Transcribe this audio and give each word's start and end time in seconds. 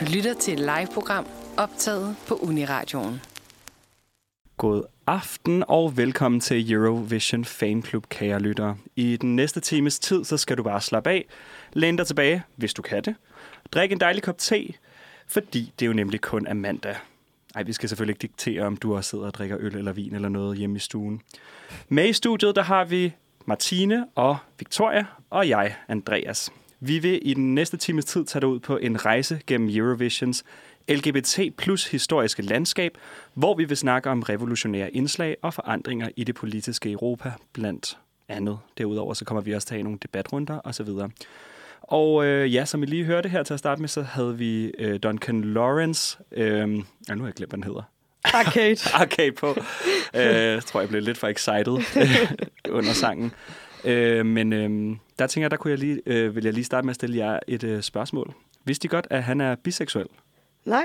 Du 0.00 0.04
lytter 0.04 0.34
til 0.34 0.52
et 0.52 0.60
live-program 0.60 1.26
optaget 1.56 2.16
på 2.28 2.34
Uniradioen. 2.34 3.20
God 4.56 4.82
aften 5.06 5.64
og 5.68 5.96
velkommen 5.96 6.40
til 6.40 6.72
Eurovision 6.72 7.44
Fanclub, 7.44 8.06
kære 8.08 8.40
lyttere. 8.40 8.76
I 8.96 9.16
den 9.16 9.36
næste 9.36 9.60
times 9.60 9.98
tid, 9.98 10.24
så 10.24 10.36
skal 10.36 10.56
du 10.56 10.62
bare 10.62 10.80
slappe 10.80 11.10
af, 11.10 11.24
læn 11.72 11.96
dig 11.96 12.06
tilbage, 12.06 12.42
hvis 12.56 12.74
du 12.74 12.82
kan 12.82 13.02
det. 13.02 13.14
Drik 13.72 13.92
en 13.92 14.00
dejlig 14.00 14.22
kop 14.22 14.38
te, 14.38 14.74
fordi 15.26 15.72
det 15.78 15.84
er 15.84 15.86
jo 15.86 15.92
nemlig 15.92 16.20
kun 16.20 16.46
er 16.46 16.54
mandag. 16.54 16.96
Ej, 17.54 17.62
vi 17.62 17.72
skal 17.72 17.88
selvfølgelig 17.88 18.12
ikke 18.12 18.22
diktere, 18.22 18.62
om 18.66 18.76
du 18.76 18.96
også 18.96 19.10
sidder 19.10 19.26
og 19.26 19.34
drikker 19.34 19.56
øl 19.60 19.76
eller 19.76 19.92
vin 19.92 20.14
eller 20.14 20.28
noget 20.28 20.58
hjemme 20.58 20.76
i 20.76 20.80
stuen. 20.80 21.20
Med 21.88 22.08
i 22.08 22.12
studiet, 22.12 22.56
der 22.56 22.62
har 22.62 22.84
vi 22.84 23.14
Martine 23.46 24.06
og 24.14 24.36
Victoria, 24.58 25.06
og 25.30 25.48
jeg, 25.48 25.74
Andreas. 25.88 26.52
Vi 26.86 26.98
vil 26.98 27.20
i 27.22 27.34
den 27.34 27.54
næste 27.54 27.76
times 27.76 28.04
tid 28.04 28.24
tage 28.24 28.40
dig 28.40 28.48
ud 28.48 28.60
på 28.60 28.76
en 28.76 29.04
rejse 29.04 29.40
gennem 29.46 29.68
Eurovisions 29.72 30.44
LGBT 30.88 31.40
plus 31.56 31.90
historiske 31.90 32.42
landskab, 32.42 32.98
hvor 33.34 33.54
vi 33.54 33.64
vil 33.64 33.76
snakke 33.76 34.10
om 34.10 34.22
revolutionære 34.22 34.90
indslag 34.90 35.36
og 35.42 35.54
forandringer 35.54 36.08
i 36.16 36.24
det 36.24 36.34
politiske 36.34 36.90
Europa 36.90 37.32
blandt 37.52 37.98
andet. 38.28 38.58
Derudover 38.78 39.14
så 39.14 39.24
kommer 39.24 39.40
vi 39.40 39.52
også 39.52 39.66
til 39.66 39.74
at 39.74 39.78
have 39.78 39.82
nogle 39.82 39.98
debatrunder 40.02 40.60
osv. 40.64 40.88
Og 41.82 42.24
øh, 42.26 42.54
ja, 42.54 42.64
som 42.64 42.82
I 42.82 42.86
lige 42.86 43.04
hørte 43.04 43.28
her 43.28 43.42
til 43.42 43.54
at 43.54 43.58
starte 43.58 43.80
med, 43.80 43.88
så 43.88 44.02
havde 44.02 44.38
vi 44.38 44.66
øh, 44.78 45.00
Duncan 45.02 45.44
Lawrence. 45.44 46.18
Øh, 46.32 46.46
ja, 47.08 47.14
nu 47.14 47.20
har 47.20 47.26
jeg 47.26 47.34
glemt, 47.34 47.50
hvad 47.50 47.58
han 47.58 47.64
hedder. 47.64 47.82
Arcade. 48.24 48.76
Arcade 49.02 49.32
på. 49.32 49.56
øh, 50.14 50.22
jeg 50.34 50.64
tror, 50.64 50.80
jeg 50.80 50.88
blev 50.88 51.02
lidt 51.02 51.18
for 51.18 51.28
excited 51.28 52.06
under 52.78 52.92
sangen. 52.92 53.32
Øh, 53.84 54.26
men 54.26 54.52
øh, 54.52 54.96
der 55.18 55.26
tænker 55.26 55.44
jeg, 55.44 55.50
der 55.50 55.56
kunne 55.56 55.70
jeg 55.70 55.78
lige, 55.78 56.00
øh, 56.06 56.36
vil 56.36 56.44
jeg 56.44 56.52
lige 56.52 56.64
starte 56.64 56.84
med 56.86 56.90
at 56.90 56.94
stille 56.94 57.16
jer 57.16 57.38
et 57.48 57.64
øh, 57.64 57.82
spørgsmål. 57.82 58.34
Vidste 58.64 58.86
I 58.86 58.88
godt, 58.88 59.06
at 59.10 59.22
han 59.22 59.40
er 59.40 59.54
biseksuel? 59.54 60.06
Nej. 60.64 60.84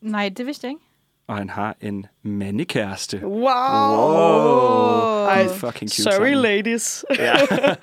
Nej, 0.00 0.28
det 0.36 0.46
vidste 0.46 0.64
jeg 0.66 0.70
ikke. 0.70 0.84
Og 1.26 1.36
han 1.36 1.50
har 1.50 1.76
en 1.80 2.06
mandekæreste. 2.22 3.20
Wow. 3.26 3.40
Wow. 3.40 5.26
Ej, 5.26 5.48
fucking 5.48 5.90
cute 5.90 6.02
sorry 6.02 6.12
sammen. 6.14 6.34
ladies. 6.38 7.04
Ja. 7.18 7.34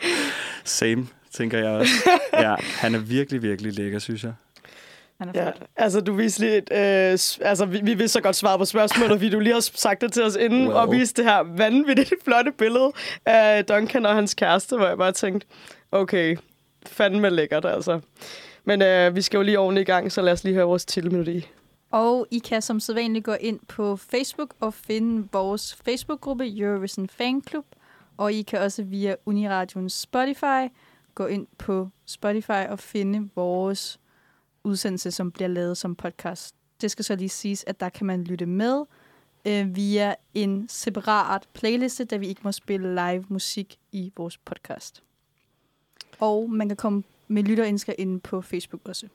Same, 0.64 1.08
tænker 1.32 1.58
jeg 1.58 1.68
også. 1.68 1.92
Ja, 2.34 2.56
han 2.60 2.96
er 2.96 3.00
virkelig, 3.00 3.42
virkelig 3.42 3.74
lækker, 3.74 4.00
synes 4.00 4.24
jeg. 4.24 4.34
Han 5.20 5.30
er 5.30 5.32
Ja, 5.36 5.44
flot. 5.44 5.68
altså 5.76 6.02
du 6.02 6.14
viste 6.14 6.40
lige 6.40 6.58
et, 6.58 6.70
øh, 6.72 7.48
altså 7.50 7.66
vi, 7.66 7.80
vi 7.84 7.94
vil 7.94 8.10
så 8.10 8.22
godt 8.22 8.36
svare 8.36 8.58
på 8.58 8.66
spørgsmålet, 8.66 9.12
fordi 9.12 9.30
du 9.30 9.40
lige 9.40 9.54
har 9.54 9.60
sagt 9.60 10.02
det 10.02 10.14
til 10.14 10.24
os 10.24 10.36
inden, 10.36 10.62
Well. 10.68 10.72
og 10.78 10.92
viste 10.92 11.22
det 11.24 11.32
her 11.32 11.44
vanvittigt 11.58 12.14
flotte 12.24 12.52
billede 12.52 12.92
af 13.26 13.66
Duncan 13.66 14.06
og 14.06 14.16
hans 14.16 14.34
kæreste, 14.34 14.78
hvor 14.78 14.88
jeg 14.88 14.98
bare 14.98 15.12
tænkte, 15.12 15.48
okay, 15.98 16.38
fandme 16.86 17.30
lækkert 17.30 17.66
altså. 17.66 18.00
Men 18.66 18.82
øh, 18.82 19.16
vi 19.16 19.22
skal 19.22 19.38
jo 19.38 19.44
lige 19.44 19.60
ordentligt 19.60 19.90
i 19.90 19.92
gang, 19.92 20.12
så 20.12 20.22
lad 20.22 20.34
os 20.34 20.44
lige 20.44 20.54
høre 20.54 20.66
vores 20.66 20.86
tilmelodi. 20.86 21.48
Og 21.92 22.28
I 22.32 22.40
kan 22.40 22.62
som 22.62 22.80
sædvanligt 22.80 23.26
gå 23.26 23.34
ind 23.34 23.60
på 23.68 23.96
Facebook 23.96 24.54
og 24.60 24.74
finde 24.74 25.28
vores 25.32 25.76
Facebook-gruppe 25.86 26.58
Eurovision 26.58 27.08
Fanclub. 27.10 27.66
Og 28.18 28.34
I 28.34 28.42
kan 28.42 28.60
også 28.60 28.84
via 28.84 29.16
Uniradions 29.26 29.94
Spotify 29.94 30.74
gå 31.16 31.26
ind 31.26 31.48
på 31.58 31.90
Spotify 32.06 32.68
og 32.70 32.80
finde 32.80 33.30
vores 33.36 34.00
udsendelse, 34.64 35.12
som 35.12 35.32
bliver 35.32 35.48
lavet 35.48 35.78
som 35.78 35.96
podcast. 35.96 36.56
Det 36.82 36.92
skal 36.92 37.06
så 37.06 37.16
lige 37.16 37.30
siges, 37.30 37.64
at 37.68 37.80
der 37.80 37.90
kan 37.90 38.06
man 38.06 38.24
lytte 38.24 38.46
med 38.46 38.84
øh, 39.48 39.76
via 39.76 40.16
en 40.34 40.68
separat 40.70 41.48
playliste, 41.54 42.06
da 42.06 42.18
vi 42.18 42.28
ikke 42.28 42.42
må 42.44 42.52
spille 42.52 42.96
live 42.96 43.26
musik 43.30 43.78
i 43.92 44.12
vores 44.18 44.38
podcast. 44.38 45.04
Og 46.20 46.50
man 46.50 46.68
kan 46.68 46.78
komme 46.78 47.04
med 47.28 47.44
lytterindsker 47.44 47.94
inde 47.98 48.20
på 48.20 48.42
Facebook 48.42 48.82
også. 48.86 49.08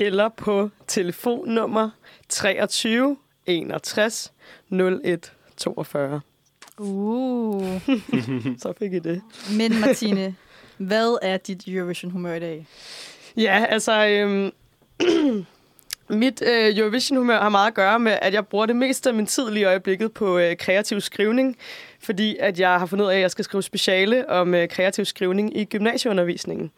Eller 0.00 0.28
på 0.28 0.70
telefonnummer 0.86 1.90
23 2.28 3.16
61 3.46 4.32
01 4.70 5.32
42. 5.56 6.20
Uh. 6.78 7.62
Så 8.62 8.72
fik 8.78 8.92
I 8.92 8.98
det. 8.98 9.22
Men 9.58 9.80
Martine, 9.80 10.34
hvad 10.76 11.18
er 11.22 11.36
dit 11.36 11.68
Eurovision-humør 11.68 12.34
i 12.34 12.40
dag? 12.40 12.66
Ja, 13.36 13.66
altså... 13.68 14.06
Øhm, 14.06 14.52
mit 16.08 16.42
øh, 16.46 16.78
Eurovision-humør 16.78 17.40
har 17.40 17.48
meget 17.48 17.66
at 17.68 17.74
gøre 17.74 17.98
med, 17.98 18.18
at 18.22 18.34
jeg 18.34 18.46
bruger 18.46 18.66
det 18.66 18.76
meste 18.76 19.08
af 19.08 19.14
min 19.14 19.26
tid 19.26 19.50
lige 19.50 19.60
i 19.60 19.64
øjeblikket 19.64 20.12
på 20.12 20.38
øh, 20.38 20.56
kreativ 20.56 21.00
skrivning, 21.00 21.56
fordi 22.02 22.36
at 22.40 22.60
jeg 22.60 22.78
har 22.78 22.86
fundet 22.86 23.04
ud 23.04 23.10
af, 23.10 23.14
at 23.14 23.20
jeg 23.20 23.30
skal 23.30 23.44
skrive 23.44 23.62
speciale 23.62 24.28
om 24.30 24.54
øh, 24.54 24.68
kreativ 24.68 25.04
skrivning 25.04 25.56
i 25.56 25.64
gymnasieundervisningen. 25.64 26.70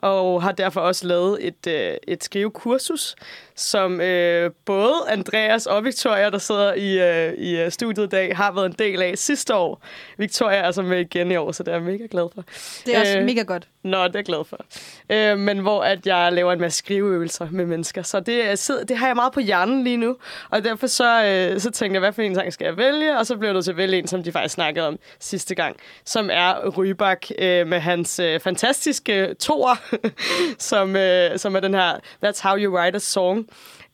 Og 0.00 0.42
har 0.42 0.52
derfor 0.52 0.80
også 0.80 1.06
lavet 1.06 1.46
et, 1.46 1.66
øh, 1.68 1.94
et 2.08 2.24
skrivekursus, 2.24 3.16
som 3.56 4.00
øh, 4.00 4.50
både 4.64 4.92
Andreas 5.08 5.66
og 5.66 5.84
Victoria, 5.84 6.30
der 6.30 6.38
sidder 6.38 6.74
i, 6.74 6.98
øh, 7.28 7.34
i 7.34 7.60
øh, 7.60 7.70
studiet 7.70 8.04
i 8.04 8.08
dag, 8.08 8.36
har 8.36 8.52
været 8.52 8.66
en 8.66 8.74
del 8.78 9.02
af 9.02 9.18
sidste 9.18 9.54
år. 9.54 9.82
Victoria 10.18 10.56
er 10.58 10.62
altså 10.62 10.82
med 10.82 11.00
igen 11.00 11.30
i 11.30 11.36
år, 11.36 11.52
så 11.52 11.62
det 11.62 11.70
er 11.72 11.76
jeg 11.76 11.82
mega 11.84 12.06
glad 12.10 12.28
for. 12.34 12.44
Det 12.86 12.96
er 12.96 13.00
også 13.00 13.12
Øh, 13.14 13.20
øh, 13.20 13.26
mega 13.26 13.42
godt. 13.42 13.68
Nå, 13.82 13.98
det 14.04 14.14
er 14.14 14.18
jeg 14.18 14.24
glad 14.24 14.44
for. 14.44 14.64
Øh, 15.10 15.38
men 15.38 15.58
hvor 15.58 15.82
at 15.82 16.06
jeg 16.06 16.32
laver 16.32 16.52
en 16.52 16.60
masse 16.60 16.78
skriveøvelser 16.78 17.48
med 17.50 17.66
mennesker. 17.66 18.02
Så 18.02 18.20
det, 18.20 18.58
sid- 18.58 18.84
det 18.84 18.96
har 18.96 19.06
jeg 19.06 19.16
meget 19.16 19.32
på 19.32 19.40
hjernen 19.40 19.84
lige 19.84 19.96
nu. 19.96 20.16
Og 20.50 20.64
derfor 20.64 20.86
så, 20.86 21.24
øh, 21.24 21.60
så 21.60 21.70
tænkte 21.70 21.94
jeg, 21.94 22.00
hvad 22.00 22.12
for 22.12 22.22
en 22.22 22.34
sang 22.34 22.52
skal 22.52 22.64
jeg 22.64 22.76
vælge? 22.76 23.18
Og 23.18 23.26
så 23.26 23.36
blev 23.36 23.46
jeg 23.48 23.54
nødt 23.54 23.64
til 23.64 23.70
at 23.72 23.76
vælge 23.76 23.98
en, 23.98 24.06
som 24.06 24.22
de 24.22 24.32
faktisk 24.32 24.58
snakkede 24.68 24.86
om 24.86 24.98
sidste 25.20 25.54
gang. 25.54 25.76
Som 26.04 26.30
er 26.32 26.68
Rybak 26.68 27.26
øh, 27.38 27.66
med 27.66 27.80
hans 27.80 28.18
øh, 28.18 28.40
fantastiske 28.40 29.34
toer, 29.40 29.96
som, 30.70 30.96
øh, 30.96 31.38
som 31.38 31.56
er 31.56 31.60
den 31.60 31.74
her 31.74 31.92
That's 32.24 32.48
How 32.48 32.56
You 32.56 32.76
Write 32.76 32.96
a 32.96 32.98
Song. 32.98 33.46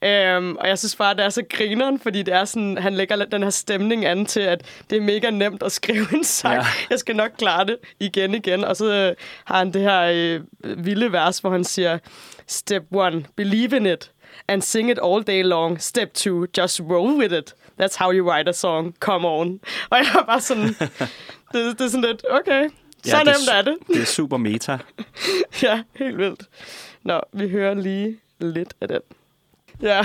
Øhm, 0.03 0.55
og 0.55 0.67
jeg 0.67 0.79
synes 0.79 0.95
bare, 0.95 1.13
det 1.13 1.25
er 1.25 1.29
så 1.29 1.43
grineren, 1.49 1.99
fordi 1.99 2.23
det 2.23 2.33
er 2.33 2.45
sådan, 2.45 2.77
han 2.77 2.93
lægger 2.93 3.15
lidt 3.15 3.31
den 3.31 3.43
her 3.43 3.49
stemning 3.49 4.05
an 4.05 4.25
til, 4.25 4.39
at 4.39 4.61
det 4.89 4.97
er 4.97 5.01
mega 5.01 5.29
nemt 5.29 5.63
at 5.63 5.71
skrive 5.71 6.05
en 6.13 6.23
sang. 6.23 6.55
Ja. 6.55 6.65
Jeg 6.89 6.99
skal 6.99 7.15
nok 7.15 7.31
klare 7.37 7.65
det 7.65 7.77
igen 7.99 8.35
igen. 8.35 8.63
Og 8.63 8.75
så 8.75 8.93
øh, 8.93 9.15
har 9.45 9.57
han 9.57 9.73
det 9.73 9.81
her 9.81 10.01
øh, 10.01 10.85
vilde 10.85 11.11
vers, 11.11 11.39
hvor 11.39 11.49
han 11.49 11.63
siger, 11.63 11.97
Step 12.47 12.83
one, 12.91 13.25
believe 13.35 13.77
in 13.77 13.85
it, 13.85 14.11
and 14.47 14.61
sing 14.61 14.91
it 14.91 14.99
all 15.03 15.23
day 15.23 15.43
long. 15.43 15.81
Step 15.81 16.13
two, 16.13 16.45
just 16.57 16.81
roll 16.81 17.17
with 17.17 17.33
it. 17.33 17.53
That's 17.81 17.95
how 17.97 18.11
you 18.11 18.29
write 18.31 18.49
a 18.49 18.53
song. 18.53 18.93
Come 18.99 19.27
on. 19.27 19.59
Og 19.89 19.97
jeg 19.97 20.07
er 20.19 20.25
bare 20.25 20.41
sådan, 20.41 20.67
det, 21.53 21.79
det 21.79 21.81
er 21.81 21.87
sådan 21.89 22.01
lidt, 22.01 22.23
okay, 22.31 22.69
så 23.05 23.17
Ja, 23.17 23.23
nemt 23.23 23.37
det 23.47 23.55
er 23.57 23.61
det. 23.61 23.75
Det 23.87 24.01
er 24.01 24.05
super 24.05 24.37
meta. 24.37 24.77
ja, 25.63 25.83
helt 25.95 26.17
vildt. 26.17 26.43
Nå, 27.03 27.21
vi 27.33 27.49
hører 27.49 27.73
lige 27.73 28.19
lidt 28.39 28.73
af 28.81 28.87
den. 28.87 28.99
Ja, 29.81 30.01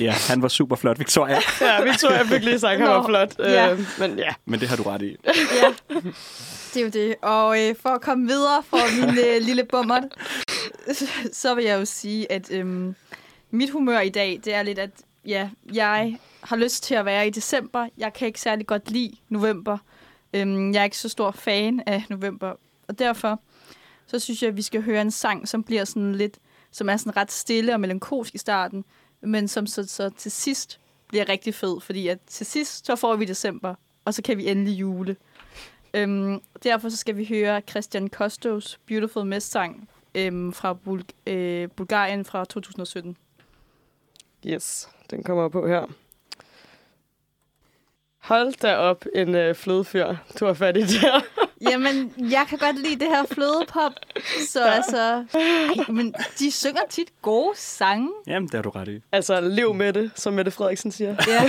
Ja, 0.00 0.14
han 0.28 0.42
var 0.42 0.48
super 0.48 0.76
flot, 0.76 0.98
Victoria. 0.98 1.38
ja 1.60 1.82
Victoria 1.84 2.22
fik 2.22 2.42
lige 2.44 2.58
sagt, 2.58 2.78
han 2.80 2.88
var 2.88 3.06
flot. 3.06 3.38
ja. 3.38 3.72
Øh, 3.72 3.80
men 3.98 4.18
ja, 4.18 4.34
Men 4.44 4.60
det 4.60 4.68
har 4.68 4.76
du 4.76 4.82
ret 4.82 5.02
i. 5.02 5.16
Ja, 5.62 5.74
det 6.74 6.76
er 6.76 6.84
jo 6.84 6.88
det. 6.88 7.14
Og 7.22 7.62
øh, 7.62 7.74
for 7.82 7.88
at 7.88 8.00
komme 8.00 8.26
videre 8.28 8.62
for 8.68 9.00
min 9.06 9.18
øh, 9.18 9.40
lille 9.42 9.64
bummer, 9.64 10.00
så 11.32 11.54
vil 11.54 11.64
jeg 11.64 11.80
jo 11.80 11.84
sige, 11.84 12.32
at 12.32 12.50
øhm, 12.52 12.94
mit 13.50 13.70
humør 13.70 14.00
i 14.00 14.08
dag, 14.08 14.40
det 14.44 14.54
er 14.54 14.62
lidt, 14.62 14.78
at 14.78 14.90
ja, 15.26 15.50
jeg 15.72 16.18
har 16.42 16.56
lyst 16.56 16.82
til 16.82 16.94
at 16.94 17.04
være 17.04 17.26
i 17.26 17.30
december. 17.30 17.88
Jeg 17.98 18.12
kan 18.12 18.26
ikke 18.26 18.40
særlig 18.40 18.66
godt 18.66 18.90
lide 18.90 19.16
november. 19.28 19.78
Øhm, 20.32 20.72
jeg 20.72 20.80
er 20.80 20.84
ikke 20.84 20.98
så 20.98 21.08
stor 21.08 21.30
fan 21.30 21.82
af 21.86 22.04
november. 22.10 22.54
Og 22.88 22.98
derfor, 22.98 23.40
så 24.06 24.18
synes 24.18 24.42
jeg, 24.42 24.48
at 24.48 24.56
vi 24.56 24.62
skal 24.62 24.82
høre 24.82 25.00
en 25.00 25.10
sang, 25.10 25.48
som 25.48 25.62
bliver 25.64 25.84
sådan 25.84 26.14
lidt, 26.14 26.38
som 26.70 26.88
er 26.88 26.96
sådan 26.96 27.16
ret 27.16 27.32
stille 27.32 27.74
og 27.74 27.80
melankolsk 27.80 28.34
i 28.34 28.38
starten, 28.38 28.84
men 29.20 29.48
som 29.48 29.66
så, 29.66 29.86
så 29.86 30.10
til 30.10 30.30
sidst 30.30 30.80
bliver 31.08 31.28
rigtig 31.28 31.54
fed, 31.54 31.80
fordi 31.80 32.08
at 32.08 32.18
til 32.26 32.46
sidst, 32.46 32.86
så 32.86 32.96
får 32.96 33.16
vi 33.16 33.24
december, 33.24 33.74
og 34.04 34.14
så 34.14 34.22
kan 34.22 34.38
vi 34.38 34.48
endelig 34.50 34.80
jule. 34.80 35.16
Øhm, 35.94 36.40
derfor 36.62 36.88
så 36.88 36.96
skal 36.96 37.16
vi 37.16 37.24
høre 37.24 37.60
Christian 37.70 38.08
Kostos 38.08 38.80
Beautiful 38.86 39.26
Mess 39.26 39.46
sang 39.46 39.88
øhm, 40.14 40.52
fra 40.52 40.76
Bul- 40.86 41.32
øh, 41.32 41.68
Bulgarien 41.70 42.24
fra 42.24 42.44
2017. 42.44 43.16
yes, 44.46 44.88
den 45.10 45.22
kommer 45.22 45.48
på 45.48 45.66
her. 45.66 45.86
Hold 48.18 48.52
da 48.62 48.76
op, 48.76 49.04
en 49.14 49.34
øh, 49.34 49.54
flødefyr, 49.54 50.14
du 50.40 50.46
har 50.46 50.52
fat 50.54 50.76
i 50.76 50.80
der. 50.80 51.20
Jamen, 51.70 52.12
jeg 52.18 52.46
kan 52.48 52.58
godt 52.58 52.76
lide 52.78 53.00
det 53.00 53.08
her 53.08 53.24
flødepop, 53.30 53.92
så 54.48 54.64
altså... 54.64 55.24
Ej, 55.34 55.84
men 55.92 56.14
de 56.38 56.50
synger 56.50 56.80
tit 56.90 57.08
gode 57.22 57.52
sange. 57.56 58.10
Jamen, 58.26 58.46
det 58.46 58.54
har 58.54 58.62
du 58.62 58.70
ret 58.70 58.88
i. 58.88 59.00
altså, 59.12 59.40
lev 59.40 59.74
med 59.74 59.92
det, 59.92 60.10
som 60.14 60.32
Mette 60.32 60.50
Frederiksen 60.50 60.92
siger. 60.92 61.16
Ja. 61.28 61.42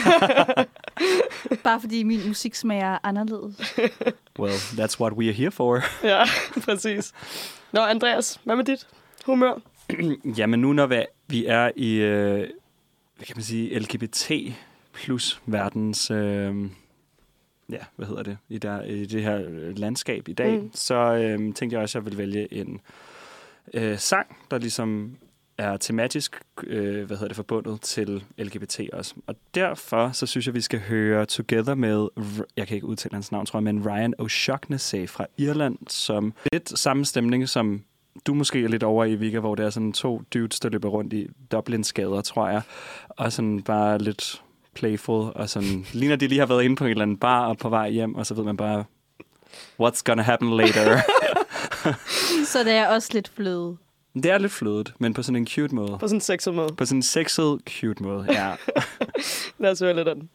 Bare 1.64 1.82
fordi 1.82 2.04
min 2.04 2.28
musiksmag 2.28 2.80
er 2.80 2.98
anderledes. 3.04 3.76
Well, 4.40 4.54
that's 4.54 5.00
what 5.00 5.14
we 5.14 5.26
are 5.28 5.34
here 5.34 5.52
for. 5.52 5.82
Ja, 6.08 6.24
præcis. 6.64 7.14
Nå, 7.72 7.82
Andreas, 7.82 8.40
hvad 8.44 8.56
med 8.56 8.64
dit 8.66 8.88
humør? 9.26 9.54
Jamen 10.38 10.60
nu, 10.60 10.74
når 10.74 10.86
vi- 10.86 11.06
vi 11.28 11.46
er 11.46 11.72
i, 11.76 11.94
øh, 11.96 12.50
hvad 13.16 13.26
kan 13.26 13.36
man 13.38 13.44
sige, 13.44 13.80
LGBT 13.80 14.32
plus 14.94 15.42
verdens, 15.46 16.12
øh, 16.12 16.56
ja, 17.70 17.78
hvad 17.96 18.08
hedder 18.08 18.24
det, 18.24 18.38
i, 18.50 18.58
der, 18.58 18.82
i 18.84 19.06
det 19.06 19.24
her 19.24 19.44
øh, 19.48 19.78
landskab 19.78 20.28
i 20.28 20.34
dag, 20.34 20.52
Mm. 20.58 20.64
mm. 20.64 20.72
så 20.74 20.96
øh, 20.96 21.38
tænkte 21.54 21.74
jeg 21.74 21.80
også, 21.82 21.98
at 21.98 22.02
jeg 22.02 22.06
ville 22.06 22.18
vælge 22.18 22.54
en 22.54 22.80
øh, 23.74 23.98
sang, 24.00 24.38
der 24.52 24.58
ligesom 24.58 25.18
er 25.58 25.78
tematisk 25.78 26.36
øh, 26.64 27.06
hvad 27.06 27.18
hedder 27.18 27.28
det, 27.28 27.36
forbundet 27.36 27.82
til 27.82 28.24
LGBT 28.38 28.80
også. 28.94 29.16
Og 29.28 29.36
derfor 29.56 30.12
så 30.12 30.26
synes 30.26 30.46
jeg, 30.46 30.54
vi 30.56 30.62
skal 30.62 30.80
høre 30.80 31.26
Together 31.26 31.76
med, 31.76 32.08
jeg 32.58 32.68
kan 32.68 32.76
ikke 32.76 32.88
udtale 32.88 33.14
hans 33.14 33.32
navn, 33.32 33.46
tror 33.46 33.60
jeg, 33.60 33.64
men 33.64 33.90
Ryan 33.90 34.14
O'Shaughnessy 34.22 35.06
fra 35.08 35.26
Irland, 35.38 35.78
som 35.88 36.34
lidt 36.54 36.80
samme 36.80 37.06
stemning 37.06 37.50
som 37.50 37.84
du 38.28 38.34
måske 38.34 38.64
er 38.64 38.68
lidt 38.68 38.84
over 38.84 39.06
i 39.06 39.16
Vika, 39.16 39.40
hvor 39.40 39.56
det 39.56 39.66
er 39.66 39.70
sådan 39.70 39.94
to 39.94 40.22
dudes, 40.34 40.60
der 40.60 40.70
løber 40.70 40.90
rundt 40.90 41.14
i 41.14 41.28
Dublins 41.52 41.94
gader, 41.94 42.22
tror 42.22 42.50
jeg. 42.50 42.62
Og 43.10 43.34
sådan 43.34 43.62
bare 43.62 43.98
lidt 43.98 44.42
playful, 44.76 45.32
og 45.36 45.50
sådan 45.50 45.86
ligner 45.94 46.16
de 46.16 46.28
lige 46.28 46.40
har 46.40 46.46
været 46.46 46.64
inde 46.64 46.76
på 46.76 46.84
en 46.84 46.90
eller 46.92 47.02
anden 47.02 47.18
bar 47.18 47.48
og 47.48 47.58
på 47.58 47.70
vej 47.70 47.90
hjem, 47.90 48.16
og 48.16 48.26
så 48.26 48.34
ved 48.34 48.44
man 48.44 48.58
bare, 48.58 48.84
what's 49.82 50.02
gonna 50.06 50.22
happen 50.22 50.58
later. 50.58 51.00
så 52.52 52.64
det 52.64 52.74
er 52.74 52.88
også 52.88 53.10
lidt 53.14 53.32
fløde. 53.36 53.78
Det 54.14 54.26
er 54.26 54.38
lidt 54.38 54.52
flødet, 54.52 54.94
men 55.00 55.14
på 55.14 55.24
sådan 55.24 55.36
en 55.36 55.48
cute 55.48 55.76
måde. 55.76 55.98
På 56.00 56.08
sådan 56.08 56.18
en 56.18 56.22
sexet 56.22 56.54
måde. 56.54 56.70
På 56.78 56.86
sådan 56.86 56.98
en 56.98 57.04
sexet, 57.04 57.60
cute 57.70 58.04
måde, 58.04 58.26
ja. 58.30 58.54
Lad 59.60 59.72
os 59.72 59.80
høre 59.80 59.96
lidt 59.96 60.08
af 60.08 60.16
den. 60.16 60.30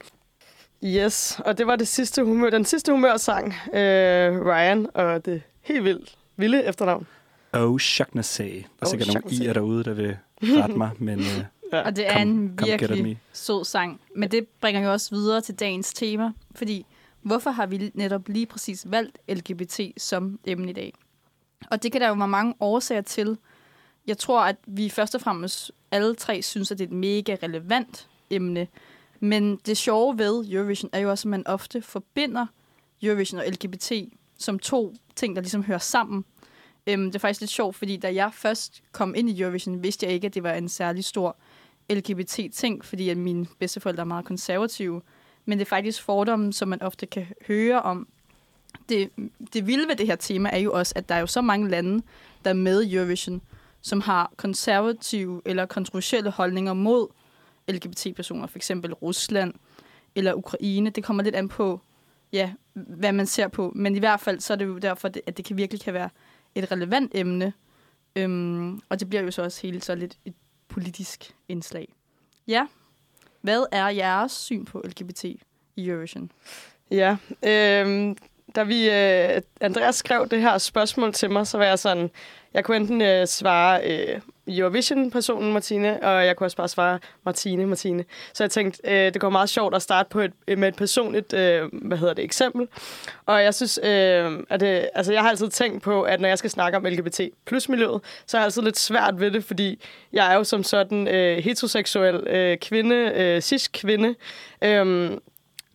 Yes, 0.84 1.40
og 1.44 1.58
det 1.58 1.66
var 1.66 1.76
det 1.76 1.88
sidste 1.88 2.24
humør, 2.24 2.50
den 2.50 2.64
sidste 2.64 2.92
humørsang, 2.92 3.54
øh, 3.74 4.46
Ryan, 4.46 4.86
og 4.94 5.24
det 5.24 5.42
helt 5.60 5.84
vildt 5.84 6.16
vilde 6.36 6.64
efternavn. 6.64 7.06
Oh, 7.52 7.78
Shagnessy. 7.78 8.40
Der 8.40 8.64
er 8.80 8.86
sikkert 8.86 9.08
oh, 9.08 9.14
nogle 9.14 9.28
i'er 9.28 9.52
derude, 9.52 9.84
der 9.84 9.94
vil 9.94 10.16
rette 10.42 10.76
mig, 10.76 10.90
men... 10.98 11.18
Uh, 11.18 11.44
ja. 11.72 11.80
Og 11.80 11.96
det 11.96 12.06
er 12.06 12.12
come, 12.12 12.22
en 12.22 12.58
virkelig 12.64 13.20
sød 13.32 13.64
sang. 13.64 14.00
Men 14.16 14.30
det 14.30 14.46
bringer 14.60 14.80
jo 14.80 14.92
også 14.92 15.14
videre 15.14 15.40
til 15.40 15.54
dagens 15.54 15.94
tema, 15.94 16.32
fordi 16.54 16.86
hvorfor 17.22 17.50
har 17.50 17.66
vi 17.66 17.90
netop 17.94 18.28
lige 18.28 18.46
præcis 18.46 18.86
valgt 18.90 19.18
LGBT 19.28 19.80
som 19.96 20.38
emne 20.44 20.70
i 20.70 20.72
dag? 20.72 20.94
Og 21.70 21.82
det 21.82 21.92
kan 21.92 22.00
der 22.00 22.08
jo 22.08 22.14
være 22.14 22.28
mange 22.28 22.54
årsager 22.60 23.00
til. 23.00 23.38
Jeg 24.06 24.18
tror, 24.18 24.40
at 24.40 24.56
vi 24.66 24.88
først 24.88 25.14
og 25.14 25.20
fremmest 25.20 25.72
alle 25.90 26.14
tre 26.14 26.42
synes, 26.42 26.70
at 26.70 26.78
det 26.78 26.84
er 26.84 26.88
et 26.88 26.94
mega 26.94 27.36
relevant 27.42 28.08
emne. 28.30 28.66
Men 29.20 29.56
det 29.56 29.76
sjove 29.76 30.18
ved 30.18 30.44
Eurovision 30.50 30.90
er 30.92 30.98
jo 30.98 31.10
også, 31.10 31.28
at 31.28 31.30
man 31.30 31.46
ofte 31.46 31.82
forbinder 31.82 32.46
Eurovision 33.02 33.40
og 33.40 33.46
LGBT 33.46 33.92
som 34.38 34.58
to 34.58 34.94
ting, 35.16 35.36
der 35.36 35.42
ligesom 35.42 35.64
hører 35.64 35.78
sammen. 35.78 36.24
Øhm, 36.86 37.04
det 37.04 37.14
er 37.14 37.18
faktisk 37.18 37.40
lidt 37.40 37.50
sjovt, 37.50 37.76
fordi 37.76 37.96
da 37.96 38.14
jeg 38.14 38.30
først 38.34 38.82
kom 38.92 39.14
ind 39.14 39.30
i 39.30 39.40
Eurovision, 39.40 39.82
vidste 39.82 40.06
jeg 40.06 40.14
ikke, 40.14 40.26
at 40.26 40.34
det 40.34 40.42
var 40.42 40.52
en 40.52 40.68
særlig 40.68 41.04
stor 41.04 41.36
LGBT-ting, 41.90 42.84
fordi 42.84 43.08
at 43.08 43.16
mine 43.16 43.46
bedsteforældre 43.58 44.00
er 44.00 44.04
meget 44.06 44.24
konservative. 44.24 45.02
Men 45.44 45.58
det 45.58 45.64
er 45.64 45.68
faktisk 45.68 46.02
fordomme, 46.02 46.52
som 46.52 46.68
man 46.68 46.82
ofte 46.82 47.06
kan 47.06 47.26
høre 47.46 47.82
om. 47.82 48.08
Det, 48.88 49.10
det 49.52 49.66
vilde 49.66 49.88
ved 49.88 49.96
det 49.96 50.06
her 50.06 50.16
tema 50.16 50.50
er 50.52 50.58
jo 50.58 50.72
også, 50.72 50.92
at 50.96 51.08
der 51.08 51.14
er 51.14 51.20
jo 51.20 51.26
så 51.26 51.40
mange 51.40 51.68
lande, 51.68 52.02
der 52.44 52.50
er 52.50 52.54
med 52.54 52.82
i 52.82 52.94
Eurovision, 52.94 53.42
som 53.80 54.00
har 54.00 54.32
konservative 54.36 55.42
eller 55.44 55.66
kontroversielle 55.66 56.30
holdninger 56.30 56.72
mod 56.72 57.08
LGBT-personer, 57.68 58.46
for 58.46 58.58
eksempel 58.58 58.94
Rusland 58.94 59.54
eller 60.14 60.34
Ukraine. 60.34 60.90
Det 60.90 61.04
kommer 61.04 61.22
lidt 61.22 61.34
an 61.34 61.48
på, 61.48 61.80
ja, 62.32 62.52
hvad 62.72 63.12
man 63.12 63.26
ser 63.26 63.48
på. 63.48 63.72
Men 63.74 63.96
i 63.96 63.98
hvert 63.98 64.20
fald 64.20 64.40
så 64.40 64.52
er 64.52 64.56
det 64.56 64.66
jo 64.66 64.78
derfor, 64.78 65.10
at 65.26 65.36
det 65.36 65.44
kan 65.44 65.56
virkelig 65.56 65.80
kan 65.80 65.94
være 65.94 66.10
et 66.54 66.72
relevant 66.72 67.12
emne. 67.14 67.52
Øhm, 68.16 68.80
og 68.88 69.00
det 69.00 69.08
bliver 69.08 69.22
jo 69.22 69.30
så 69.30 69.42
også 69.42 69.62
helt 69.62 69.84
så 69.84 69.94
lidt 69.94 70.18
et 70.24 70.34
politisk 70.68 71.34
indslag. 71.48 71.88
Ja, 72.48 72.66
hvad 73.40 73.66
er 73.72 73.88
jeres 73.88 74.32
syn 74.32 74.64
på 74.64 74.82
LGBT 74.84 75.24
i 75.24 75.40
Eurovision? 75.76 76.32
Ja, 76.90 77.16
øh, 77.42 78.16
da 78.54 78.62
vi, 78.62 78.90
øh, 78.90 79.42
Andreas 79.60 79.94
skrev 79.94 80.28
det 80.28 80.40
her 80.40 80.58
spørgsmål 80.58 81.12
til 81.12 81.30
mig, 81.30 81.46
så 81.46 81.58
var 81.58 81.64
jeg 81.64 81.78
sådan, 81.78 82.10
jeg 82.54 82.64
kunne 82.64 82.76
enten 82.76 83.02
øh, 83.02 83.26
svare 83.26 83.80
øh, 83.90 84.20
Eurovision-personen 84.58 85.52
Martine, 85.52 86.02
og 86.02 86.26
jeg 86.26 86.36
kunne 86.36 86.46
også 86.46 86.56
bare 86.56 86.68
svare 86.68 86.98
Martine, 87.24 87.66
Martine. 87.66 88.04
Så 88.32 88.44
jeg 88.44 88.50
tænkte, 88.50 88.80
øh, 88.84 89.12
det 89.12 89.20
går 89.20 89.30
meget 89.30 89.48
sjovt 89.48 89.74
at 89.74 89.82
starte 89.82 90.08
på 90.08 90.20
et, 90.20 90.58
med 90.58 90.68
et 90.68 90.76
personligt, 90.76 91.32
øh, 91.32 91.68
hvad 91.72 91.98
hedder 91.98 92.14
det, 92.14 92.24
eksempel. 92.24 92.68
Og 93.26 93.42
jeg 93.42 93.54
synes, 93.54 93.80
øh, 93.82 94.38
at 94.50 94.60
det, 94.60 94.88
altså 94.94 95.12
jeg 95.12 95.22
har 95.22 95.30
altid 95.30 95.48
tænkt 95.48 95.82
på, 95.82 96.02
at 96.02 96.20
når 96.20 96.28
jeg 96.28 96.38
skal 96.38 96.50
snakke 96.50 96.78
om 96.78 96.84
LGBT 96.84 97.20
plus 97.46 97.68
miljøet, 97.68 98.00
så 98.26 98.36
er 98.36 98.40
jeg 98.40 98.44
altid 98.44 98.62
lidt 98.62 98.78
svært 98.78 99.20
ved 99.20 99.30
det, 99.30 99.44
fordi 99.44 99.82
jeg 100.12 100.32
er 100.32 100.36
jo 100.36 100.44
som 100.44 100.62
sådan 100.62 101.08
øh, 101.08 101.38
heteroseksuel 101.38 102.26
øh, 102.26 102.58
kvinde, 102.58 102.96
øh, 102.96 103.40
cis-kvinde, 103.40 104.14
øh, 104.62 105.10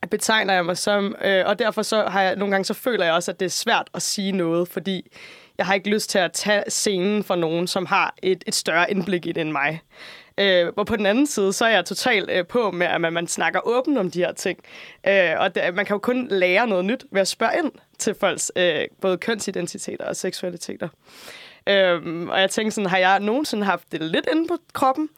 betegner 0.10 0.54
jeg 0.54 0.66
mig 0.66 0.78
som, 0.78 1.16
øh, 1.26 1.44
og 1.46 1.60
derfor 1.60 1.82
så 1.82 2.04
har 2.04 2.22
jeg 2.22 2.36
nogle 2.36 2.52
gange 2.52 2.66
så 2.66 2.74
føler 2.74 3.06
jeg 3.06 3.14
også, 3.14 3.32
at 3.32 3.40
det 3.40 3.46
er 3.46 3.50
svært 3.50 3.90
at 3.94 4.02
sige 4.02 4.32
noget, 4.32 4.68
fordi 4.68 5.12
jeg 5.58 5.66
har 5.66 5.74
ikke 5.74 5.90
lyst 5.90 6.10
til 6.10 6.20
at 6.20 6.32
tage 6.32 6.64
scenen 6.68 7.24
for 7.24 7.36
nogen, 7.36 7.68
som 7.68 7.86
har 7.86 8.16
et, 8.24 8.44
et 8.48 8.56
større 8.56 8.92
indblik 8.92 9.26
i 9.26 9.32
det 9.32 9.42
end 9.42 9.52
mig. 9.52 9.82
Øh, 10.38 10.68
og 10.78 10.86
på 10.86 10.96
den 10.96 11.06
anden 11.06 11.28
side, 11.28 11.54
så 11.54 11.66
er 11.66 11.70
jeg 11.70 11.86
totalt 11.86 12.30
øh, 12.32 12.48
på 12.48 12.72
med, 12.72 12.88
at 12.88 13.02
man, 13.02 13.14
man 13.14 13.28
snakker 13.28 13.60
åbent 13.68 13.98
om 13.98 14.12
de 14.12 14.20
her 14.20 14.34
ting. 14.34 14.60
Øh, 15.08 15.32
og 15.38 15.56
det, 15.56 15.76
man 15.76 15.86
kan 15.86 15.94
jo 15.94 16.00
kun 16.00 16.28
lære 16.28 16.68
noget 16.68 16.86
nyt 16.86 17.06
ved 17.12 17.22
at 17.22 17.28
spørge 17.28 17.58
ind 17.64 17.72
til 18.00 18.16
folks 18.20 18.52
øh, 18.56 18.82
både 19.02 19.18
kønsidentiteter 19.18 20.06
og 20.06 20.16
seksualiteter. 20.16 20.88
Øhm, 21.70 22.30
og 22.30 22.42
jeg 22.42 22.50
tænkte 22.50 22.76
sådan, 22.76 22.90
har 22.90 22.98
jeg 22.98 23.20
nogensinde 23.20 23.66
haft 23.66 23.92
det 23.92 24.02
lidt 24.02 24.28
inde 24.32 24.48
på 24.48 24.58
kroppen? 24.74 25.10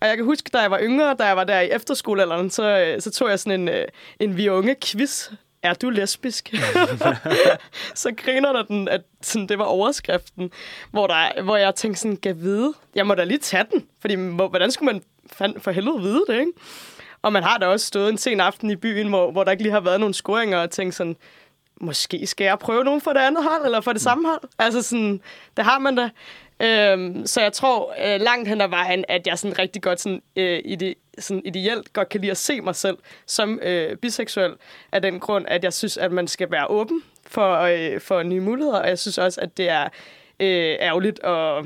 Og 0.00 0.08
jeg 0.08 0.16
kan 0.16 0.26
huske, 0.26 0.50
da 0.52 0.58
jeg 0.58 0.70
var 0.70 0.80
yngre, 0.82 1.14
da 1.18 1.24
jeg 1.24 1.36
var 1.36 1.44
der 1.44 1.60
i 1.60 1.70
efterskolealderen, 1.70 2.50
så, 2.50 2.78
øh, 2.78 3.00
så 3.00 3.10
tog 3.10 3.30
jeg 3.30 3.38
sådan 3.38 3.60
en, 3.60 3.68
øh, 3.68 3.84
en 4.20 4.36
vi 4.36 4.48
unge 4.48 4.76
quiz 4.84 5.30
er 5.62 5.74
du 5.74 5.90
lesbisk? 5.90 6.54
så 7.94 8.12
griner 8.16 8.52
der 8.52 8.62
den, 8.62 8.88
at 8.88 9.00
sådan, 9.22 9.48
det 9.48 9.58
var 9.58 9.64
overskriften, 9.64 10.50
hvor, 10.90 11.06
der, 11.06 11.42
hvor 11.42 11.56
jeg 11.56 11.74
tænkte 11.74 12.00
sådan, 12.00 12.16
kan 12.16 12.40
vide, 12.40 12.72
jeg 12.94 13.06
må 13.06 13.14
da 13.14 13.24
lige 13.24 13.38
tage 13.38 13.64
den, 13.72 13.86
fordi 14.00 14.14
hvordan 14.36 14.70
skulle 14.70 14.92
man 14.92 15.02
fand, 15.32 15.60
for 15.60 15.70
helvede 15.70 16.00
vide 16.00 16.24
det, 16.28 16.40
ikke? 16.40 16.52
Og 17.22 17.32
man 17.32 17.42
har 17.42 17.58
da 17.58 17.66
også 17.66 17.86
stået 17.86 18.08
en 18.08 18.18
sen 18.18 18.40
aften 18.40 18.70
i 18.70 18.76
byen, 18.76 19.08
hvor, 19.08 19.30
hvor 19.30 19.44
der 19.44 19.50
ikke 19.50 19.62
lige 19.62 19.72
har 19.72 19.80
været 19.80 20.00
nogen 20.00 20.14
scoringer, 20.14 20.58
og 20.58 20.70
tænkt 20.70 20.94
sådan, 20.94 21.16
måske 21.80 22.26
skal 22.26 22.44
jeg 22.44 22.58
prøve 22.58 22.84
nogen 22.84 23.00
for 23.00 23.12
det 23.12 23.20
andet 23.20 23.44
hold, 23.44 23.64
eller 23.64 23.80
for 23.80 23.92
det 23.92 24.02
samme 24.02 24.28
hold. 24.28 24.40
Altså 24.58 24.82
sådan, 24.82 25.20
det 25.56 25.64
har 25.64 25.78
man 25.78 25.96
da. 25.96 26.10
Øhm, 26.60 27.26
så 27.26 27.40
jeg 27.40 27.52
tror 27.52 27.94
øh, 28.04 28.20
langt 28.20 28.48
hen 28.48 28.60
ad 28.60 28.68
vejen, 28.68 29.04
at 29.08 29.26
jeg 29.26 29.38
sådan 29.38 29.58
rigtig 29.58 29.82
godt 29.82 30.00
sådan, 30.00 30.22
øh, 30.36 30.62
ide, 30.64 30.94
sådan 31.18 31.42
ideelt 31.44 31.92
godt 31.92 32.08
kan 32.08 32.20
lide 32.20 32.30
at 32.30 32.36
se 32.36 32.60
mig 32.60 32.76
selv 32.76 32.98
som 33.26 33.58
øh, 33.62 33.96
biseksuel, 33.96 34.52
af 34.92 35.02
den 35.02 35.20
grund, 35.20 35.44
at 35.48 35.64
jeg 35.64 35.72
synes, 35.72 35.96
at 35.96 36.12
man 36.12 36.28
skal 36.28 36.50
være 36.50 36.66
åben 36.70 37.02
for, 37.26 37.58
øh, 37.58 38.00
for 38.00 38.22
nye 38.22 38.40
muligheder, 38.40 38.78
og 38.78 38.88
jeg 38.88 38.98
synes 38.98 39.18
også, 39.18 39.40
at 39.40 39.56
det 39.56 39.68
er 39.68 39.84
øh, 40.40 40.76
ærgerligt 40.80 41.24
at 41.24 41.64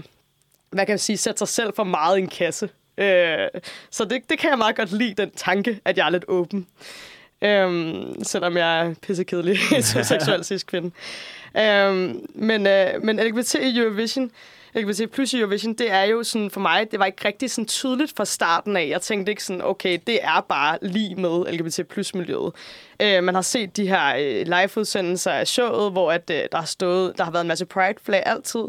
hvad 0.70 0.86
kan 0.86 0.92
jeg 0.92 1.00
sige, 1.00 1.16
sætte 1.16 1.38
sig 1.38 1.48
selv 1.48 1.72
for 1.76 1.84
meget 1.84 2.18
i 2.18 2.20
en 2.20 2.28
kasse. 2.28 2.68
Øh, 2.98 3.48
så 3.90 4.04
det, 4.04 4.30
det 4.30 4.38
kan 4.38 4.50
jeg 4.50 4.58
meget 4.58 4.76
godt 4.76 4.92
lide, 4.92 5.14
den 5.14 5.30
tanke, 5.30 5.80
at 5.84 5.98
jeg 5.98 6.06
er 6.06 6.10
lidt 6.10 6.24
åben. 6.28 6.66
Øhm, 7.42 8.24
selvom 8.24 8.56
jeg 8.56 8.86
er 8.86 8.94
pissekedelig 9.02 9.58
seksuel 10.04 10.44
cis-kvinde. 10.44 10.90
Øhm, 11.58 12.26
men, 12.34 12.66
øh, 12.66 13.02
men 13.02 13.16
LGBT 13.20 13.54
i 13.54 13.78
Eurovision 13.78 14.30
jeg 14.76 14.84
kan 14.84 14.94
sige, 14.94 15.06
plus 15.06 15.34
Eurovision, 15.34 15.74
det 15.74 15.92
er 15.92 16.02
jo 16.02 16.22
sådan, 16.22 16.50
for 16.50 16.60
mig, 16.60 16.90
det 16.90 16.98
var 16.98 17.06
ikke 17.06 17.28
rigtig 17.28 17.50
sådan 17.50 17.66
tydeligt 17.66 18.12
fra 18.16 18.24
starten 18.24 18.76
af. 18.76 18.88
Jeg 18.88 19.00
tænkte 19.00 19.32
ikke 19.32 19.44
sådan, 19.44 19.62
okay, 19.62 19.98
det 20.06 20.18
er 20.22 20.46
bare 20.48 20.78
lige 20.82 21.14
med 21.14 21.52
LGBT 21.52 21.88
plus 21.88 22.14
miljøet. 22.14 22.52
Øh, 23.02 23.24
man 23.24 23.34
har 23.34 23.42
set 23.42 23.76
de 23.76 23.88
her 23.88 24.16
øh, 24.18 24.46
live-udsendelser 24.46 25.30
af 25.30 25.46
showet, 25.46 25.92
hvor 25.92 26.12
at, 26.12 26.30
øh, 26.30 26.42
der 26.52 26.58
har 26.58 26.66
stået, 26.66 27.18
der 27.18 27.24
har 27.24 27.30
været 27.30 27.44
en 27.44 27.48
masse 27.48 27.66
pride-flag 27.66 28.22
altid. 28.26 28.64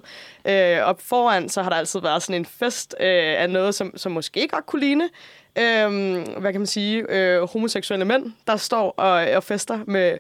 Øh, 0.48 0.88
og 0.88 0.98
foran, 1.00 1.50
så 1.50 1.64
har 1.64 1.70
der 1.70 1.78
altid 1.78 2.00
været 2.00 2.24
sådan 2.24 2.42
en 2.42 2.46
fest 2.46 2.96
øh, 3.00 3.42
af 3.42 3.50
noget, 3.50 3.76
som, 3.76 3.98
som 3.98 4.12
måske 4.12 4.48
godt 4.48 4.66
kunne 4.66 4.80
ligne 4.80 5.10
øh, 5.58 6.18
hvad 6.40 6.52
kan 6.52 6.62
man 6.62 6.68
sige, 6.68 7.06
øh, 7.10 7.50
homoseksuelle 7.50 8.06
mænd, 8.06 8.34
der 8.48 8.58
står 8.58 8.94
og, 8.98 9.30
øh, 9.30 9.38
og 9.38 9.44
fester 9.44 9.80
med 9.88 10.18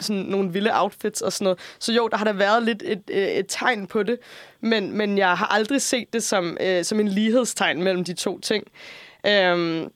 sådan 0.00 0.22
nogle 0.22 0.52
vilde 0.52 0.70
outfits 0.74 1.20
og 1.20 1.32
sådan 1.32 1.44
noget. 1.44 1.58
Så 1.78 1.92
jo, 1.92 2.08
der 2.08 2.16
har 2.16 2.24
der 2.24 2.32
været 2.32 2.62
lidt 2.62 2.82
et, 2.86 3.02
et, 3.08 3.38
et 3.38 3.46
tegn 3.48 3.86
på 3.86 4.02
det, 4.02 4.18
men, 4.60 4.92
men 4.92 5.18
jeg 5.18 5.36
har 5.38 5.46
aldrig 5.46 5.82
set 5.82 6.12
det 6.12 6.22
som, 6.22 6.56
øh, 6.60 6.84
som 6.84 7.00
en 7.00 7.08
lighedstegn 7.08 7.82
mellem 7.82 8.04
de 8.04 8.14
to 8.14 8.40
ting. 8.40 8.64
Øhm, 9.26 9.90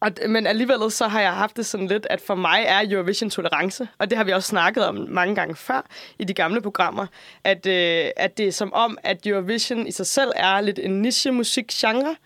og, 0.00 0.10
men 0.28 0.46
alligevel 0.46 0.90
så 0.90 1.08
har 1.08 1.20
jeg 1.20 1.32
haft 1.32 1.56
det 1.56 1.66
sådan 1.66 1.86
lidt, 1.86 2.06
at 2.10 2.20
for 2.20 2.34
mig 2.34 2.64
er 2.66 2.82
Eurovision 2.90 3.30
tolerance, 3.30 3.88
og 3.98 4.10
det 4.10 4.18
har 4.18 4.24
vi 4.24 4.32
også 4.32 4.48
snakket 4.48 4.86
om 4.86 5.06
mange 5.08 5.34
gange 5.34 5.56
før 5.56 5.86
i 6.18 6.24
de 6.24 6.34
gamle 6.34 6.60
programmer, 6.60 7.06
at, 7.44 7.66
øh, 7.66 8.10
at 8.16 8.38
det 8.38 8.48
er 8.48 8.52
som 8.52 8.72
om, 8.72 8.98
at 9.02 9.26
Eurovision 9.26 9.86
i 9.86 9.92
sig 9.92 10.06
selv 10.06 10.30
er 10.36 10.60
lidt 10.60 10.78
en 10.78 11.02
niche 11.02 11.30
musikgenre, 11.30 12.16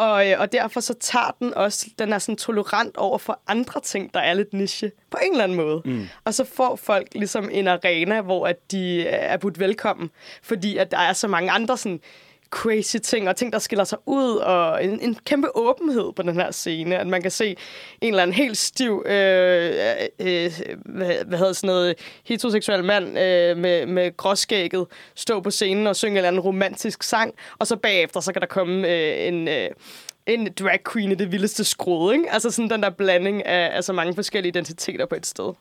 og, 0.00 0.30
øh, 0.30 0.40
og 0.40 0.52
derfor 0.52 0.80
så 0.80 0.94
tager 0.94 1.36
den 1.38 1.54
også, 1.54 1.86
den 1.98 2.12
er 2.12 2.18
sådan 2.18 2.36
tolerant 2.36 2.96
over 2.96 3.18
for 3.18 3.40
andre 3.46 3.80
ting, 3.80 4.14
der 4.14 4.20
er 4.20 4.34
lidt 4.34 4.52
niche 4.52 4.92
på 5.10 5.18
en 5.22 5.32
eller 5.32 5.44
anden 5.44 5.56
måde. 5.56 5.82
Mm. 5.84 6.08
Og 6.24 6.34
så 6.34 6.44
får 6.44 6.76
folk 6.76 7.08
ligesom 7.14 7.48
en 7.52 7.68
arena, 7.68 8.20
hvor 8.20 8.46
at 8.46 8.70
de 8.70 9.06
er 9.08 9.36
budt 9.36 9.58
velkommen, 9.58 10.10
fordi 10.42 10.76
at 10.76 10.90
der 10.90 10.98
er 10.98 11.12
så 11.12 11.28
mange 11.28 11.50
andre 11.50 11.76
sådan 11.76 12.00
crazy 12.50 12.96
ting, 12.96 13.28
og 13.28 13.36
ting, 13.36 13.52
der 13.52 13.58
skiller 13.58 13.84
sig 13.84 13.98
ud, 14.06 14.36
og 14.36 14.84
en, 14.84 15.00
en 15.00 15.16
kæmpe 15.24 15.56
åbenhed 15.56 16.12
på 16.16 16.22
den 16.22 16.34
her 16.34 16.50
scene. 16.50 16.98
At 16.98 17.06
man 17.06 17.22
kan 17.22 17.30
se 17.30 17.56
en 18.00 18.08
eller 18.08 18.22
anden 18.22 18.34
helt 18.34 18.58
stiv, 18.58 19.02
øh, 19.06 19.14
øh, 19.14 20.04
øh, 20.20 20.52
hvad, 20.84 21.24
hvad 21.26 21.38
hedder 21.38 21.52
sådan 21.52 21.68
noget, 21.68 21.94
heteroseksuel 22.24 22.84
mand 22.84 23.06
øh, 23.06 23.56
med, 23.56 23.86
med 23.86 24.16
gråskægget 24.16 24.86
stå 25.14 25.40
på 25.40 25.50
scenen 25.50 25.86
og 25.86 25.96
synge 25.96 26.10
en 26.10 26.16
eller 26.16 26.28
anden 26.28 26.40
romantisk 26.40 27.02
sang, 27.02 27.34
og 27.58 27.66
så 27.66 27.76
bagefter, 27.76 28.20
så 28.20 28.32
kan 28.32 28.40
der 28.40 28.48
komme 28.48 28.88
øh, 28.88 29.28
en... 29.28 29.48
Øh, 29.48 29.68
en 30.26 30.52
drag 30.58 30.78
queen 30.92 31.12
i 31.12 31.14
det 31.14 31.32
vildeste 31.32 31.64
skrud, 31.64 32.12
ikke? 32.12 32.32
Altså 32.32 32.50
sådan 32.50 32.70
den 32.70 32.82
der 32.82 32.90
blanding 32.90 33.46
af, 33.46 33.76
af 33.76 33.84
så 33.84 33.92
mange 33.92 34.14
forskellige 34.14 34.48
identiteter 34.48 35.06
på 35.06 35.14
et 35.14 35.26
sted. 35.26 35.52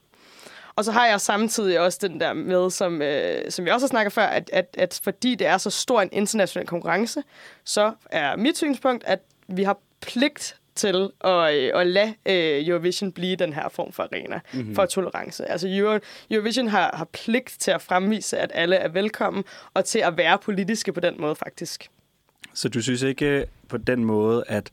Og 0.79 0.85
så 0.85 0.91
har 0.91 1.07
jeg 1.07 1.21
samtidig 1.21 1.79
også 1.79 1.99
den 2.01 2.19
der 2.19 2.33
med, 2.33 2.69
som, 2.69 3.01
øh, 3.01 3.51
som 3.51 3.65
jeg 3.65 3.73
også 3.73 3.85
har 3.85 3.89
snakket 3.89 4.13
før, 4.13 4.23
at, 4.23 4.49
at, 4.53 4.75
at 4.77 4.99
fordi 5.03 5.35
det 5.35 5.47
er 5.47 5.57
så 5.57 5.69
stor 5.69 6.01
en 6.01 6.09
international 6.11 6.67
konkurrence, 6.67 7.23
så 7.63 7.93
er 8.05 8.35
mit 8.35 8.57
synspunkt, 8.57 9.03
at 9.03 9.19
vi 9.47 9.63
har 9.63 9.77
pligt 10.01 10.55
til 10.75 11.09
at, 11.21 11.55
øh, 11.55 11.81
at 11.81 11.87
lade 11.87 12.13
øh, 12.25 12.67
Eurovision 12.67 13.11
blive 13.11 13.35
den 13.35 13.53
her 13.53 13.69
form 13.69 13.91
for 13.91 14.03
arena 14.03 14.39
mm-hmm. 14.53 14.75
for 14.75 14.85
tolerance. 14.85 15.45
Altså 15.45 15.67
Euro, 15.71 15.99
Eurovision 16.31 16.67
har, 16.67 16.91
har 16.93 17.05
pligt 17.05 17.55
til 17.59 17.71
at 17.71 17.81
fremvise, 17.81 18.37
at 18.37 18.51
alle 18.53 18.75
er 18.75 18.87
velkommen, 18.87 19.43
og 19.73 19.85
til 19.85 19.99
at 19.99 20.17
være 20.17 20.37
politiske 20.37 20.93
på 20.93 20.99
den 20.99 21.21
måde 21.21 21.35
faktisk. 21.35 21.89
Så 22.53 22.69
du 22.69 22.81
synes 22.81 23.01
ikke 23.01 23.45
på 23.67 23.77
den 23.77 24.05
måde, 24.05 24.43
at... 24.47 24.71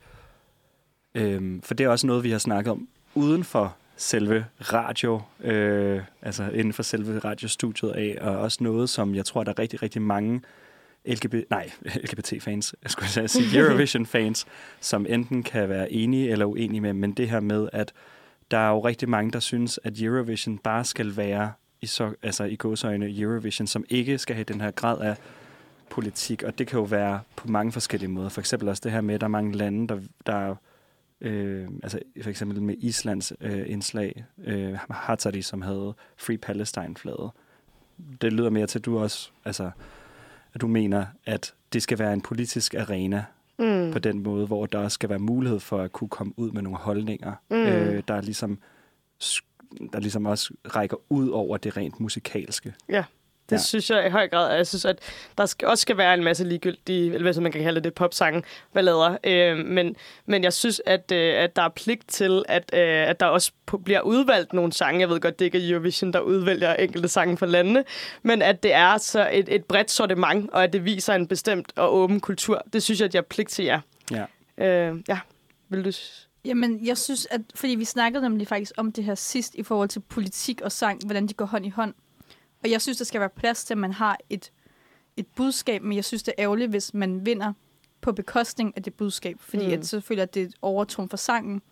Øhm, 1.14 1.62
for 1.62 1.74
det 1.74 1.84
er 1.84 1.88
også 1.88 2.06
noget, 2.06 2.24
vi 2.24 2.30
har 2.30 2.38
snakket 2.38 2.70
om 2.70 2.88
uden 3.14 3.44
for 3.44 3.76
selve 3.96 4.46
radio, 4.60 5.20
øh, 5.40 6.00
altså 6.22 6.48
inden 6.48 6.72
for 6.72 6.82
selve 6.82 7.18
radiostudiet 7.18 7.90
af, 7.90 8.18
og 8.20 8.38
også 8.38 8.64
noget, 8.64 8.90
som 8.90 9.14
jeg 9.14 9.24
tror, 9.24 9.44
der 9.44 9.50
er 9.50 9.58
rigtig, 9.58 9.82
rigtig 9.82 10.02
mange 10.02 10.42
LGBT, 11.06 11.50
nej, 11.50 11.70
LGBT-fans, 12.04 12.74
jeg 12.82 12.90
skulle 12.90 13.28
sige 13.28 13.46
Eurovision-fans, 13.60 14.46
som 14.80 15.06
enten 15.08 15.42
kan 15.42 15.68
være 15.68 15.92
enige 15.92 16.30
eller 16.30 16.46
uenige 16.46 16.80
med, 16.80 16.92
men 16.92 17.12
det 17.12 17.28
her 17.28 17.40
med, 17.40 17.68
at 17.72 17.92
der 18.50 18.58
er 18.58 18.70
jo 18.70 18.80
rigtig 18.80 19.08
mange, 19.08 19.32
der 19.32 19.40
synes, 19.40 19.80
at 19.84 20.02
Eurovision 20.02 20.58
bare 20.58 20.84
skal 20.84 21.16
være 21.16 21.52
i, 21.80 21.86
så, 21.86 22.14
altså 22.22 22.44
i 22.44 22.56
godsøjne 22.56 23.18
Eurovision, 23.18 23.66
som 23.66 23.84
ikke 23.88 24.18
skal 24.18 24.34
have 24.34 24.44
den 24.44 24.60
her 24.60 24.70
grad 24.70 25.00
af 25.00 25.16
politik, 25.90 26.42
og 26.42 26.58
det 26.58 26.66
kan 26.66 26.78
jo 26.78 26.84
være 26.84 27.20
på 27.36 27.48
mange 27.48 27.72
forskellige 27.72 28.10
måder. 28.10 28.28
For 28.28 28.40
eksempel 28.40 28.68
også 28.68 28.80
det 28.84 28.92
her 28.92 29.00
med, 29.00 29.14
at 29.14 29.20
der 29.20 29.26
er 29.26 29.28
mange 29.28 29.56
lande, 29.56 29.88
der, 29.88 30.00
der 30.26 30.54
øh, 31.20 31.68
altså 31.82 31.98
for 32.22 32.30
eksempel 32.30 32.62
med 32.62 32.74
Islands 32.78 33.32
øh, 33.40 33.70
indslag, 33.70 34.24
øh, 34.44 34.78
Hatzari, 34.90 35.42
som 35.42 35.62
havde 35.62 35.94
Free 36.16 36.38
Palestine-flaget. 36.38 37.30
Det 38.20 38.32
lyder 38.32 38.50
mere 38.50 38.66
til, 38.66 38.78
at 38.78 38.84
du 38.84 38.98
også, 38.98 39.30
altså, 39.44 39.70
at 40.54 40.60
du 40.60 40.66
mener, 40.66 41.06
at 41.26 41.54
det 41.72 41.82
skal 41.82 41.98
være 41.98 42.12
en 42.12 42.20
politisk 42.20 42.74
arena 42.74 43.24
mm. 43.58 43.92
på 43.92 43.98
den 43.98 44.22
måde, 44.22 44.46
hvor 44.46 44.66
der 44.66 44.88
skal 44.88 45.08
være 45.08 45.18
mulighed 45.18 45.60
for 45.60 45.78
at 45.78 45.92
kunne 45.92 46.08
komme 46.08 46.32
ud 46.36 46.50
med 46.50 46.62
nogle 46.62 46.78
holdninger, 46.78 47.32
mm. 47.50 47.56
øh, 47.56 48.02
der 48.08 48.20
ligesom 48.20 48.58
der 49.92 50.00
ligesom 50.00 50.26
også 50.26 50.54
rækker 50.76 50.96
ud 51.08 51.28
over 51.28 51.56
det 51.56 51.76
rent 51.76 52.00
musikalske. 52.00 52.74
Ja. 52.88 53.04
Det 53.50 53.56
ja. 53.56 53.58
synes 53.58 53.90
jeg 53.90 54.06
i 54.06 54.10
høj 54.10 54.28
grad. 54.28 54.56
Jeg 54.56 54.66
synes, 54.66 54.84
at 54.84 54.98
der 55.38 55.46
skal, 55.46 55.68
også 55.68 55.82
skal 55.82 55.96
være 55.96 56.14
en 56.14 56.24
masse 56.24 56.44
ligegyldige, 56.44 57.14
eller 57.14 57.32
hvad 57.32 57.42
man 57.42 57.52
kan 57.52 57.62
kalde 57.62 57.80
det, 57.80 57.94
popsange, 57.94 58.42
ballader. 58.74 59.16
Øh, 59.24 59.66
men, 59.66 59.96
men 60.26 60.44
jeg 60.44 60.52
synes, 60.52 60.82
at, 60.86 61.12
øh, 61.12 61.42
at 61.42 61.56
der 61.56 61.62
er 61.62 61.68
pligt 61.68 62.08
til, 62.08 62.44
at, 62.48 62.70
øh, 62.74 63.08
at 63.08 63.20
der 63.20 63.26
også 63.26 63.52
bliver 63.84 64.00
udvalgt 64.00 64.52
nogle 64.52 64.72
sange. 64.72 65.00
Jeg 65.00 65.08
ved 65.08 65.20
godt, 65.20 65.38
det 65.38 65.44
ikke 65.44 65.58
er 65.58 65.70
Eurovision, 65.70 66.12
der 66.12 66.20
udvælger 66.20 66.74
enkelte 66.74 67.08
sange 67.08 67.36
for 67.36 67.46
landene, 67.46 67.84
men 68.22 68.42
at 68.42 68.62
det 68.62 68.72
er 68.72 68.98
så 68.98 69.28
et, 69.32 69.54
et 69.54 69.64
bredt 69.64 69.90
sortiment, 69.90 70.50
og 70.50 70.64
at 70.64 70.72
det 70.72 70.84
viser 70.84 71.14
en 71.14 71.26
bestemt 71.26 71.72
og 71.76 71.94
åben 71.94 72.20
kultur. 72.20 72.62
Det 72.72 72.82
synes 72.82 73.00
jeg, 73.00 73.06
at 73.06 73.14
jeg 73.14 73.20
har 73.20 73.26
pligt 73.30 73.48
til 73.48 73.64
jer. 73.64 73.80
Ja. 74.10 74.24
Øh, 74.58 74.96
ja, 75.08 75.18
vil 75.68 75.84
du... 75.84 75.92
Jamen, 76.44 76.86
jeg 76.86 76.98
synes, 76.98 77.26
at 77.30 77.40
fordi 77.54 77.74
vi 77.74 77.84
snakkede 77.84 78.22
nemlig 78.22 78.48
faktisk 78.48 78.72
om 78.76 78.92
det 78.92 79.04
her 79.04 79.14
sidst 79.14 79.54
i 79.54 79.62
forhold 79.62 79.88
til 79.88 80.00
politik 80.00 80.60
og 80.60 80.72
sang, 80.72 81.00
hvordan 81.04 81.26
de 81.26 81.34
går 81.34 81.44
hånd 81.44 81.66
i 81.66 81.68
hånd. 81.68 81.94
Og 82.66 82.70
jeg 82.70 82.82
synes, 82.82 82.98
der 82.98 83.04
skal 83.04 83.20
være 83.20 83.30
plads 83.30 83.64
til, 83.64 83.74
at 83.74 83.78
man 83.78 83.92
har 83.92 84.18
et, 84.30 84.52
et 85.16 85.26
budskab, 85.26 85.82
men 85.82 85.96
jeg 85.96 86.04
synes, 86.04 86.22
det 86.22 86.34
er 86.38 86.42
ærgerligt, 86.42 86.70
hvis 86.70 86.94
man 86.94 87.26
vinder 87.26 87.52
på 88.00 88.12
bekostning 88.12 88.72
af 88.76 88.82
det 88.82 88.94
budskab, 88.94 89.36
fordi 89.40 89.66
mm. 89.66 89.72
at 89.72 89.86
selvfølgelig 89.86 90.22
at 90.22 90.34
det 90.34 90.42
er 90.42 90.46
et 90.46 90.54
overtrum 90.62 91.08
for 91.08 91.16
sangen. 91.16 91.62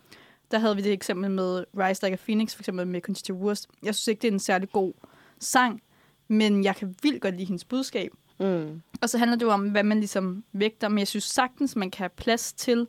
Der 0.50 0.58
havde 0.58 0.76
vi 0.76 0.82
det 0.82 0.92
eksempel 0.92 1.30
med 1.30 1.64
Rise 1.78 2.06
Like 2.06 2.12
a 2.12 2.16
Phoenix, 2.24 2.54
for 2.54 2.62
eksempel 2.62 2.86
med 2.86 3.00
Conchita 3.00 3.32
Wurst. 3.32 3.68
Jeg 3.82 3.94
synes 3.94 4.08
ikke, 4.08 4.22
det 4.22 4.28
er 4.28 4.32
en 4.32 4.38
særlig 4.38 4.70
god 4.70 4.92
sang, 5.38 5.82
men 6.28 6.64
jeg 6.64 6.76
kan 6.76 6.94
vildt 7.02 7.22
godt 7.22 7.34
lide 7.34 7.46
hendes 7.46 7.64
budskab. 7.64 8.10
Mm. 8.40 8.82
Og 9.02 9.10
så 9.10 9.18
handler 9.18 9.36
det 9.36 9.46
jo 9.46 9.50
om, 9.50 9.68
hvad 9.68 9.82
man 9.82 9.98
ligesom 9.98 10.44
vægter, 10.52 10.88
men 10.88 10.98
jeg 10.98 11.08
synes 11.08 11.24
sagtens, 11.24 11.76
man 11.76 11.90
kan 11.90 11.98
have 11.98 12.10
plads 12.16 12.52
til 12.52 12.86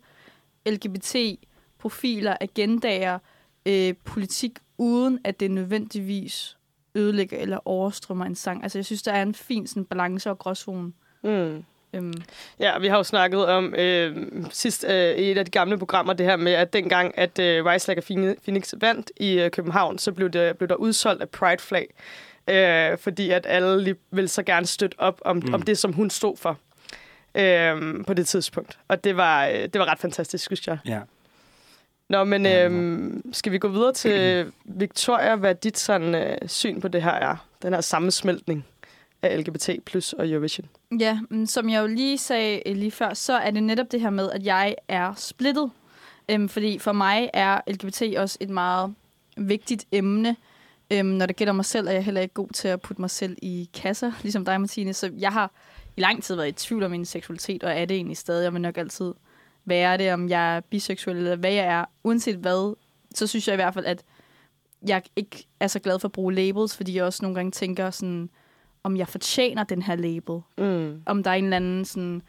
LGBT-profiler, 0.70 2.38
agendaer, 2.42 3.20
øh, 3.66 3.94
politik, 4.04 4.60
uden 4.78 5.20
at 5.24 5.40
det 5.40 5.52
nødvendigvis 5.52 6.58
ødelægger 6.96 7.38
eller 7.38 7.60
overstrømmer 7.66 8.26
en 8.26 8.36
sang. 8.36 8.64
Altså, 8.64 8.78
jeg 8.78 8.86
synes, 8.86 9.02
der 9.02 9.12
er 9.12 9.22
en 9.22 9.36
fin 9.36 9.68
sådan, 9.68 9.86
balance 9.86 10.30
og 10.30 10.40
gråzone. 10.40 10.92
Mm. 11.24 11.64
Øhm. 11.94 12.14
Ja, 12.60 12.80
vi 12.80 12.88
har 12.88 12.98
jo 12.98 13.04
snakket 13.04 13.46
om 13.46 13.76
øh, 13.78 14.28
sidst 14.50 14.86
øh, 14.90 15.16
i 15.16 15.32
et 15.32 15.38
af 15.38 15.46
de 15.46 15.52
gamle 15.52 15.78
programmer, 15.78 16.14
det 16.14 16.26
her 16.26 16.36
med, 16.36 16.52
at 16.52 16.74
dengang, 16.74 17.18
at 17.18 17.40
øh, 17.40 17.66
Rise 17.66 17.92
Like 17.92 18.02
a 18.02 18.34
Phoenix 18.44 18.74
vandt 18.78 19.12
i 19.18 19.40
øh, 19.40 19.52
København, 19.52 19.98
så 19.98 20.12
blev, 20.12 20.30
det, 20.30 20.58
blev 20.58 20.70
der 20.70 20.76
udsolgt 20.76 21.22
af 21.22 21.30
Pride-flag, 21.30 21.94
øh, 22.50 22.98
fordi 22.98 23.30
at 23.30 23.46
alle 23.50 23.84
lige 23.84 23.96
ville 24.12 24.28
så 24.28 24.44
gerne 24.44 24.66
støtte 24.66 24.96
op 25.00 25.22
om, 25.26 25.36
mm. 25.36 25.54
om 25.54 25.62
det, 25.62 25.78
som 25.78 25.94
hun 25.94 26.10
stod 26.10 26.38
for 26.38 26.58
øh, 27.36 28.06
på 28.08 28.14
det 28.14 28.28
tidspunkt. 28.28 28.78
Og 28.88 29.04
det 29.04 29.18
var, 29.18 29.48
øh, 29.48 29.54
det 29.54 29.80
var 29.80 29.86
ret 29.86 30.00
fantastisk, 30.00 30.46
synes 30.46 30.68
jeg. 30.68 30.78
Ja. 30.86 31.00
Nå, 32.10 32.24
men 32.24 32.46
øhm, 32.46 33.34
skal 33.34 33.52
vi 33.52 33.58
gå 33.58 33.68
videre 33.68 33.94
til 33.94 34.46
Victoria, 34.66 35.36
hvad 35.36 35.56
dit 35.56 35.78
sådan, 35.78 36.16
øh, 36.16 36.38
syn 36.48 36.82
på 36.82 36.88
det 36.88 37.04
her 37.04 37.12
er? 37.12 37.48
Den 37.62 37.74
her 37.74 37.82
sammensmeltning 37.82 38.66
af 39.22 39.40
LGBT 39.40 39.70
plus 39.86 40.14
og 40.14 40.30
Eurovision. 40.30 40.70
Ja, 41.00 41.20
men 41.30 41.48
som 41.48 41.70
jeg 41.70 41.82
jo 41.82 41.88
lige 41.88 42.18
sagde 42.18 42.70
øh, 42.70 42.76
lige 42.76 42.92
før, 42.92 43.14
så 43.14 43.34
er 43.34 43.52
det 43.52 43.64
netop 43.64 43.92
det 43.92 44.02
her 44.02 44.10
med, 44.10 44.32
at 44.32 44.46
jeg 44.46 44.76
er 44.88 45.14
splittet. 45.18 45.72
Øhm, 46.30 46.50
fordi 46.50 46.80
for 46.80 46.92
mig 46.92 47.30
er 47.34 47.62
LGBT 47.68 48.02
også 48.18 48.38
et 48.42 48.50
meget 48.50 48.94
vigtigt 49.38 49.86
emne. 49.92 50.36
Øhm, 50.92 51.08
når 51.08 51.26
det 51.26 51.36
gælder 51.36 51.54
mig 51.54 51.66
selv, 51.66 51.88
er 51.88 51.92
jeg 51.92 52.04
heller 52.06 52.22
ikke 52.22 52.34
god 52.34 52.50
til 52.54 52.68
at 52.68 52.82
putte 52.82 53.02
mig 53.02 53.10
selv 53.10 53.38
i 53.42 53.70
kasser, 53.74 54.12
ligesom 54.22 54.46
dig, 54.46 54.62
Martine. 54.62 54.94
Så 54.94 55.12
jeg 55.18 55.32
har 55.32 55.52
i 55.98 56.02
lang 56.02 56.24
tid 56.24 56.36
været 56.36 56.48
i 56.48 56.52
tvivl 56.52 56.84
om 56.84 56.92
min 56.92 57.06
seksualitet, 57.06 57.64
og 57.64 57.72
er 57.72 57.86
det 57.86 57.96
egentlig 57.96 58.18
stadig. 58.18 58.44
Jeg 58.44 58.54
vil 58.54 58.62
nok 58.62 58.78
altid 58.78 59.14
være 59.66 59.98
det, 59.98 60.14
om 60.14 60.30
jeg 60.30 60.56
er 60.56 60.60
biseksuel 60.60 61.18
eller 61.18 61.36
hvad 61.36 61.54
jeg 61.54 61.66
er. 61.66 61.86
Uanset 62.04 62.36
hvad, 62.36 62.76
så 63.16 63.28
synes 63.28 63.48
jeg 63.48 63.54
i 63.54 63.56
hvert 63.56 63.74
fald, 63.74 63.86
at 63.86 64.04
jeg 64.88 65.04
ikke 65.16 65.48
er 65.60 65.68
så 65.68 65.80
glad 65.80 66.00
for 66.00 66.08
at 66.08 66.12
bruge 66.12 66.34
labels, 66.34 66.78
fordi 66.78 66.96
jeg 66.96 67.04
også 67.04 67.20
nogle 67.22 67.36
gange 67.36 67.52
tænker 67.52 67.90
sådan, 67.90 68.30
om 68.84 68.98
jeg 68.98 69.08
fortjener 69.08 69.64
den 69.64 69.82
her 69.82 69.96
label. 69.96 70.40
Mm. 70.58 71.02
Om 71.06 71.24
der 71.24 71.32
er 71.32 71.36
en 71.36 71.44
eller 71.44 71.58
anden 71.58 71.86
sådan 71.86 72.22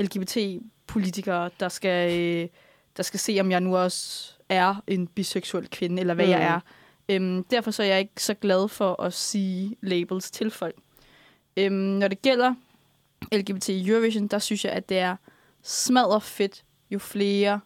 LGBT-politiker, 0.00 1.48
der 1.60 1.68
skal, 1.68 2.20
øh, 2.20 2.48
der 2.96 3.02
skal 3.02 3.20
se, 3.20 3.36
om 3.40 3.50
jeg 3.50 3.60
nu 3.60 3.76
også 3.76 4.32
er 4.48 4.74
en 4.86 5.06
biseksuel 5.06 5.70
kvinde, 5.70 6.00
eller 6.00 6.14
hvad 6.14 6.26
mm. 6.26 6.30
jeg 6.30 6.42
er. 6.42 6.60
Øhm, 7.08 7.44
derfor 7.44 7.70
så 7.70 7.82
er 7.82 7.86
jeg 7.86 7.98
ikke 7.98 8.22
så 8.22 8.34
glad 8.34 8.68
for 8.68 9.02
at 9.02 9.12
sige 9.12 9.76
labels 9.80 10.30
til 10.30 10.50
folk. 10.50 10.76
Øhm, 11.56 11.74
når 11.74 12.08
det 12.08 12.22
gælder 12.22 12.54
LGBT 13.32 13.68
Eurovision, 13.68 14.26
der 14.26 14.38
synes 14.38 14.64
jeg, 14.64 14.72
at 14.72 14.88
det 14.88 14.98
er 14.98 15.16
smadret 15.62 16.22
fedt 16.22 16.64
jo 16.92 16.98
flere 16.98 17.60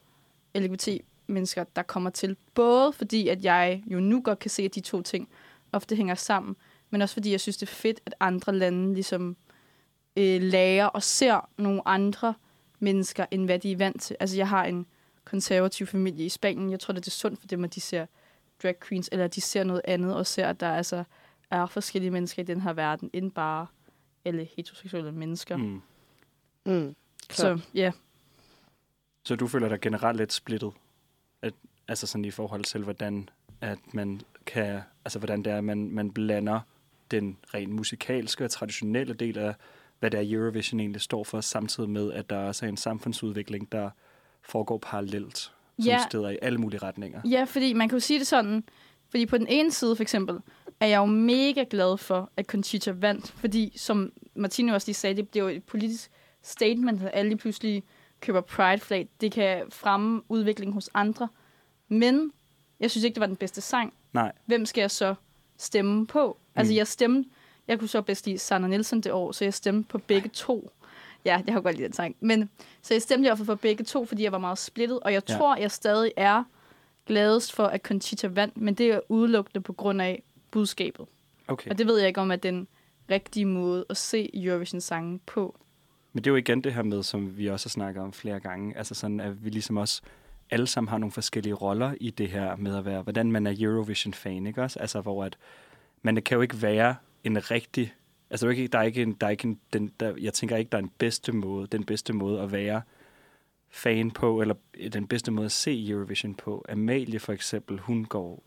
LGBT-mennesker, 0.54 1.64
der 1.76 1.82
kommer 1.82 2.10
til. 2.10 2.36
Både 2.54 2.92
fordi, 2.92 3.28
at 3.28 3.44
jeg 3.44 3.82
jo 3.86 4.00
nu 4.00 4.20
godt 4.20 4.38
kan 4.38 4.50
se, 4.50 4.62
at 4.62 4.74
de 4.74 4.80
to 4.80 5.02
ting 5.02 5.28
ofte 5.72 5.96
hænger 5.96 6.14
sammen, 6.14 6.56
men 6.90 7.02
også 7.02 7.14
fordi, 7.14 7.30
jeg 7.30 7.40
synes, 7.40 7.56
det 7.56 7.68
er 7.68 7.72
fedt, 7.72 8.00
at 8.06 8.14
andre 8.20 8.54
lande 8.54 8.94
ligesom 8.94 9.36
øh, 10.16 10.42
lærer 10.42 10.86
og 10.86 11.02
ser 11.02 11.48
nogle 11.58 11.88
andre 11.88 12.34
mennesker, 12.78 13.26
end 13.30 13.44
hvad 13.44 13.58
de 13.58 13.72
er 13.72 13.76
vant 13.76 14.02
til. 14.02 14.16
Altså, 14.20 14.36
jeg 14.36 14.48
har 14.48 14.64
en 14.64 14.86
konservativ 15.24 15.86
familie 15.86 16.26
i 16.26 16.28
Spanien. 16.28 16.70
Jeg 16.70 16.80
tror, 16.80 16.94
det 16.94 17.06
er 17.06 17.10
sundt 17.10 17.40
for 17.40 17.46
dem, 17.46 17.64
at 17.64 17.74
de 17.74 17.80
ser 17.80 18.06
drag 18.62 18.80
queens, 18.80 19.08
eller 19.12 19.24
at 19.24 19.34
de 19.34 19.40
ser 19.40 19.64
noget 19.64 19.82
andet, 19.84 20.14
og 20.14 20.26
ser, 20.26 20.48
at 20.48 20.60
der 20.60 20.70
altså 20.70 21.04
er 21.50 21.66
forskellige 21.66 22.10
mennesker 22.10 22.42
i 22.42 22.46
den 22.46 22.60
her 22.60 22.72
verden, 22.72 23.10
end 23.12 23.32
bare 23.32 23.66
alle 24.24 24.48
heteroseksuelle 24.56 25.12
mennesker. 25.12 25.56
Mm. 25.56 25.82
Mm, 26.66 26.94
så 27.30 27.60
ja, 27.74 27.92
så 29.26 29.36
du 29.36 29.46
føler 29.46 29.68
dig 29.68 29.80
generelt 29.80 30.18
lidt 30.18 30.32
splittet? 30.32 30.72
At, 31.42 31.54
altså 31.88 32.06
sådan 32.06 32.24
i 32.24 32.30
forhold 32.30 32.64
til, 32.64 32.82
hvordan 32.82 33.28
at 33.60 33.78
man 33.92 34.20
kan, 34.46 34.80
altså 35.04 35.18
hvordan 35.18 35.42
det 35.42 35.52
er, 35.52 35.60
man, 35.60 35.90
man 35.90 36.10
blander 36.10 36.60
den 37.10 37.36
rent 37.54 37.72
musikalske 37.72 38.44
og 38.44 38.50
traditionelle 38.50 39.14
del 39.14 39.38
af, 39.38 39.54
hvad 39.98 40.10
det 40.10 40.20
er 40.20 40.38
Eurovision 40.38 40.80
egentlig 40.80 41.02
står 41.02 41.24
for, 41.24 41.40
samtidig 41.40 41.90
med, 41.90 42.12
at 42.12 42.30
der 42.30 42.38
også 42.38 42.64
er 42.64 42.68
en 42.68 42.76
samfundsudvikling, 42.76 43.72
der 43.72 43.90
foregår 44.42 44.78
parallelt, 44.78 45.38
som 45.38 45.86
ja. 45.86 45.98
steder 46.08 46.28
i 46.28 46.38
alle 46.42 46.58
mulige 46.58 46.82
retninger. 46.82 47.20
Ja, 47.24 47.44
fordi 47.44 47.72
man 47.72 47.88
kan 47.88 47.96
jo 47.96 48.00
sige 48.00 48.18
det 48.18 48.26
sådan, 48.26 48.64
fordi 49.10 49.26
på 49.26 49.38
den 49.38 49.46
ene 49.46 49.70
side 49.70 49.96
for 49.96 50.02
eksempel, 50.02 50.38
er 50.80 50.86
jeg 50.86 50.98
jo 50.98 51.06
mega 51.06 51.64
glad 51.70 51.98
for, 51.98 52.30
at 52.36 52.46
Conchita 52.46 52.90
vandt, 52.90 53.30
fordi 53.30 53.72
som 53.76 54.12
Martine 54.34 54.74
også 54.74 54.88
lige 54.88 54.94
sagde, 54.94 55.22
det, 55.22 55.36
jo 55.36 55.48
et 55.48 55.64
politisk 55.64 56.10
statement, 56.42 57.02
at 57.02 57.10
alle 57.12 57.28
lige 57.28 57.38
pludselig 57.38 57.84
køber 58.20 58.40
Pride-flag. 58.40 59.08
Det 59.20 59.32
kan 59.32 59.62
fremme 59.70 60.22
udviklingen 60.28 60.74
hos 60.74 60.90
andre. 60.94 61.28
Men 61.88 62.32
jeg 62.80 62.90
synes 62.90 63.04
ikke, 63.04 63.14
det 63.14 63.20
var 63.20 63.26
den 63.26 63.36
bedste 63.36 63.60
sang. 63.60 63.94
Nej. 64.12 64.32
Hvem 64.46 64.66
skal 64.66 64.80
jeg 64.80 64.90
så 64.90 65.14
stemme 65.56 66.06
på? 66.06 66.36
Altså, 66.54 66.72
Mm. 66.72 66.76
jeg 66.76 66.86
stemte... 66.86 67.30
Jeg 67.68 67.78
kunne 67.78 67.88
så 67.88 68.02
bedst 68.02 68.26
lide 68.26 68.38
Sanna 68.38 68.66
Nielsen 68.68 69.00
det 69.00 69.12
år, 69.12 69.32
så 69.32 69.44
jeg 69.44 69.54
stemte 69.54 69.88
på 69.88 69.98
begge 69.98 70.28
to. 70.28 70.70
Ja, 71.24 71.42
jeg 71.46 71.54
har 71.54 71.60
godt 71.60 71.76
lide 71.76 71.84
den 71.86 71.92
sang. 71.92 72.16
Men, 72.20 72.50
så 72.82 72.94
jeg 72.94 73.02
stemte 73.02 73.26
i 73.26 73.28
hvert 73.28 73.38
fald 73.38 73.46
for 73.46 73.54
begge 73.54 73.84
to, 73.84 74.04
fordi 74.04 74.22
jeg 74.22 74.32
var 74.32 74.38
meget 74.38 74.58
splittet. 74.58 75.00
Og 75.00 75.12
jeg 75.12 75.22
Ja. 75.28 75.34
tror, 75.36 75.56
jeg 75.56 75.70
stadig 75.70 76.12
er 76.16 76.44
gladest 77.06 77.52
for, 77.52 77.64
at 77.66 77.82
Conchita 77.82 78.26
vandt. 78.28 78.56
Men 78.56 78.74
det 78.74 78.86
er 78.90 79.00
udelukkende 79.08 79.60
på 79.60 79.72
grund 79.72 80.02
af 80.02 80.22
budskabet. 80.50 81.06
Okay. 81.48 81.70
Og 81.70 81.78
det 81.78 81.86
ved 81.86 81.98
jeg 81.98 82.08
ikke 82.08 82.20
om, 82.20 82.30
at 82.30 82.42
den 82.42 82.68
rigtige 83.10 83.44
måde 83.46 83.84
at 83.90 83.96
se 83.96 84.30
Eurovision-sangen 84.46 85.20
på. 85.26 85.56
Men 86.16 86.24
det 86.24 86.30
er 86.30 86.32
jo 86.32 86.36
igen 86.36 86.60
det 86.60 86.74
her 86.74 86.82
med, 86.82 87.02
som 87.02 87.38
vi 87.38 87.46
også 87.46 87.66
har 87.66 87.70
snakket 87.70 88.02
om 88.02 88.12
flere 88.12 88.40
gange, 88.40 88.76
altså 88.76 88.94
sådan, 88.94 89.20
at 89.20 89.44
vi 89.44 89.50
ligesom 89.50 89.76
også 89.76 90.02
alle 90.50 90.66
sammen 90.66 90.88
har 90.88 90.98
nogle 90.98 91.12
forskellige 91.12 91.54
roller 91.54 91.94
i 92.00 92.10
det 92.10 92.28
her 92.28 92.56
med 92.56 92.76
at 92.76 92.84
være, 92.84 93.02
hvordan 93.02 93.32
man 93.32 93.46
er 93.46 93.54
Eurovision-fan, 93.58 94.46
ikke 94.46 94.62
også? 94.62 94.78
Altså, 94.78 95.00
hvor 95.00 95.24
at 95.24 95.38
man 96.02 96.22
kan 96.22 96.34
jo 96.36 96.42
ikke 96.42 96.62
være 96.62 96.96
en 97.24 97.50
rigtig, 97.50 97.94
altså 98.30 98.46
der 98.46 98.52
er 98.52 98.56
ikke, 98.56 98.68
der 98.68 98.78
er 98.78 98.82
ikke, 98.82 99.02
en, 99.02 99.12
der 99.12 99.26
er 99.26 99.30
ikke 99.30 99.48
en, 99.48 99.60
den, 99.72 99.92
der, 100.00 100.14
jeg 100.20 100.32
tænker 100.32 100.56
ikke, 100.56 100.68
der 100.68 100.78
er 100.78 100.82
en 100.82 100.92
bedste 100.98 101.32
måde, 101.32 101.66
den 101.66 101.84
bedste 101.84 102.12
måde 102.12 102.40
at 102.40 102.52
være 102.52 102.82
fan 103.70 104.10
på, 104.10 104.40
eller 104.40 104.54
den 104.92 105.06
bedste 105.06 105.30
måde 105.30 105.44
at 105.44 105.52
se 105.52 105.88
Eurovision 105.88 106.34
på. 106.34 106.64
Amalie 106.68 107.18
for 107.18 107.32
eksempel, 107.32 107.78
hun 107.78 108.04
går 108.04 108.42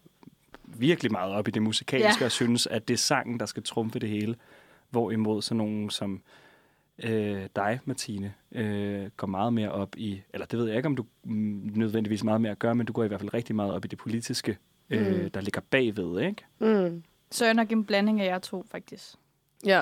virkelig 0.63 1.11
meget 1.11 1.33
op 1.33 1.47
i 1.47 1.51
det 1.51 1.61
musikalske, 1.61 2.21
Ja. 2.21 2.25
og 2.25 2.31
synes, 2.31 2.67
at 2.67 2.87
det 2.87 2.93
er 2.93 2.97
sangen, 2.97 3.39
der 3.39 3.45
skal 3.45 3.63
trumfe 3.63 3.99
det 3.99 4.09
hele. 4.09 4.35
Hvorimod 4.89 5.41
sådan 5.41 5.57
nogen 5.57 5.89
som 5.89 6.21
øh, 7.03 7.41
dig, 7.55 7.79
Martine, 7.85 8.33
øh, 8.51 9.05
går 9.17 9.27
meget 9.27 9.53
mere 9.53 9.71
op 9.71 9.95
i, 9.97 10.21
eller 10.33 10.45
det 10.45 10.59
ved 10.59 10.67
jeg 10.67 10.77
ikke, 10.77 10.87
om 10.87 10.95
du 10.95 11.05
mm, 11.23 11.71
nødvendigvis 11.75 12.23
meget 12.23 12.41
mere 12.41 12.55
gør, 12.55 12.73
men 12.73 12.85
du 12.85 12.93
går 12.93 13.03
i 13.03 13.07
hvert 13.07 13.19
fald 13.19 13.33
rigtig 13.33 13.55
meget 13.55 13.73
op 13.73 13.85
i 13.85 13.87
det 13.87 13.97
politiske, 13.97 14.57
øh, 14.89 15.23
Mm. 15.23 15.29
der 15.29 15.41
ligger 15.41 15.61
bagved, 15.69 16.21
ikke? 16.21 16.45
Mm. 16.59 17.03
Så 17.31 17.43
er 17.45 17.47
jeg 17.47 17.53
nok 17.53 17.71
en 17.71 17.85
blanding 17.85 18.21
af 18.21 18.25
jer 18.25 18.39
to, 18.39 18.65
faktisk. 18.71 19.03
Ja. 19.65 19.81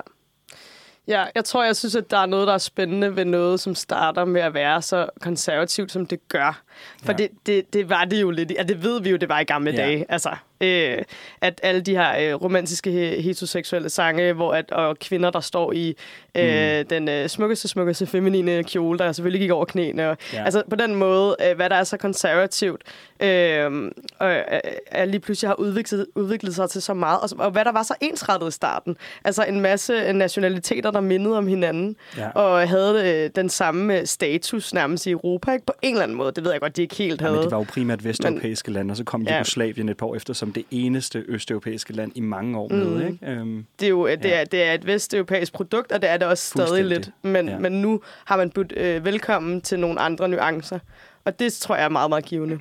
Ja, 1.07 1.25
jeg 1.35 1.45
tror, 1.45 1.63
jeg 1.63 1.75
synes, 1.75 1.95
at 1.95 2.11
der 2.11 2.17
er 2.17 2.25
noget, 2.25 2.47
der 2.47 2.53
er 2.53 2.57
spændende 2.57 3.15
ved 3.15 3.25
noget, 3.25 3.59
som 3.59 3.75
starter 3.75 4.25
med 4.25 4.41
at 4.41 4.53
være 4.53 4.81
så 4.81 5.09
konservativt, 5.21 5.91
som 5.91 6.05
det 6.05 6.27
gør. 6.27 6.63
For 7.03 7.11
Ja. 7.11 7.17
det, 7.17 7.29
det, 7.45 7.73
det 7.73 7.89
var 7.89 8.05
det 8.05 8.21
jo 8.21 8.31
lidt. 8.31 8.51
Ja, 8.51 8.63
det 8.63 8.83
ved 8.83 9.01
vi 9.01 9.09
jo, 9.09 9.17
det 9.17 9.29
var 9.29 9.39
i 9.39 9.43
gamle 9.43 9.71
Ja. 9.71 9.77
ja. 9.77 9.83
dage. 9.85 10.05
Altså, 10.09 10.35
øh, 10.61 11.03
at 11.41 11.59
alle 11.63 11.81
de 11.81 11.91
her 11.95 12.29
øh, 12.33 12.41
romantiske 12.41 12.89
he- 12.89 13.21
heteroseksuelle 13.21 13.89
sange, 13.89 14.33
hvor 14.33 14.53
at, 14.53 14.71
og 14.71 14.99
kvinder, 14.99 15.29
der 15.29 15.39
står 15.39 15.71
i 15.73 15.95
øh, 16.39 16.79
mm. 16.79 16.87
den 16.87 17.09
øh, 17.09 17.29
smukkeste, 17.29 17.67
smukkeste 17.67 18.05
feminine 18.07 18.63
kjole, 18.63 18.99
der 18.99 19.11
selvfølgelig 19.11 19.41
gik 19.41 19.51
over 19.51 19.65
knæene. 19.65 20.09
Og, 20.09 20.17
Ja. 20.33 20.37
ja. 20.39 20.45
Altså 20.45 20.63
på 20.69 20.75
den 20.75 20.95
måde, 20.95 21.35
øh, 21.49 21.55
hvad 21.55 21.69
der 21.69 21.75
er 21.75 21.83
så 21.83 21.97
konservativt, 21.97 22.81
øh, 23.19 23.91
og 24.19 24.31
øh, 24.31 24.43
at 24.87 25.07
lige 25.07 25.19
pludselig 25.19 25.49
har 25.49 25.55
udviklet, 25.55 26.05
udviklet 26.15 26.55
sig 26.55 26.69
til 26.69 26.81
så 26.81 26.93
meget, 26.93 27.19
og, 27.21 27.29
og 27.45 27.51
hvad 27.51 27.65
der 27.65 27.71
var 27.71 27.83
så 27.83 27.93
ensrettet 28.01 28.47
i 28.47 28.51
starten. 28.51 28.97
Altså 29.23 29.43
en 29.43 29.61
masse 29.61 30.13
nationaliteter, 30.13 30.91
der 30.91 31.01
mindede 31.01 31.37
om 31.37 31.47
hinanden, 31.47 31.95
Ja. 32.17 32.29
og 32.29 32.69
havde 32.69 33.23
øh, 33.25 33.29
den 33.35 33.49
samme 33.49 33.99
øh, 33.99 34.05
status 34.05 34.73
nærmest 34.73 35.05
i 35.07 35.11
Europa, 35.11 35.51
ikke? 35.51 35.65
På 35.65 35.73
en 35.81 35.91
eller 35.93 36.03
anden 36.03 36.17
måde. 36.17 36.31
Det 36.31 36.43
ved 36.43 36.51
jeg 36.51 36.61
godt, 36.61 36.77
de 36.77 36.81
ikke 36.81 36.95
helt 36.95 37.21
Ja, 37.21 37.25
havde. 37.25 37.35
men 37.37 37.43
det 37.43 37.51
var 37.51 37.57
jo 37.57 37.65
primært 37.69 38.03
vesteuropæiske 38.03 38.71
lande, 38.71 38.91
og 38.91 38.97
så 38.97 39.03
kom 39.03 39.21
Ja. 39.21 39.33
Jugoslavien 39.35 39.89
et 39.89 39.97
par 39.97 40.05
år 40.07 40.15
efter 40.15 40.33
som 40.33 40.51
det 40.53 40.63
eneste 40.71 41.23
østeuropæiske 41.27 41.93
land 41.93 42.11
i 42.15 42.19
mange 42.21 42.57
år 42.57 42.69
med, 42.69 42.85
Mm. 42.85 43.01
ikke? 43.07 43.17
Øhm, 43.27 43.65
Det 43.79 43.85
er 43.85 43.89
jo 43.89 44.07
det 44.07 44.19
Ja. 44.25 44.41
er, 44.41 44.43
det 44.45 44.63
er 44.63 44.73
et 44.73 44.85
vesteuropæisk 44.87 45.53
produkt, 45.53 45.91
og 45.91 46.01
det 46.01 46.09
er 46.09 46.17
det 46.17 46.26
også 46.27 46.45
stadig 46.47 46.85
lidt. 46.85 47.11
Men, 47.21 47.49
Ja. 47.49 47.59
men 47.59 47.81
nu 47.81 48.01
har 48.25 48.37
man 48.37 48.49
budt 48.49 48.73
øh, 48.77 49.05
velkommen 49.05 49.61
til 49.61 49.79
nogle 49.79 49.99
andre 49.99 50.29
nuancer. 50.29 50.79
Og 51.25 51.39
det 51.39 51.53
tror 51.53 51.75
jeg 51.75 51.85
er 51.85 51.89
meget, 51.89 52.09
meget 52.09 52.25
givende. 52.25 52.59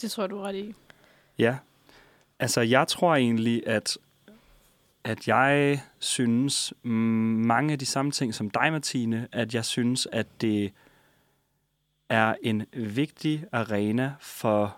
Det 0.00 0.10
tror 0.10 0.22
jeg, 0.22 0.30
du 0.30 0.38
er 0.38 0.42
ret 0.48 0.54
i. 0.54 0.74
Ja. 1.38 1.56
Altså, 2.40 2.60
jeg 2.60 2.88
tror 2.88 3.14
egentlig, 3.16 3.62
at, 3.66 3.98
at 5.04 5.28
jeg 5.28 5.80
synes 5.98 6.72
mange 6.82 7.72
af 7.72 7.78
de 7.78 7.86
samme 7.86 8.10
ting 8.12 8.34
som 8.34 8.50
dig, 8.50 8.72
Martine, 8.72 9.28
at 9.32 9.54
jeg 9.54 9.64
synes, 9.64 10.08
at 10.12 10.26
det 10.40 10.72
er 12.08 12.34
en 12.42 12.66
vigtig 12.72 13.44
arena 13.52 14.12
for 14.20 14.76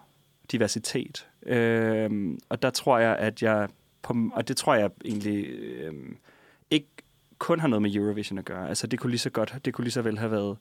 diversitet. 0.53 1.27
Øhm, 1.43 2.39
og 2.49 2.63
der 2.63 2.71
tror 2.71 2.99
jeg, 2.99 3.17
at 3.17 3.43
jeg, 3.43 3.69
på, 4.03 4.15
og 4.33 4.49
det 4.49 4.57
tror 4.57 4.75
jeg 4.75 4.91
egentlig 5.05 5.47
øhm, 5.49 6.17
kun 7.41 7.61
har 7.61 7.69
noget 7.69 7.83
med 7.83 7.95
Eurovision 7.95 8.39
at 8.39 8.45
gøre. 8.45 8.69
Altså, 8.69 8.87
det 8.87 8.99
kunne 8.99 9.11
lige 9.11 9.19
så 9.19 9.31
godt, 9.31 9.55
det 9.65 9.75
kunne 9.75 9.85
lige 9.85 9.93
så 9.93 10.03
vel 10.03 10.19
have 10.19 10.31
været, 10.31 10.57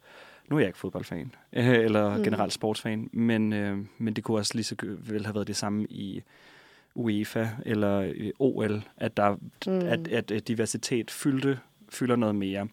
nu 0.50 0.56
er 0.56 0.60
jeg 0.60 0.68
ikke 0.68 0.80
fodboldfan, 0.80 1.32
øh, 1.54 1.68
eller 1.86 2.18
Mm. 2.18 2.24
generelt 2.24 2.54
sportsfan, 2.54 3.10
men, 3.13 3.54
øh, 3.54 3.78
men 3.98 4.13
det 4.13 4.24
kunne 4.24 4.38
også 4.38 4.52
lige 4.56 4.63
så 4.63 4.76
vel 5.00 5.26
have 5.26 5.36
været 5.36 5.48
det 5.48 5.56
samme 5.56 5.84
i 5.89 6.24
UEFA 6.96 7.48
eller 7.65 8.13
OL, 8.39 8.84
at, 8.98 9.18
der, 9.18 9.36
Mm. 9.68 9.88
at, 9.88 10.08
at, 10.08 10.32
at 10.32 10.48
diversitet 10.48 11.12
fyldte, 11.12 11.60
fylder 11.89 12.15
noget 12.15 12.36
mere. 12.36 12.68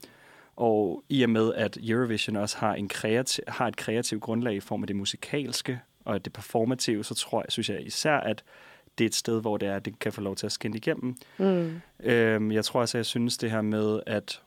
Og 0.57 1.05
i 1.09 1.23
og 1.23 1.31
med, 1.31 1.55
at 1.55 1.79
Eurovision 1.89 2.37
også 2.37 2.59
har, 2.59 2.75
en 2.75 2.89
kreativ, 2.89 3.45
har 3.49 3.69
et 3.69 3.77
kreativt 3.77 4.23
grundlag 4.23 4.55
i 4.55 4.61
form 4.61 4.83
af 4.83 4.87
det 4.87 4.97
musikalske 4.97 5.81
og 6.05 6.25
det 6.25 6.33
performative, 6.33 7.05
så 7.05 7.15
tror 7.15 7.41
jeg, 7.41 7.47
synes 7.53 7.71
jeg 7.71 7.87
især, 7.87 8.17
at 8.17 8.45
det 8.99 9.05
er 9.05 9.09
et 9.09 9.15
sted, 9.15 9.41
hvor 9.41 9.57
det 9.57 9.69
er, 9.69 9.77
at 9.77 9.85
det 9.85 9.99
kan 9.99 10.13
få 10.13 10.21
lov 10.21 10.37
til 10.37 10.47
at 10.47 10.53
skinne 10.53 10.77
igennem. 10.77 11.17
Mm. 11.39 11.81
Øhm, 12.01 12.53
jeg 12.53 12.65
tror 12.65 12.81
også, 12.81 12.99
at 12.99 13.01
jeg 13.01 13.07
synes 13.07 13.39
det 13.39 13.51
her 13.51 13.63
med, 13.63 14.01
at 14.07 14.43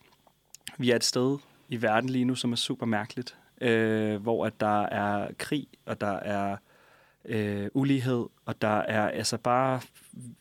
vi 0.78 0.92
er 0.92 0.96
et 0.96 1.04
sted 1.04 1.38
i 1.70 1.82
verden 1.82 2.10
lige 2.10 2.26
nu, 2.26 2.36
som 2.36 2.52
er 2.52 2.56
super 2.56 2.86
mærkeligt, 2.86 3.38
øh, 3.62 4.22
hvor 4.22 4.46
at 4.46 4.54
der 4.60 4.82
er 4.82 5.28
krig, 5.38 5.68
og 5.86 6.02
der 6.02 6.14
er 6.14 6.58
øh, 7.26 7.68
ulighed, 7.74 8.26
og 8.46 8.62
der 8.62 8.78
er 8.78 9.10
altså 9.10 9.38
bare, 9.38 9.82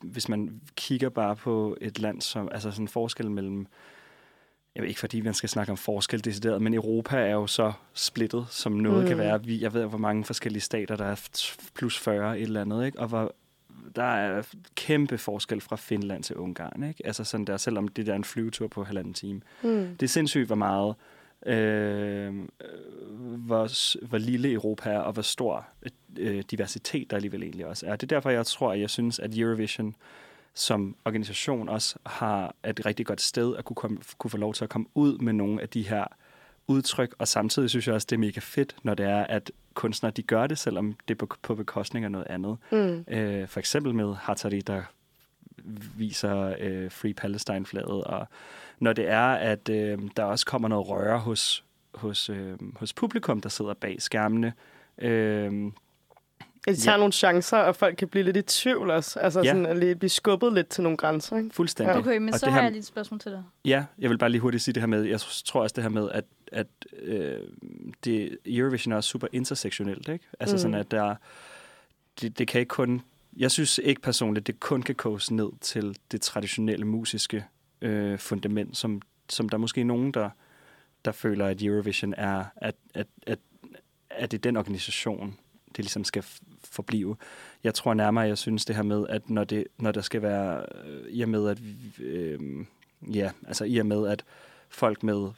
hvis 0.01 0.29
man 0.29 0.61
kigger 0.77 1.09
bare 1.09 1.37
på 1.37 1.77
et 1.81 1.99
land, 1.99 2.21
som 2.21 2.49
altså 2.53 2.71
sådan 2.71 2.85
en 2.85 2.89
forskel 2.89 3.31
mellem, 3.31 3.67
jeg 4.75 4.83
ved 4.83 4.89
ikke 4.89 5.01
fordi 5.01 5.21
man 5.21 5.35
skal 5.35 5.49
snakke 5.49 5.73
om 5.73 5.79
forskel 5.79 6.25
decideret, 6.25 6.63
men 6.63 6.75
Europa 6.75 7.17
er 7.17 7.33
jo 7.33 7.47
så 7.47 7.73
splittet, 7.95 8.47
som 8.51 8.73
noget 8.73 9.03
mm. 9.03 9.09
kan 9.09 9.19
være. 9.19 9.45
Vi, 9.45 9.63
jeg 9.63 9.75
ved 9.75 9.85
hvor 9.85 9.99
mange 9.99 10.25
forskellige 10.25 10.63
stater, 10.63 10.97
der 10.97 11.05
er 11.05 11.29
plus 11.75 11.99
40 11.99 12.39
et 12.39 12.43
eller 12.43 12.61
andet, 12.61 12.87
ikke? 12.87 12.99
og 12.99 13.09
hvor 13.09 13.35
der 13.97 14.03
er 14.03 14.43
kæmpe 14.75 15.19
forskel 15.19 15.61
fra 15.61 15.77
Finland 15.77 16.23
til 16.23 16.37
Ungarn. 16.37 16.83
Ikke? 16.83 17.07
Altså 17.07 17.25
sådan 17.25 17.45
der, 17.45 17.57
selvom 17.57 17.89
det 17.89 18.07
der 18.07 18.13
er 18.13 18.17
en 18.17 18.25
flyvetur 18.25 18.69
på 18.69 18.85
halvanden 18.85 19.15
time. 19.15 19.41
Mm. 19.63 19.97
Det 20.01 20.03
er 20.03 20.09
sindssygt, 20.09 20.47
hvor 20.47 20.57
meget, 20.57 20.95
øh, 21.47 22.35
hvor, 23.19 24.07
hvor 24.07 24.19
lille 24.19 24.53
Europa 24.53 24.91
er, 24.91 24.99
og 24.99 25.13
hvor 25.13 25.23
stor 25.23 25.67
øh, 26.17 26.43
diversitet 26.51 27.11
der 27.11 27.17
alligevel 27.17 27.43
egentlig 27.43 27.67
også 27.67 27.87
er. 27.87 27.97
Det 27.97 28.03
er 28.13 28.17
derfor, 28.17 28.31
jeg 28.31 28.47
tror, 28.47 28.73
at 28.73 28.81
jeg 28.81 28.91
synes, 28.91 29.19
at 29.19 29.39
Eurovision 29.39 29.95
som 30.55 30.97
organisation 31.05 31.69
også 31.69 31.99
har 32.07 32.55
et 32.65 32.87
rigtig 32.87 33.07
godt 33.07 33.21
sted 33.21 33.57
at 33.57 33.65
kunne, 33.65 33.77
komme, 33.77 33.99
kunne 34.19 34.31
få 34.31 34.37
lov 34.37 34.55
til 34.55 34.65
at 34.65 34.71
komme 34.71 34.87
ud 34.95 35.19
med 35.19 35.33
nogle 35.33 35.63
af 35.63 35.69
de 35.69 35.89
her 35.89 36.05
udtryk, 36.67 37.15
og 37.19 37.29
samtidig 37.29 37.71
synes 37.71 37.87
jeg 37.87 37.95
også, 37.95 38.07
det 38.11 38.17
er 38.17 38.21
mega 38.21 38.41
fedt, 38.41 38.77
når 38.83 38.95
det 38.95 39.07
er, 39.07 39.25
at 39.25 39.51
kunstnere 39.79 40.13
de 40.17 40.23
gør 40.23 40.47
det, 40.47 40.59
selvom 40.59 40.97
det 41.09 41.15
er 41.15 41.19
på, 41.19 41.29
på 41.43 41.55
bekostning 41.55 42.05
af 42.05 42.11
noget 42.11 42.27
andet. 42.31 42.57
Mm. 42.73 43.05
Øh, 43.09 43.49
for 43.49 43.61
eksempel 43.61 43.95
med 43.95 44.15
Hatari, 44.15 44.61
der 44.61 44.83
viser 45.97 46.55
øh, 46.61 46.91
Free 46.91 47.15
Palestine-flaget, 47.15 48.05
og 48.05 48.27
når 48.79 48.93
det 48.93 49.09
er, 49.09 49.27
at 49.33 49.69
øh, 49.69 49.99
der 50.17 50.25
også 50.25 50.47
kommer 50.47 50.69
noget 50.69 50.89
røre 50.89 51.19
hos, 51.19 51.65
hos, 51.95 52.31
øh, 52.31 52.59
hos 52.77 52.93
publikum, 52.93 53.41
der 53.41 53.49
sidder 53.49 53.75
bag 53.75 54.03
skærmene. 54.03 54.53
Øh, 54.99 55.73
At 56.69 56.77
de 56.77 56.81
tager 56.81 56.95
Ja. 56.95 56.99
nogle 56.99 57.13
chancer, 57.13 57.57
og 57.57 57.77
folk 57.77 57.97
kan 57.97 58.09
blive 58.09 58.25
lidt 58.25 58.37
i 58.37 58.43
tvivl 58.43 58.91
også. 58.91 59.19
Altså 59.21 59.41
Ja. 59.41 59.47
sådan 59.51 59.67
at 59.67 59.77
lige 59.79 59.95
blive 59.97 60.11
skubbet 60.11 60.53
lidt 60.53 60.69
til 60.69 60.83
nogle 60.83 60.97
grænser. 60.97 61.37
Ikke? 61.37 61.51
fuldstændig. 61.53 61.93
Ja. 61.93 61.99
Okay, 61.99 62.17
men 62.19 62.35
Og 62.35 62.39
så 62.41 62.47
det 62.47 62.53
har 62.53 62.61
her- 62.61 62.65
jeg 62.65 62.73
lige 62.73 62.81
et 62.81 62.87
spørgsmål 62.87 63.21
til 63.21 63.33
dig. 63.33 63.43
Ja, 63.65 63.85
jeg 63.99 64.11
vil 64.11 64.19
bare 64.19 64.31
lige 64.31 64.41
hurtigt 64.41 64.63
sige 64.63 64.73
det 64.75 64.83
her 64.83 64.87
med, 64.87 65.03
jeg 65.05 65.21
tror 65.21 65.63
også 65.63 65.75
det 65.75 65.85
her 65.85 65.91
med, 65.91 66.11
at, 66.11 66.25
at 66.53 66.67
øh, 67.03 67.37
det, 68.05 68.39
Eurovision 68.47 68.93
er 68.93 68.97
også 68.97 69.11
super 69.11 69.27
intersektionelt, 69.33 70.09
ikke? 70.09 70.25
Altså 70.41 70.55
mm. 70.57 70.59
sådan, 70.59 70.75
at 70.75 70.91
der, 70.91 71.15
det, 72.21 72.39
det 72.39 72.49
kan 72.49 72.61
ikke 72.61 72.69
kun, 72.69 73.03
jeg 73.37 73.51
synes 73.51 73.81
ikke 73.85 74.01
personligt, 74.01 74.47
det 74.47 74.61
kun 74.61 74.83
kan 74.83 74.95
koges 74.95 75.31
ned 75.31 75.49
til 75.61 75.97
det 76.13 76.21
traditionelle 76.23 76.85
musiske 76.85 77.45
øh, 77.81 78.19
fundament, 78.19 78.77
som, 78.77 79.03
som 79.29 79.49
der 79.49 79.57
er 79.57 79.61
måske 79.61 79.85
nogen, 79.85 80.13
der, 80.13 80.31
der 81.05 81.13
føler, 81.13 81.47
at 81.47 81.63
Eurovision 81.63 82.15
er, 82.17 82.45
at, 82.57 82.75
at, 82.95 83.07
at, 83.27 83.39
at 84.11 84.31
det 84.31 84.39
er 84.39 84.43
den 84.43 84.57
organisation, 84.57 85.37
det 85.69 85.85
ligesom 85.85 86.05
skal 86.05 86.25
forblive. 86.71 87.17
Jeg 87.65 87.75
tror 87.75 87.95
nærmere, 87.95 88.25
jeg 88.25 88.39
synes 88.39 88.65
det 88.65 88.77
her 88.77 88.83
med, 88.83 89.07
at 89.09 89.31
når, 89.31 89.45
det, 89.45 89.65
når 89.79 89.93
der 89.93 90.01
skal 90.01 90.23
være, 90.23 90.67
øh, 90.85 91.07
i 91.09 91.23
og 91.23 91.29
med, 91.29 91.49
at 91.49 91.59
øh, 91.99 92.67
Ja, 93.03 93.31
altså 93.47 93.65
i 93.65 93.79
og 93.79 93.87
med, 93.87 94.09
at 94.09 94.25
folk 94.69 95.03
med 95.03 95.31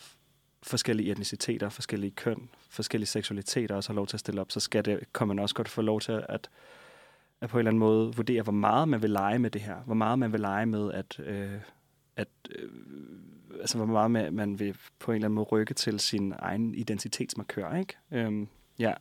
forskellige 0.62 1.10
etniciteter, 1.10 1.68
forskellige 1.68 2.10
køn, 2.10 2.48
forskellige 2.70 3.06
seksualiteter 3.06 3.74
også 3.74 3.88
har 3.88 3.94
lov 3.94 4.06
til 4.06 4.16
at 4.16 4.20
stille 4.20 4.40
op, 4.40 4.52
så 4.52 4.60
skal 4.60 4.84
det, 4.84 5.12
kan 5.14 5.28
man 5.28 5.38
også 5.38 5.54
godt 5.54 5.68
få 5.68 5.82
lov 5.82 6.00
til 6.00 6.12
at, 6.12 6.48
at 7.40 7.50
på 7.50 7.56
en 7.56 7.58
eller 7.58 7.70
anden 7.70 7.78
måde 7.78 8.16
vurdere, 8.16 8.42
hvor 8.42 8.52
meget 8.52 8.88
man 8.88 9.02
vil 9.02 9.10
lege 9.10 9.38
med 9.38 9.50
det 9.50 9.60
her. 9.60 9.76
Hvor 9.76 9.94
meget 9.94 10.18
man 10.18 10.32
vil 10.32 10.40
lege 10.40 10.66
med 10.66 10.92
at, 10.92 11.18
øh, 11.18 11.60
at 12.16 12.28
øh, 12.50 12.70
altså, 13.60 13.76
hvor 13.76 13.86
meget 13.86 14.10
man, 14.10 14.34
man 14.34 14.58
vil 14.58 14.76
på 14.98 15.12
en 15.12 15.16
eller 15.16 15.26
anden 15.26 15.34
måde 15.34 15.46
rykke 15.46 15.74
til 15.74 16.00
sin 16.00 16.34
egen 16.38 16.74
identitetsmarkør, 16.74 17.74
ikke? 17.74 17.96
Øhm, 18.10 18.48
ja, 18.78 18.94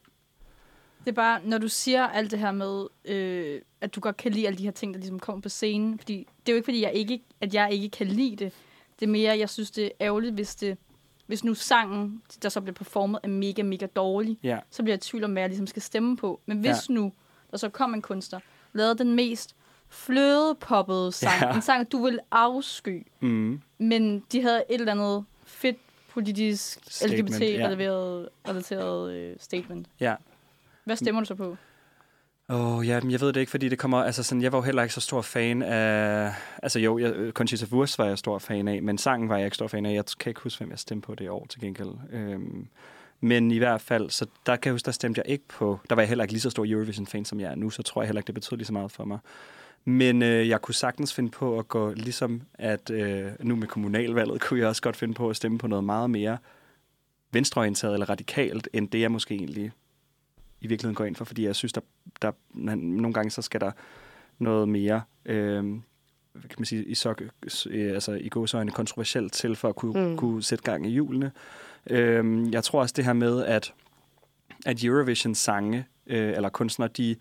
det 0.99 1.07
er 1.07 1.11
bare, 1.11 1.41
når 1.43 1.57
du 1.57 1.67
siger 1.67 2.07
alt 2.07 2.31
det 2.31 2.39
her 2.39 2.51
med, 2.51 2.85
øh, 3.05 3.61
at 3.81 3.95
du 3.95 3.99
godt 3.99 4.17
kan 4.17 4.31
lide 4.31 4.47
alle 4.47 4.57
de 4.57 4.63
her 4.63 4.71
ting, 4.71 4.93
der 4.93 4.99
ligesom 4.99 5.19
kommer 5.19 5.41
på 5.41 5.49
scenen. 5.49 5.99
Fordi 5.99 6.27
det 6.45 6.51
er 6.51 6.53
jo 6.53 6.55
ikke, 6.55 6.65
fordi 6.65 6.81
jeg 6.81 6.93
ikke, 6.93 7.21
at 7.41 7.53
jeg 7.53 7.71
ikke 7.73 7.89
kan 7.89 8.07
lide 8.07 8.35
det. 8.35 8.53
Det 8.99 9.05
er 9.05 9.09
mere, 9.09 9.37
jeg 9.37 9.49
synes, 9.49 9.71
det 9.71 9.85
er 9.85 9.89
ærgerligt, 10.01 10.33
hvis, 10.33 10.55
det, 10.55 10.77
hvis 11.25 11.43
nu 11.43 11.53
sangen, 11.53 12.21
der 12.43 12.49
så 12.49 12.61
bliver 12.61 12.73
performet, 12.73 13.19
er 13.23 13.27
mega, 13.27 13.63
mega 13.63 13.85
dårlig. 13.85 14.37
ja, 14.43 14.59
Så 14.71 14.83
bliver 14.83 14.93
jeg 14.93 14.97
i 14.97 15.07
tvivl 15.09 15.23
om, 15.23 15.31
hvad 15.31 15.41
jeg 15.41 15.49
ligesom 15.49 15.67
skal 15.67 15.81
stemme 15.81 16.17
på. 16.17 16.39
Men 16.45 16.57
hvis 16.57 16.89
ja. 16.89 16.93
nu, 16.93 17.13
der 17.51 17.57
så 17.57 17.69
kom 17.69 17.93
en 17.93 18.01
kunstner, 18.01 18.39
lavede 18.73 18.97
den 18.97 19.15
mest 19.15 19.55
flødepoppede 19.89 21.11
sang, 21.11 21.41
Ja. 21.41 21.55
en 21.55 21.61
sang, 21.61 21.91
du 21.91 22.03
vil 22.03 22.19
afsky, 22.31 23.07
mm, 23.19 23.61
men 23.77 24.23
de 24.31 24.41
havde 24.41 24.63
et 24.69 24.79
eller 24.79 24.91
andet 24.91 25.25
fedt 25.45 25.77
politisk 26.13 26.79
LGBT-relateret 27.05 28.29
relateret, 28.47 29.13
øh, 29.13 29.35
statement. 29.39 29.87
ja. 29.99 30.15
Hvad 30.89 30.97
stemmer 30.97 31.21
du 31.21 31.25
så 31.25 31.35
på? 31.35 31.57
Åh, 32.49 32.77
oh, 32.77 32.87
ja, 32.87 32.99
men 33.01 33.11
jeg 33.11 33.21
ved 33.21 33.33
det 33.33 33.39
ikke, 33.39 33.49
fordi 33.49 33.69
det 33.69 33.79
kommer... 33.79 33.97
Altså, 33.97 34.23
sådan, 34.23 34.41
jeg 34.41 34.51
var 34.51 34.57
jo 34.57 34.61
heller 34.61 34.83
ikke 34.83 34.93
så 34.93 35.01
stor 35.01 35.21
fan 35.21 35.61
af... 35.61 36.33
Altså 36.63 36.79
jo, 36.79 36.97
jeg, 36.97 37.15
øh, 37.15 37.33
Conchita 37.33 37.65
Wurst 37.71 37.97
var 37.97 38.05
jeg 38.05 38.17
stor 38.17 38.39
fan 38.39 38.67
af, 38.67 38.83
men 38.83 38.97
sangen 38.97 39.29
var 39.29 39.37
jeg 39.37 39.45
ikke 39.45 39.55
stor 39.55 39.67
fan 39.67 39.85
af. 39.85 39.93
Jeg 39.93 40.03
kan 40.19 40.29
ikke 40.29 40.41
huske, 40.41 40.59
hvem 40.59 40.69
jeg 40.69 40.79
stemte 40.79 41.05
på 41.05 41.15
det 41.15 41.29
år 41.29 41.45
til 41.49 41.61
gengæld. 41.61 41.89
Øhm, 42.11 42.67
men 43.21 43.51
i 43.51 43.57
hvert 43.57 43.81
fald, 43.81 44.09
så 44.09 44.25
der 44.45 44.55
kan 44.55 44.69
jeg 44.69 44.73
huske, 44.73 44.85
der 44.85 44.91
stemte 44.91 45.21
jeg 45.25 45.31
ikke 45.31 45.45
på... 45.47 45.79
Der 45.89 45.95
var 45.95 46.01
jeg 46.01 46.07
heller 46.07 46.23
ikke 46.23 46.33
lige 46.33 46.41
så 46.41 46.49
stor 46.49 46.65
Eurovision-fan, 46.67 47.25
som 47.25 47.39
jeg 47.39 47.51
er 47.51 47.55
nu, 47.55 47.69
så 47.69 47.83
tror 47.83 48.01
jeg 48.01 48.07
heller 48.07 48.19
ikke, 48.19 48.27
det 48.27 48.35
betød 48.35 48.57
lige 48.57 48.67
så 48.67 48.73
meget 48.73 48.91
for 48.91 49.05
mig. 49.05 49.19
Men 49.85 50.21
øh, 50.21 50.49
jeg 50.49 50.61
kunne 50.61 50.75
sagtens 50.75 51.13
finde 51.13 51.31
på 51.31 51.59
at 51.59 51.67
gå, 51.67 51.93
ligesom 51.93 52.41
at 52.53 52.89
øh, 52.89 53.27
nu 53.39 53.55
med 53.55 53.67
kommunalvalget, 53.67 54.41
kunne 54.47 54.59
jeg 54.59 54.67
også 54.67 54.81
godt 54.81 54.95
finde 54.95 55.13
på 55.13 55.29
at 55.29 55.35
stemme 55.35 55.57
på 55.57 55.67
noget 55.67 55.83
meget 55.83 56.09
mere 56.09 56.37
venstreorienteret 57.31 57.93
eller 57.93 58.09
radikalt, 58.09 58.69
end 58.73 58.89
det 58.89 59.01
jeg 59.01 59.11
måske 59.11 59.35
egentlig 59.35 59.71
i 60.61 60.67
virkeligheden 60.67 60.95
går 60.95 61.05
ind 61.05 61.15
for, 61.15 61.25
fordi 61.25 61.45
jeg 61.45 61.55
synes, 61.55 61.73
der, 61.73 61.81
der 62.21 62.31
nogle 62.75 63.13
gange 63.13 63.31
så 63.31 63.41
skal 63.41 63.61
der 63.61 63.71
noget 64.39 64.69
mere, 64.69 65.01
øh, 65.25 65.63
hvad 66.33 66.49
kan 66.49 66.55
man 66.57 66.65
sige, 66.65 66.83
i, 66.85 66.95
sok, 66.95 67.21
øh, 67.69 67.93
altså 67.93 68.11
i 68.11 68.29
gåsøjne 68.29 68.71
kontroversielt 68.71 69.33
til, 69.33 69.55
for 69.55 69.69
at 69.69 69.75
kunne, 69.75 70.09
Mm. 70.09 70.17
kunne 70.17 70.43
sætte 70.43 70.63
gang 70.63 70.85
i 70.85 70.89
hjulene. 70.89 71.31
Øh, 71.89 72.53
jeg 72.53 72.63
tror 72.63 72.81
også 72.81 72.93
det 72.97 73.05
her 73.05 73.13
med, 73.13 73.45
at, 73.45 73.73
at 74.65 74.83
Eurovision 74.83 75.35
sange, 75.35 75.85
øh, 76.07 76.29
eller 76.29 76.49
kunstnere, 76.49 76.89
de 76.97 77.15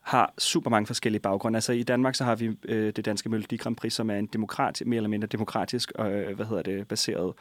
har 0.00 0.34
super 0.38 0.70
mange 0.70 0.86
forskellige 0.86 1.20
baggrunde. 1.20 1.56
Altså 1.56 1.72
i 1.72 1.82
Danmark 1.82 2.14
så 2.14 2.24
har 2.24 2.34
vi 2.34 2.56
øh, 2.64 2.92
det 2.96 3.04
danske 3.04 3.28
Melodi 3.28 3.56
Grand 3.56 3.76
Prix, 3.76 3.92
som 3.92 4.10
er 4.10 4.14
en 4.16 4.26
demokrati, 4.26 4.84
mere 4.84 4.96
eller 4.96 5.08
mindre 5.08 5.26
demokratisk, 5.26 5.92
øh, 5.98 6.36
hvad 6.36 6.46
hedder 6.46 6.62
det, 6.62 6.88
baseret 6.88 7.28
øh, 7.28 7.32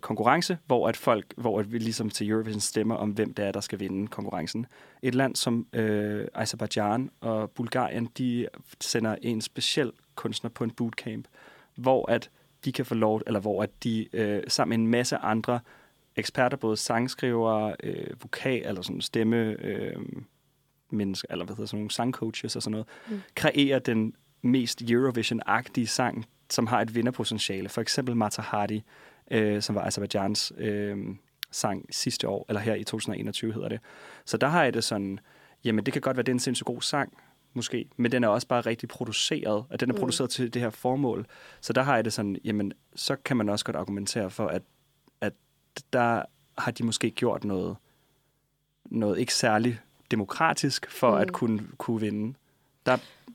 konkurrence, 0.00 0.58
hvor 0.66 0.88
at 0.88 0.96
folk, 0.96 1.34
hvor 1.36 1.58
at 1.60 1.72
vi 1.72 1.78
ligesom 1.78 2.10
til 2.10 2.30
Eurovision 2.30 2.60
stemmer 2.60 2.94
om, 2.94 3.10
hvem 3.10 3.34
det 3.34 3.44
er, 3.44 3.52
der 3.52 3.60
skal 3.60 3.80
vinde 3.80 4.08
konkurrencen. 4.08 4.66
Et 5.02 5.14
land 5.14 5.36
som 5.36 5.66
øh, 5.72 6.26
Azerbaijan 6.34 7.10
og 7.20 7.50
Bulgarien, 7.50 8.08
de 8.18 8.48
sender 8.80 9.16
en 9.22 9.40
speciel 9.40 9.92
kunstner 10.14 10.50
på 10.50 10.64
en 10.64 10.70
bootcamp, 10.70 11.26
hvor 11.74 12.10
at 12.10 12.30
de 12.64 12.72
kan 12.72 12.86
få 12.86 12.94
lov, 12.94 13.22
eller 13.26 13.40
hvor 13.40 13.62
at 13.62 13.70
de 13.84 14.08
øh, 14.12 14.42
sammen 14.48 14.80
med 14.80 14.86
en 14.86 14.90
masse 14.90 15.16
andre 15.16 15.60
eksperter, 16.16 16.56
både 16.56 16.76
sangskrivere, 16.76 17.76
øh, 17.82 18.22
vokal, 18.22 18.66
eller 18.66 18.82
sådan 18.82 19.00
stemme, 19.00 19.36
øh, 19.36 19.96
mennesker, 20.90 21.28
eller 21.30 21.44
hvad 21.44 21.56
hedder 21.56 21.66
sådan 21.66 21.78
nogle 21.78 21.90
sangcoaches 21.90 22.56
og 22.56 22.62
sådan 22.62 22.72
noget, 22.72 22.86
Mm. 23.08 23.20
kreerer 23.34 23.78
den 23.78 24.14
mest 24.42 24.82
Eurovision-agtige 24.82 25.86
sang, 25.86 26.26
som 26.50 26.66
har 26.66 26.80
et 26.80 26.94
vinderpotentiale. 26.94 27.68
For 27.68 27.80
eksempel 27.80 28.16
Mata 28.16 28.42
Hari, 28.42 28.82
øh, 29.32 29.62
som 29.62 29.74
var 29.74 29.82
Azerbaijans 29.86 30.52
øh, 30.58 30.98
sang 31.50 31.86
sidste 31.90 32.28
år, 32.28 32.44
eller 32.48 32.60
her 32.60 32.74
i 32.74 32.84
2021 32.84 33.52
hedder 33.52 33.68
det. 33.68 33.80
Så 34.24 34.36
der 34.36 34.46
har 34.46 34.64
jeg 34.64 34.74
det 34.74 34.84
sådan, 34.84 35.18
jamen 35.64 35.86
det 35.86 35.92
kan 35.92 36.02
godt 36.02 36.16
være, 36.16 36.22
det 36.22 36.32
er 36.32 36.34
en 36.34 36.40
sindssygt 36.40 36.66
god 36.66 36.82
sang, 36.82 37.12
måske, 37.54 37.88
men 37.96 38.12
den 38.12 38.24
er 38.24 38.28
også 38.28 38.46
bare 38.46 38.60
rigtig 38.60 38.88
produceret, 38.88 39.64
og 39.70 39.80
den 39.80 39.90
er 39.90 39.94
Mm. 39.94 39.98
produceret 40.00 40.30
til 40.30 40.54
det 40.54 40.62
her 40.62 40.70
formål. 40.70 41.26
Så 41.60 41.72
der 41.72 41.82
har 41.82 41.94
jeg 41.94 42.04
det 42.04 42.12
sådan, 42.12 42.36
jamen 42.44 42.72
så 42.94 43.16
kan 43.16 43.36
man 43.36 43.48
også 43.48 43.64
godt 43.64 43.76
argumentere 43.76 44.30
for, 44.30 44.46
at, 44.46 44.62
at 45.20 45.32
der 45.92 46.22
har 46.58 46.70
de 46.70 46.84
måske 46.84 47.10
gjort 47.10 47.44
noget, 47.44 47.76
noget 48.84 49.18
ikke 49.18 49.34
særlig 49.34 49.80
demokratisk 50.10 50.90
for 50.90 51.10
Mm. 51.10 51.16
at 51.20 51.32
kunne, 51.32 51.60
kunne 51.78 52.00
vinde. 52.00 52.34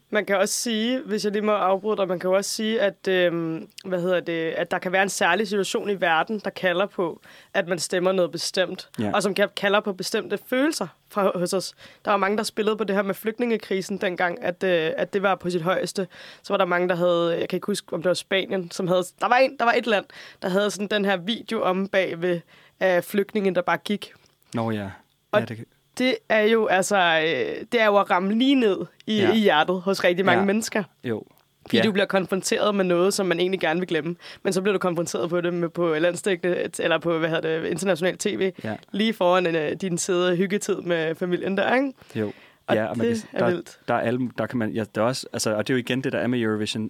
Man 0.09 0.25
kan 0.25 0.37
også 0.37 0.53
sige, 0.53 1.01
hvis 1.01 1.23
jeg 1.23 1.31
lige 1.33 1.41
må 1.41 1.51
afbryde 1.51 1.97
dig, 1.97 2.07
man 2.07 2.19
kan 2.19 2.29
jo 2.29 2.35
også 2.35 2.51
sige, 2.51 2.81
at, 2.81 3.07
øhm, 3.07 3.69
hvad 3.85 4.01
hedder 4.01 4.19
det, 4.19 4.49
at 4.51 4.71
der 4.71 4.79
kan 4.79 4.91
være 4.91 5.03
en 5.03 5.09
særlig 5.09 5.47
situation 5.47 5.89
i 5.89 6.01
verden, 6.01 6.39
der 6.43 6.49
kalder 6.49 6.85
på, 6.85 7.21
at 7.53 7.67
man 7.67 7.79
stemmer 7.79 8.11
noget 8.11 8.31
bestemt, 8.31 8.89
Ja. 8.99 9.11
og 9.13 9.23
som 9.23 9.33
kan- 9.33 9.49
kalder 9.55 9.79
på 9.79 9.93
bestemte 9.93 10.39
følelser 10.49 10.87
fra, 11.09 11.31
hos 11.39 11.53
os. 11.53 11.73
Der 12.05 12.11
var 12.11 12.17
mange, 12.17 12.37
der 12.37 12.43
spillede 12.43 12.77
på 12.77 12.83
det 12.83 12.95
her 12.95 13.03
med 13.03 13.13
flygtningekrisen 13.15 13.97
dengang, 13.97 14.43
at, 14.43 14.63
øh, 14.63 14.91
at 14.97 15.13
det 15.13 15.21
var 15.21 15.35
på 15.35 15.49
sit 15.49 15.61
højeste. 15.61 16.07
Så 16.43 16.53
var 16.53 16.57
der 16.57 16.65
mange, 16.65 16.89
der 16.89 16.95
havde, 16.95 17.37
jeg 17.39 17.49
kan 17.49 17.57
ikke 17.57 17.67
huske, 17.67 17.93
om 17.93 18.01
det 18.01 18.07
var 18.09 18.13
Spanien, 18.13 18.71
som 18.71 18.87
havde, 18.87 19.03
der 19.21 19.27
var, 19.27 19.35
en, 19.37 19.57
der 19.57 19.65
var 19.65 19.73
et 19.73 19.87
land, 19.87 20.05
der 20.41 20.49
havde 20.49 20.71
sådan 20.71 20.87
den 20.87 21.05
her 21.05 21.17
video 21.17 21.61
om 21.61 21.87
bagved 21.87 22.39
af 22.79 23.03
flygtningen, 23.03 23.55
der 23.55 23.61
bare 23.61 23.77
gik. 23.77 24.13
Nå 24.53 24.71
ja. 24.71 24.89
Og 25.31 25.39
ja 25.39 25.45
det, 25.45 25.63
Det 25.97 26.15
er 26.29 26.41
jo 26.41 26.67
altså, 26.67 26.97
øh, 26.97 27.65
det 27.71 27.81
er 27.81 27.85
jo 27.85 27.97
at 27.97 28.09
ramme 28.09 28.33
lige 28.33 28.55
ned 28.55 28.77
i, 29.07 29.17
ja. 29.17 29.33
I 29.33 29.37
hjertet 29.37 29.81
hos 29.81 30.03
rigtig 30.03 30.25
mange 30.25 30.39
ja. 30.39 30.45
Mennesker. 30.45 30.83
jo. 31.03 31.23
Fordi 31.67 31.77
ja. 31.77 31.83
du 31.83 31.91
bliver 31.91 32.05
konfronteret 32.05 32.75
med 32.75 32.85
noget, 32.85 33.13
som 33.13 33.25
man 33.25 33.39
egentlig 33.39 33.59
gerne 33.59 33.79
vil 33.79 33.87
glemme. 33.87 34.15
Men 34.43 34.53
så 34.53 34.61
bliver 34.61 34.73
du 34.73 34.79
konfronteret 34.79 35.29
på 35.29 35.41
det 35.41 35.53
med, 35.53 35.69
på 35.69 35.93
landstækkende, 35.93 36.69
eller 36.79 36.97
på, 36.97 37.17
hvad 37.17 37.29
hedder 37.29 37.59
det, 37.59 37.67
international 37.67 38.17
tv. 38.17 38.51
Ja. 38.63 38.75
Lige 38.91 39.13
foran 39.13 39.45
uh, 39.45 39.77
din 39.81 39.97
sæde 39.97 40.35
hyggetid 40.35 40.75
med 40.75 41.15
familien 41.15 41.57
der, 41.57 41.75
ikke? 41.75 41.93
Jo. 42.15 42.31
Og 42.67 42.75
ja, 42.75 42.85
og 42.85 42.97
man 42.97 43.07
det 43.07 43.27
kan, 43.31 43.39
er 43.39 43.45
der, 43.45 43.51
vildt. 43.51 43.79
der 43.87 43.93
er 43.93 43.99
alle, 43.99 44.29
der 44.37 44.45
kan 44.45 44.59
man, 44.59 44.71
ja, 44.71 44.83
der 44.95 45.01
er 45.01 45.05
også, 45.05 45.27
altså, 45.33 45.55
og 45.55 45.67
det 45.67 45.73
er 45.73 45.77
jo 45.77 45.79
igen 45.79 46.03
det, 46.03 46.13
der 46.13 46.19
er 46.19 46.27
med 46.27 46.39
Eurovision. 46.39 46.89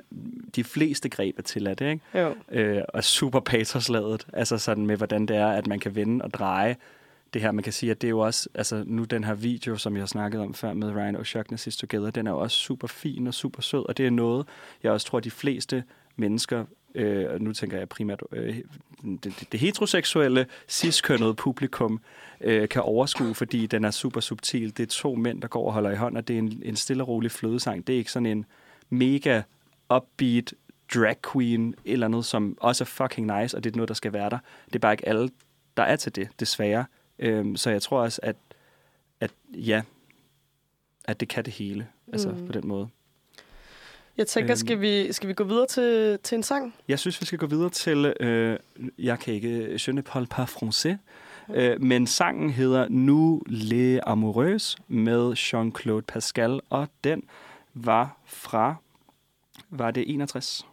De 0.56 0.64
fleste 0.64 1.10
greb 1.10 1.38
er 1.38 1.44
tilladt, 1.44 1.82
ikke? 1.82 2.02
Jo. 2.16 2.36
Øh, 2.52 2.82
og 2.90 3.04
super 3.04 3.40
patosladet, 3.40 4.28
altså 4.34 4.58
sådan 4.58 4.86
med, 4.86 4.98
hvordan 4.98 5.26
det 5.26 5.38
er, 5.38 5.48
at 5.48 5.68
man 5.68 5.80
kan 5.80 5.96
vende 5.96 6.26
og 6.26 6.34
dreje 6.34 6.76
det 7.38 7.44
her. 7.44 7.52
Man 7.52 7.64
kan 7.64 7.74
sige, 7.74 7.92
at 7.92 8.02
det 8.02 8.08
er 8.08 8.10
jo 8.10 8.20
også, 8.20 8.50
altså 8.54 8.84
nu 8.86 9.04
den 9.04 9.24
her 9.24 9.34
video, 9.34 9.78
som 9.78 9.94
jeg 9.94 10.02
har 10.02 10.08
snakket 10.08 10.42
om 10.42 10.54
før 10.54 10.74
med 10.74 10.96
Ryan 10.96 11.16
O'Shaughnessy 11.16 11.70
Together, 11.80 12.12
den 12.12 12.28
er 12.28 12.32
jo 12.32 12.40
også 12.40 12.58
super 12.58 12.88
fin 12.88 13.28
og 13.28 13.34
super 13.34 13.62
sød, 13.62 13.86
og 13.86 13.98
det 13.98 14.06
er 14.06 14.10
noget, 14.10 14.48
jeg 14.84 14.92
også 14.92 15.08
tror, 15.08 15.20
de 15.20 15.32
fleste 15.32 15.84
mennesker, 16.16 16.66
øh, 16.96 17.26
og 17.30 17.42
nu 17.42 17.54
tænker 17.54 17.78
jeg 17.78 17.90
primært 17.90 18.24
øh, 18.32 18.58
det, 19.04 19.24
det, 19.24 19.48
det 19.52 19.60
heteroseksuelle, 19.60 20.46
ciskønnede 20.68 21.34
publikum, 21.34 22.00
øh, 22.42 22.70
kan 22.70 22.82
overskue, 22.82 23.36
fordi 23.36 23.66
den 23.66 23.86
er 23.86 23.92
super 23.92 24.20
subtil. 24.20 24.78
Det 24.78 24.84
er 24.84 24.88
to 24.88 25.16
mænd, 25.16 25.42
der 25.42 25.48
går 25.48 25.66
og 25.66 25.74
holder 25.74 25.92
i 25.92 25.96
hånd, 25.96 26.18
og 26.18 26.28
det 26.28 26.34
er 26.34 26.38
en, 26.38 26.62
en 26.66 26.76
stille 26.76 27.04
og 27.04 27.08
rolig 27.08 27.32
flødesang. 27.32 27.88
Det 27.88 27.94
er 27.94 27.98
ikke 27.98 28.12
sådan 28.12 28.26
en 28.26 28.46
mega 28.90 29.42
upbeat 29.96 30.54
drag 30.96 31.16
queen, 31.34 31.76
eller 31.86 32.08
noget, 32.08 32.26
som 32.26 32.58
også 32.62 32.84
er 32.84 32.86
fucking 32.86 33.40
nice, 33.40 33.58
og 33.58 33.64
det 33.64 33.72
er 33.72 33.76
noget, 33.76 33.90
der 33.90 33.96
skal 33.96 34.14
være 34.14 34.30
der. 34.30 34.38
Det 34.66 34.76
er 34.76 34.80
bare 34.80 34.94
ikke 34.94 35.08
alle, 35.08 35.30
der 35.78 35.84
er 35.84 35.96
til 35.96 36.16
det, 36.16 36.30
desværre. 36.40 36.86
Øhm, 37.20 37.56
så 37.56 37.70
jeg 37.70 37.82
tror 37.82 38.02
også, 38.02 38.20
at, 38.24 38.36
at 39.20 39.32
ja, 39.54 39.82
at 41.06 41.20
det 41.20 41.28
kan 41.28 41.46
det 41.46 41.54
hele, 41.54 41.88
altså 42.14 42.30
Mm. 42.30 42.46
på 42.46 42.52
den 42.52 42.68
måde. 42.68 42.90
Jeg 44.18 44.28
tænker, 44.28 44.52
Øhm. 44.52 44.58
skal 44.58 44.82
vi, 44.82 45.14
skal 45.14 45.30
vi 45.30 45.34
gå 45.34 45.44
videre 45.44 45.68
til, 45.68 46.20
til 46.24 46.36
en 46.36 46.44
sang? 46.44 46.76
Jeg 46.88 47.00
synes, 47.00 47.22
vi 47.22 47.26
skal 47.26 47.40
gå 47.40 47.46
videre 47.46 47.70
til, 47.70 48.06
øh, 48.20 48.60
jeg 49.00 49.20
kan 49.20 49.34
ikke, 49.34 49.80
je 49.88 49.94
ne 49.94 50.02
parle 50.02 50.28
pas 50.28 50.50
français, 50.56 50.96
øh, 51.56 51.82
men 51.82 52.08
sangen 52.08 52.50
hedder 52.50 52.88
Nu 52.90 53.42
les 53.48 54.00
amoureuses 54.04 54.78
med 54.88 55.34
Jean-Claude 55.38 56.02
Pascal, 56.08 56.60
og 56.70 56.88
den 57.04 57.24
var 57.74 58.18
fra, 58.26 58.76
var 59.70 59.92
det 59.92 60.14
61? 60.14 60.66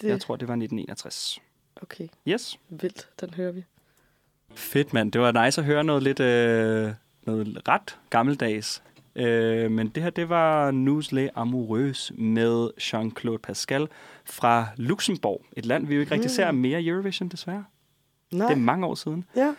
Det, 0.00 0.08
Jeg 0.08 0.20
tror, 0.20 0.36
det 0.36 0.48
var 0.48 0.54
1961. 0.54 1.40
Okay, 1.82 2.08
Yes. 2.28 2.58
vildt. 2.68 3.08
Den 3.20 3.34
hører 3.34 3.52
vi. 3.52 3.64
Fedt, 4.56 4.92
mand. 4.92 5.12
Det 5.12 5.20
var 5.20 5.44
nice 5.44 5.60
at 5.60 5.64
høre 5.66 5.84
noget 5.84 6.02
lidt 6.02 6.20
øh, 6.20 6.90
noget 7.22 7.68
ret 7.68 7.98
gammeldags. 8.10 8.82
Øh, 9.16 9.70
men 9.70 9.88
det 9.88 10.02
her, 10.02 10.10
det 10.10 10.28
var 10.28 10.70
Nous 10.70 11.12
les 11.12 11.30
Amoureuses 11.34 12.12
med 12.18 12.70
Jean-Claude 12.80 13.36
Pascal 13.38 13.88
fra 14.24 14.66
Luxembourg. 14.76 15.44
Et 15.56 15.66
land, 15.66 15.86
vi 15.86 15.94
jo 15.94 16.00
ikke 16.00 16.12
rigtig 16.12 16.28
Mm. 16.30 16.34
ser 16.34 16.52
mere 16.52 16.82
i 16.82 16.88
Eurovision, 16.88 17.28
desværre. 17.28 17.64
Nej. 18.32 18.46
Det 18.46 18.54
er 18.54 18.58
mange 18.60 18.86
år 18.86 18.94
siden. 18.94 19.24
Ja. 19.36 19.52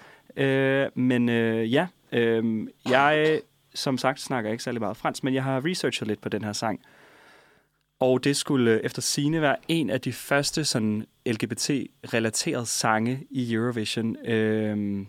Øh, 0.44 0.90
men 0.96 1.30
øh, 1.30 1.74
ja, 1.74 1.88
øh, 2.12 2.68
jeg 2.90 3.42
som 3.74 3.98
sagt 3.98 4.20
snakker 4.22 4.52
ikke 4.52 4.64
særlig 4.64 4.82
meget 4.82 4.98
fransk, 4.98 5.24
men 5.24 5.34
jeg 5.34 5.44
har 5.44 5.66
researchet 5.66 6.08
lidt 6.08 6.22
på 6.22 6.30
den 6.30 6.44
her 6.44 6.54
sang. 6.54 6.80
Og 8.00 8.24
det 8.24 8.38
skulle 8.38 8.72
øh, 8.72 8.80
efter 8.84 9.02
sine 9.02 9.42
være 9.42 9.56
en 9.68 9.90
af 9.90 10.02
de 10.02 10.14
første 10.14 10.66
sådan 10.66 11.06
LGBT-relaterede 11.26 12.66
sange 12.66 13.28
i 13.30 13.54
Eurovision. 13.54 14.26
Øh, 14.26 15.06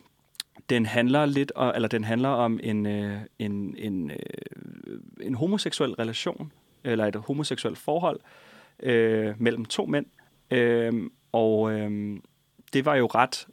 den 0.71 0.87
handler 0.87 1.27
lidt, 1.27 1.51
og, 1.51 1.73
eller 1.75 1.89
den 1.89 2.05
handler 2.05 2.29
om 2.29 2.61
en, 2.63 2.87
øh, 2.87 3.21
en, 3.39 3.75
en, 3.79 4.11
øh, 4.11 4.17
en 5.21 5.35
homoseksuel 5.35 5.93
relation, 5.93 6.53
eller 6.85 7.07
et 7.07 7.17
homoseksuelt 7.17 7.79
forhold 7.79 8.21
øh, 8.83 9.35
mellem 9.39 9.65
to 9.65 9.87
mænd, 9.87 10.07
Øhm, 10.51 11.13
og 11.33 11.73
øh, 11.73 12.17
det 12.73 12.85
var 12.85 12.95
jo 12.95 13.07
ret, 13.07 13.47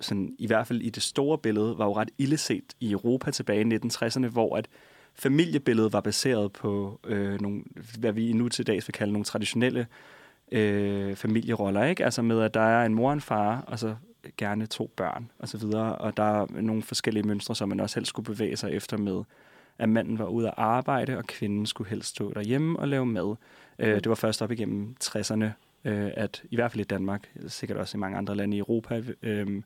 sådan, 0.00 0.36
i 0.38 0.46
hvert 0.46 0.66
fald 0.66 0.82
i 0.82 0.90
det 0.90 1.02
store 1.02 1.38
billede, 1.38 1.78
var 1.78 1.84
jo 1.84 1.96
ret 1.96 2.10
illeset 2.18 2.74
i 2.80 2.92
Europa 2.92 3.30
tilbage 3.30 3.60
i 3.60 3.76
1960'erne, 3.76 4.26
hvor 4.26 4.56
at 4.56 4.68
familiebilledet 5.14 5.92
var 5.92 6.00
baseret 6.00 6.52
på 6.52 7.00
øh, 7.04 7.40
nogle, 7.40 7.62
hvad 7.98 8.12
vi 8.12 8.32
nu 8.32 8.48
til 8.48 8.66
dags 8.66 8.88
vil 8.88 8.92
kalde 8.92 9.12
nogle 9.12 9.24
traditionelle 9.24 9.86
øh, 10.52 11.16
familieroller, 11.16 11.84
ikke? 11.84 12.04
Altså 12.04 12.22
med, 12.22 12.40
at 12.40 12.54
der 12.54 12.60
er 12.60 12.86
en 12.86 12.94
mor 12.94 13.08
og 13.08 13.12
en 13.12 13.20
far, 13.20 13.64
og 13.66 13.78
så 13.78 13.96
gerne 14.36 14.66
to 14.66 14.90
børn, 14.96 15.30
og 15.38 15.48
så 15.48 15.58
videre. 15.58 15.96
Og 15.96 16.16
der 16.16 16.42
er 16.42 16.46
nogle 16.60 16.82
forskellige 16.82 17.26
mønstre, 17.26 17.56
som 17.56 17.68
man 17.68 17.80
også 17.80 17.96
helst 17.96 18.08
skulle 18.08 18.26
bevæge 18.26 18.56
sig 18.56 18.72
efter 18.72 18.96
med, 18.96 19.22
at 19.78 19.88
manden 19.88 20.18
var 20.18 20.26
ude 20.26 20.48
at 20.48 20.54
arbejde, 20.56 21.18
og 21.18 21.24
kvinden 21.24 21.66
skulle 21.66 21.90
helst 21.90 22.08
stå 22.08 22.32
derhjemme 22.32 22.78
og 22.78 22.88
lave 22.88 23.06
mad. 23.06 23.36
Øh, 23.78 23.94
det 23.94 24.08
var 24.08 24.14
først 24.14 24.42
op 24.42 24.50
igennem 24.50 24.96
60'erne, 25.04 25.44
øh, 25.84 26.10
at 26.16 26.42
i 26.50 26.56
hvert 26.56 26.72
fald 26.72 26.80
i 26.80 26.84
Danmark, 26.84 27.30
sikkert 27.46 27.78
også 27.78 27.96
i 27.96 28.00
mange 28.00 28.18
andre 28.18 28.36
lande 28.36 28.56
i 28.56 28.60
Europa, 28.60 29.02
øh, 29.22 29.62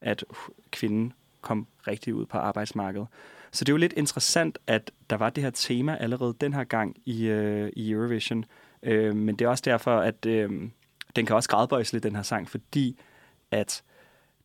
at 0.00 0.24
kvinden 0.70 1.12
kom 1.40 1.66
rigtig 1.86 2.14
ud 2.14 2.26
på 2.26 2.38
arbejdsmarkedet. 2.38 3.06
Så 3.52 3.64
det 3.64 3.68
er 3.68 3.72
jo 3.72 3.78
lidt 3.78 3.92
interessant, 3.92 4.58
at 4.66 4.90
der 5.10 5.16
var 5.16 5.30
det 5.30 5.42
her 5.42 5.50
tema 5.50 5.96
allerede 5.96 6.34
den 6.40 6.54
her 6.54 6.64
gang 6.64 6.96
i, 7.04 7.26
øh, 7.26 7.72
i 7.76 7.90
Eurovision. 7.90 8.44
Øh, 8.82 9.16
men 9.16 9.36
det 9.36 9.44
er 9.44 9.48
også 9.48 9.62
derfor, 9.66 9.96
at 9.96 10.26
øh, 10.26 10.50
den 11.16 11.26
kan 11.26 11.36
også 11.36 11.48
gradbøjes 11.48 11.92
lidt, 11.92 12.02
den 12.02 12.16
her 12.16 12.22
sang, 12.22 12.50
fordi 12.50 13.00
at 13.50 13.82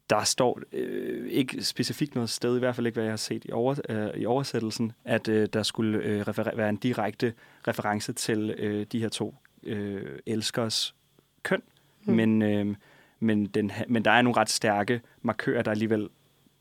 der 0.09 0.23
står 0.23 0.59
øh, 0.71 1.29
ikke 1.29 1.63
specifikt 1.63 2.15
noget 2.15 2.29
sted, 2.29 2.55
i 2.55 2.59
hvert 2.59 2.75
fald 2.75 2.87
ikke, 2.87 2.95
hvad 2.95 3.03
jeg 3.03 3.11
har 3.11 3.17
set 3.17 3.45
i, 3.45 3.51
over, 3.51 3.75
øh, 3.89 4.21
i 4.21 4.25
oversættelsen, 4.25 4.91
at 5.05 5.27
øh, 5.27 5.47
der 5.53 5.63
skulle 5.63 5.97
øh, 5.97 6.21
refer- 6.21 6.55
være 6.55 6.69
en 6.69 6.75
direkte 6.75 7.33
reference 7.67 8.13
til 8.13 8.55
øh, 8.57 8.85
de 8.91 8.99
her 8.99 9.09
to 9.09 9.35
øh, 9.63 10.19
elskers 10.25 10.95
køn. 11.43 11.61
Mm. 12.05 12.13
Men, 12.13 12.41
øh, 12.41 12.75
men, 13.19 13.45
den, 13.45 13.71
men 13.87 14.05
der 14.05 14.11
er 14.11 14.21
nogle 14.21 14.37
ret 14.37 14.49
stærke 14.49 15.01
markører, 15.21 15.61
der 15.61 15.71
alligevel 15.71 16.09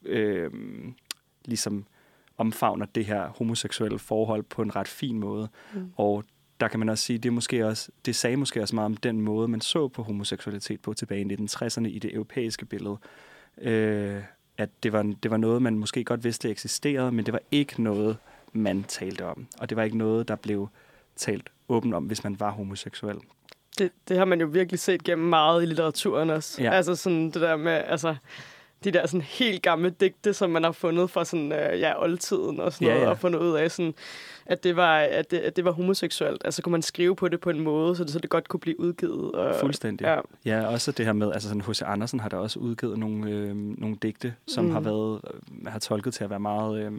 øh, 0.05 0.51
ligesom 1.45 1.87
omfavner 2.39 2.87
det 2.87 3.05
her 3.05 3.29
homoseksuelle 3.29 3.99
forhold 3.99 4.43
på 4.43 4.63
en 4.63 4.77
ret 4.77 4.89
fin 4.89 5.19
måde. 5.19 5.49
Mm. 5.75 5.93
Og 5.97 6.25
der 6.61 6.69
kan 6.69 6.79
man 6.79 6.89
også 6.89 7.05
sige, 7.05 7.19
det, 7.19 7.33
måske 7.33 7.67
også, 7.67 7.91
det 8.07 8.17
sagde 8.17 8.37
måske 8.37 8.63
også 8.63 8.75
meget 8.75 8.87
om 8.87 8.97
den 8.97 9.21
måde, 9.21 9.49
man 9.49 9.61
så 9.61 9.89
på 9.89 10.03
homoseksualitet 10.03 10.81
på 10.81 10.95
tilbage 10.95 11.21
i 11.21 11.37
1960'erne 11.37 11.87
i 11.87 11.99
det 11.99 12.15
europæiske 12.15 12.67
billede. 12.67 12.97
Øh, 13.59 14.23
at 14.59 14.71
det 14.83 14.93
var, 14.93 15.15
det 15.23 15.31
var 15.31 15.37
noget, 15.37 15.63
man 15.63 15.79
måske 15.79 16.05
godt 16.05 16.25
vidste 16.25 16.51
eksisterede, 16.51 17.13
men 17.13 17.27
det 17.27 17.33
var 17.33 17.41
ikke 17.51 17.83
noget, 17.83 18.17
man 18.53 18.83
talte 18.83 19.25
om. 19.25 19.47
Og 19.59 19.71
det 19.71 19.77
var 19.77 19.83
ikke 19.83 19.99
noget, 19.99 20.29
der 20.29 20.37
blev 20.37 20.69
talt 21.17 21.53
åbent 21.69 21.95
om, 21.95 22.05
hvis 22.05 22.25
man 22.25 22.41
var 22.41 22.51
homoseksuel. 22.51 23.17
Det, 23.79 23.91
det 24.09 24.19
har 24.19 24.25
man 24.25 24.41
jo 24.41 24.47
virkelig 24.47 24.81
set 24.81 25.05
gennem 25.05 25.29
meget 25.29 25.63
i 25.63 25.67
litteraturen 25.67 26.31
også. 26.31 26.63
Ja. 26.63 26.71
Altså 26.71 26.97
sådan 26.97 27.25
det 27.25 27.35
der 27.35 27.57
med, 27.57 27.73
altså 27.73 28.17
de 28.85 28.91
der 28.91 29.07
sådan 29.07 29.21
helt 29.21 29.63
gamle 29.63 29.91
digte, 29.91 30.35
som 30.35 30.51
man 30.51 30.65
har 30.65 30.73
fundet 30.73 31.11
fra 31.11 31.25
sådan, 31.25 31.53
øh, 31.53 31.81
ja, 31.81 32.03
oldtiden 32.03 32.61
og 32.61 32.73
sådan 32.73 32.89
Ja, 32.89 32.93
noget, 32.95 33.07
ja. 33.07 33.11
og 33.11 33.19
fundet 33.19 33.41
ud 33.41 33.53
af 33.53 33.71
sådan, 33.71 33.95
at 34.47 34.65
det 34.65 34.77
var, 34.77 34.99
at 34.99 35.31
det, 35.31 35.39
at 35.39 35.57
det 35.57 35.65
var 35.65 35.71
homoseksuelt. 35.71 36.43
Altså 36.45 36.63
kunne 36.63 36.71
man 36.71 36.83
skrive 36.83 37.17
på 37.17 37.29
det 37.29 37.41
på 37.41 37.51
en 37.51 37.61
måde, 37.61 37.97
så 37.97 38.05
det, 38.05 38.13
så 38.13 38.19
det 38.19 38.31
godt 38.31 38.49
kunne 38.49 38.61
blive 38.61 38.81
udgivet. 38.81 39.33
Og, 39.33 39.55
Fuldstændig. 39.61 40.05
Ja. 40.05 40.21
Ja, 40.45 40.67
også 40.67 40.93
det 40.93 41.07
her 41.07 41.13
med, 41.13 41.33
altså 41.33 41.49
sådan 41.49 41.63
H.C. 41.63 41.83
Andersen 41.83 42.21
har 42.21 42.29
der 42.29 42.37
også 42.37 42.59
udgivet 42.59 42.99
nogle, 42.99 43.31
øh, 43.31 43.57
nogle 43.57 43.97
digte, 44.03 44.35
som 44.47 44.65
mm. 44.65 44.71
har 44.71 44.81
været, 44.81 45.21
øh, 45.35 45.67
har 45.67 45.79
tolket 45.79 46.15
til 46.15 46.25
at 46.25 46.31
være 46.31 46.41
meget 46.41 46.85
øh, 46.85 46.93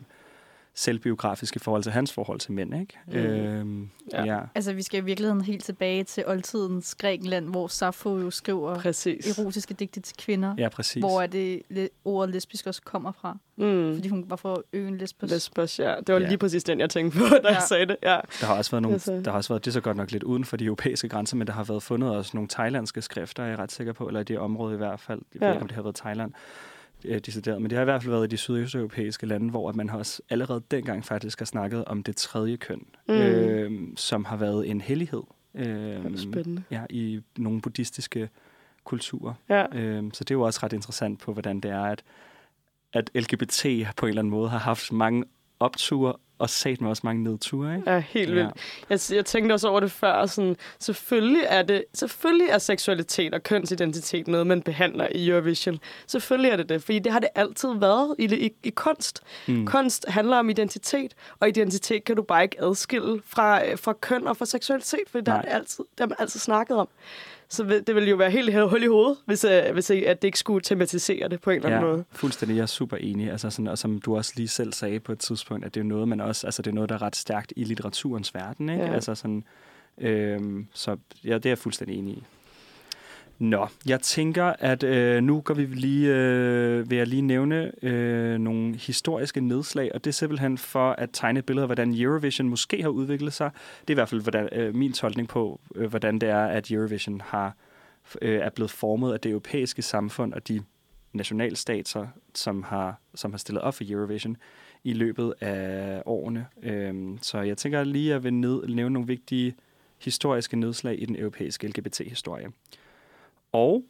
selvbiografiske 0.75 1.57
i 1.57 1.59
forhold 1.59 1.83
til 1.83 1.91
hans 1.91 2.11
forhold 2.13 2.39
til 2.39 2.51
mænd, 2.51 2.75
ikke? 2.79 2.97
Mm. 3.07 3.13
Øh, 3.13 3.87
Ja. 4.13 4.23
ja. 4.25 4.39
Altså, 4.55 4.73
vi 4.73 4.81
skal 4.83 4.99
i 5.01 5.03
virkeligheden 5.03 5.41
helt 5.41 5.63
tilbage 5.63 6.03
til 6.03 6.23
oldtidens 6.27 6.95
Grækenland, 6.95 7.49
hvor 7.49 7.67
Sappho 7.67 8.17
jo 8.19 8.31
skriver 8.31 8.79
Præcis. 8.79 9.39
erotiske 9.39 9.73
digte 9.73 9.99
til 9.99 10.17
kvinder. 10.17 10.55
ja, 10.57 10.69
præcis. 10.69 10.99
Hvor 11.01 11.21
er 11.21 11.27
det 11.27 11.61
le- 11.69 11.89
ordet 12.05 12.33
lesbisk 12.33 12.67
også 12.67 12.81
kommer 12.81 13.11
fra. 13.11 13.37
Mm. 13.57 13.95
Fordi 13.95 14.07
hun 14.07 14.25
var 14.27 14.35
fra 14.35 14.57
øen 14.73 14.97
Lesbos. 14.97 15.29
Lesbos, 15.31 15.79
ja. 15.79 15.95
Det 16.07 16.15
var 16.15 16.21
Ja. 16.21 16.27
lige 16.27 16.37
præcis 16.37 16.63
den, 16.63 16.79
jeg 16.79 16.89
tænkte 16.89 17.17
på, 17.19 17.23
da 17.25 17.39
ja. 17.43 17.53
jeg 17.53 17.61
sagde 17.61 17.85
det. 17.85 17.97
Ja. 18.03 18.19
Der 18.41 18.45
har 18.47 18.57
også 18.57 18.71
været 18.71 18.81
nogle, 18.81 18.93
Altså- 18.95 19.21
der 19.25 19.31
har 19.31 19.37
også 19.37 19.53
været, 19.53 19.65
det 19.65 19.71
er 19.71 19.73
så 19.73 19.81
godt 19.81 19.97
nok 19.97 20.11
lidt 20.11 20.23
uden 20.23 20.45
for 20.45 20.57
de 20.57 20.65
europæiske 20.65 21.09
grænser, 21.09 21.37
men 21.37 21.47
der 21.47 21.53
har 21.53 21.63
været 21.63 21.83
fundet 21.83 22.09
også 22.09 22.31
nogle 22.33 22.47
thailandske 22.49 23.01
skrifter, 23.01 23.43
er 23.43 23.47
jeg 23.47 23.59
ret 23.59 23.71
sikker 23.71 23.93
på, 23.93 24.07
eller 24.07 24.19
i 24.19 24.23
det 24.23 24.39
område 24.39 24.73
i 24.73 24.77
hvert 24.77 24.99
fald. 24.99 25.21
Jeg 25.33 25.41
ved 25.41 25.47
Ja. 25.47 25.53
ikke, 25.53 25.61
om 25.61 25.67
det 25.67 25.75
har 25.75 25.81
været 25.83 25.95
Thailand 25.95 26.31
øh, 27.07 27.19
decideret, 27.19 27.61
men 27.61 27.69
det 27.69 27.75
har 27.77 27.81
i 27.83 27.85
hvert 27.85 28.03
fald 28.03 28.11
været 28.13 28.23
i 28.23 28.27
de 28.27 28.37
sydøsteuropæiske 28.37 29.25
lande, 29.25 29.49
hvor 29.49 29.69
at 29.69 29.75
man 29.75 29.89
har 29.89 29.97
også 29.97 30.21
allerede 30.29 30.61
dengang 30.71 31.05
faktisk 31.05 31.39
har 31.39 31.45
snakket 31.45 31.85
om 31.85 32.03
det 32.03 32.15
tredje 32.15 32.55
køn, 32.55 32.81
Mm. 33.07 33.13
øh, 33.13 33.71
som 33.95 34.25
har 34.25 34.37
været 34.37 34.69
en 34.69 34.81
hellighed. 34.81 35.23
Øh, 35.55 36.17
Spændende. 36.17 36.63
Ja, 36.71 36.81
i 36.89 37.21
nogle 37.37 37.61
buddhistiske 37.61 38.29
kulturer. 38.83 39.33
Ja. 39.49 39.65
Øh, 39.77 40.03
så 40.13 40.23
det 40.23 40.31
er 40.31 40.35
jo 40.35 40.41
også 40.41 40.59
ret 40.63 40.73
interessant 40.73 41.19
på, 41.19 41.33
hvordan 41.33 41.59
det 41.59 41.71
er, 41.71 41.83
at, 41.83 42.03
at 42.93 43.09
LGBT 43.15 43.65
på 43.97 44.05
en 44.05 44.09
eller 44.09 44.21
anden 44.21 44.29
måde 44.31 44.49
har 44.49 44.57
haft 44.57 44.91
mange 44.91 45.23
opture 45.59 46.13
og 46.39 46.49
sat 46.49 46.81
med 46.81 46.89
også 46.89 47.01
mange 47.05 47.23
nedture, 47.23 47.75
ikke? 47.75 47.91
Ja, 47.91 47.99
helt 47.99 48.31
vildt. 48.35 48.51
Jeg, 48.89 48.99
jeg 49.15 49.25
tænkte 49.25 49.53
også 49.53 49.67
over 49.67 49.79
det 49.79 49.91
før. 49.91 50.25
Sådan, 50.25 50.55
selvfølgelig, 50.79 51.43
er 51.47 51.61
det, 51.61 51.83
selvfølgelig 51.93 52.47
er 52.49 52.57
seksualitet 52.57 53.33
og 53.33 53.43
kønsidentitet 53.43 54.27
noget, 54.27 54.47
man 54.47 54.61
behandler 54.61 55.07
i 55.11 55.29
Eurovision. 55.29 55.79
Selvfølgelig 56.07 56.51
er 56.51 56.57
det 56.57 56.69
det, 56.69 56.83
fordi 56.83 56.99
det 56.99 57.11
har 57.11 57.19
det 57.19 57.29
altid 57.35 57.69
været 57.79 58.15
i, 58.19 58.35
i, 58.35 58.51
i 58.63 58.69
kunst. 58.69 59.21
Mm. 59.47 59.65
Kunst 59.65 60.05
handler 60.07 60.37
om 60.37 60.49
identitet, 60.49 61.13
og 61.39 61.47
identitet 61.47 62.03
kan 62.03 62.15
du 62.15 62.21
bare 62.21 62.43
ikke 62.43 62.61
adskille 62.61 63.21
fra, 63.25 63.65
øh, 63.65 63.77
fra 63.77 63.93
køn 63.93 64.27
og 64.27 64.37
fra 64.37 64.45
seksualitet, 64.45 64.99
for 65.07 65.19
det, 65.19 65.27
er 65.27 65.41
det, 65.41 65.49
altid, 65.51 65.83
det 65.91 65.99
har 65.99 66.07
man 66.07 66.15
altid 66.19 66.39
snakket 66.39 66.77
om. 66.77 66.87
Så 67.49 67.63
det 67.87 67.95
ville 67.95 68.09
jo 68.09 68.15
være 68.15 68.31
helt 68.31 68.69
hul 68.69 68.83
i 68.83 68.87
hovedet, 68.87 69.17
hvis, 69.25 69.43
øh, 69.43 69.73
hvis 69.73 69.89
øh, 69.89 70.03
at 70.07 70.21
det 70.21 70.27
ikke 70.27 70.39
skulle 70.39 70.61
tematisere 70.61 71.27
det 71.29 71.41
på 71.41 71.49
en 71.49 71.55
eller 71.55 71.69
anden 71.69 71.81
Ja, 71.89 71.91
måde. 71.91 72.05
fuldstændig. 72.11 72.55
Jeg 72.57 72.61
er 72.61 72.65
super 72.65 72.97
enig. 72.97 73.31
Altså 73.31 73.49
sådan, 73.49 73.67
og 73.67 73.77
som 73.77 73.99
du 74.01 74.17
også 74.17 74.33
lige 74.35 74.47
selv 74.47 74.73
sagde 74.73 74.99
på 74.99 75.11
et 75.11 75.19
tidspunkt, 75.19 75.65
at 75.65 75.73
det 75.75 75.79
er 75.79 75.83
noget, 75.85 76.07
man 76.07 76.21
også, 76.21 76.47
altså 76.47 76.61
det 76.61 76.71
er 76.71 76.75
noget, 76.75 76.89
der 76.89 76.95
er 76.95 77.01
ret 77.01 77.15
stærkt 77.15 77.53
i 77.55 77.63
litteraturens 77.63 78.33
verden. 78.33 78.69
Ikke? 78.69 78.83
Ja. 78.83 78.93
Altså 78.93 79.15
sådan, 79.15 79.43
øhm, 79.97 80.67
så 80.73 80.97
ja, 81.23 81.33
det 81.33 81.45
er 81.45 81.49
jeg 81.49 81.57
fuldstændig 81.57 81.97
enig 81.99 82.13
i. 82.13 82.23
Nå, 83.39 83.67
jeg 83.85 84.01
tænker, 84.01 84.45
at 84.59 84.83
øh, 84.83 85.23
nu 85.23 85.41
går 85.41 85.53
vi 85.53 85.65
lige, 85.65 86.15
øh, 86.15 86.89
vil 86.89 86.97
jeg 86.97 87.07
lige 87.07 87.21
nævne 87.21 87.71
øh, 87.85 88.37
nogle 88.37 88.75
historiske 88.75 89.41
nedslag, 89.41 89.91
og 89.93 90.03
det 90.03 90.09
er 90.09 90.13
simpelthen 90.13 90.57
for 90.57 90.91
at 90.91 91.09
tegne 91.13 91.39
et 91.39 91.45
billede 91.45 91.63
af, 91.63 91.67
hvordan 91.67 91.93
Eurovision 91.93 92.49
måske 92.49 92.81
har 92.81 92.89
udviklet 92.89 93.33
sig. 93.33 93.51
Det 93.81 93.89
er 93.89 93.93
i 93.93 93.99
hvert 93.99 94.09
fald 94.09 94.21
hvordan, 94.21 94.49
øh, 94.51 94.75
min 94.75 94.93
tolkning 94.93 95.27
på, 95.27 95.59
øh, 95.75 95.89
hvordan 95.89 96.19
det 96.19 96.29
er, 96.29 96.45
at 96.45 96.71
Eurovision 96.71 97.21
har 97.21 97.55
øh, 98.21 98.39
er 98.39 98.49
blevet 98.49 98.71
formet 98.71 99.13
af 99.13 99.19
det 99.19 99.29
europæiske 99.29 99.81
samfund 99.81 100.33
og 100.33 100.47
de 100.47 100.61
nationalstater, 101.13 102.07
som 102.33 102.63
har, 102.63 102.99
som 103.15 103.31
har 103.31 103.37
stillet 103.37 103.61
op 103.61 103.75
for 103.75 103.83
Eurovision 103.89 104.37
i 104.83 104.93
løbet 104.93 105.33
af 105.41 106.01
årene. 106.05 106.45
Øhm, 106.63 107.19
så 107.21 107.41
jeg 107.41 107.57
tænker 107.57 107.83
lige, 107.83 108.09
at 108.09 108.13
jeg 108.13 108.23
vil 108.23 108.33
ned, 108.33 108.67
nævne 108.67 108.93
nogle 108.93 109.07
vigtige 109.07 109.55
historiske 109.97 110.59
nedslag 110.59 111.01
i 111.01 111.05
den 111.05 111.15
europæiske 111.15 111.67
LGBT-historie. 111.67 112.47
Og 113.55 113.83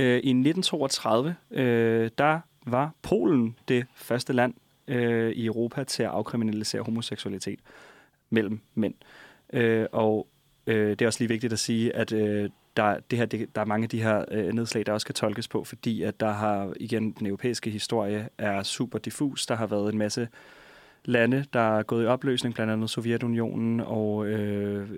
øh, 0.00 0.06
i 0.06 0.30
1932, 0.30 1.36
øh, 1.50 2.10
der 2.18 2.40
var 2.66 2.94
Polen 3.02 3.58
det 3.68 3.86
første 3.94 4.32
land 4.32 4.54
øh, 4.88 5.32
i 5.32 5.46
Europa 5.46 5.84
til 5.84 6.02
at 6.02 6.08
afkriminalisere 6.08 6.82
homoseksualitet 6.82 7.60
mellem 8.30 8.60
mænd. 8.74 8.94
Øh, 9.52 9.86
og 9.92 10.26
øh, 10.66 10.90
det 10.90 11.02
er 11.02 11.06
også 11.06 11.20
lige 11.20 11.28
vigtigt 11.28 11.52
at 11.52 11.58
sige, 11.58 11.96
at 11.96 12.12
øh, 12.12 12.50
der, 12.76 13.00
det 13.10 13.18
her, 13.18 13.26
det, 13.26 13.54
der 13.54 13.60
er 13.60 13.64
mange 13.64 13.84
af 13.84 13.88
de 13.88 14.02
her 14.02 14.24
øh, 14.30 14.52
nedslag, 14.52 14.86
der 14.86 14.92
også 14.92 15.06
kan 15.06 15.14
tolkes 15.14 15.48
på, 15.48 15.64
fordi 15.64 16.02
at 16.02 16.20
der 16.20 16.32
har, 16.32 16.72
igen, 16.80 17.12
den 17.12 17.26
europæiske 17.26 17.70
historie 17.70 18.28
er 18.38 18.62
super 18.62 18.98
diffus. 18.98 19.46
Der 19.46 19.54
har 19.54 19.66
været 19.66 19.92
en 19.92 19.98
masse 19.98 20.28
lande, 21.04 21.44
der 21.52 21.78
er 21.78 21.82
gået 21.82 22.04
i 22.04 22.06
opløsning, 22.06 22.54
blandt 22.54 22.72
andet 22.72 22.90
Sovjetunionen 22.90 23.80
og 23.80 24.26
øh, 24.26 24.90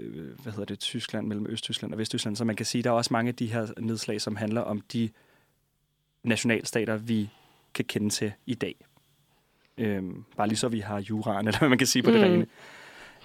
hvad 0.43 0.53
hedder 0.53 0.65
det, 0.65 0.79
Tyskland 0.79 1.27
mellem 1.27 1.47
Østtyskland 1.49 1.93
og 1.93 1.99
Vesttyskland. 1.99 2.37
Så 2.37 2.45
man 2.45 2.57
kan 2.57 2.67
sige, 2.67 2.83
der 2.83 2.91
er 2.91 2.95
også 2.95 3.13
mange 3.13 3.29
af 3.29 3.35
de 3.35 3.47
her 3.47 3.67
nedslag, 3.81 4.21
som 4.21 4.37
handler 4.37 4.61
om 4.61 4.81
de 4.81 5.09
nationalstater, 6.25 6.97
vi 6.97 7.31
kan 7.75 7.85
kende 7.85 8.11
til 8.11 8.33
i 8.47 8.55
dag. 8.55 8.77
Øhm, 9.79 10.25
bare 10.37 10.49
lige 10.49 10.59
så 10.59 10.69
vi 10.69 10.81
har 10.81 11.01
juraen, 11.01 11.47
eller 11.47 11.59
hvad 11.59 11.69
man 11.69 11.79
kan 11.79 11.87
sige 11.87 12.03
på 12.03 12.11
det 12.11 12.21
Mm. 12.21 12.25
rene. 12.25 12.47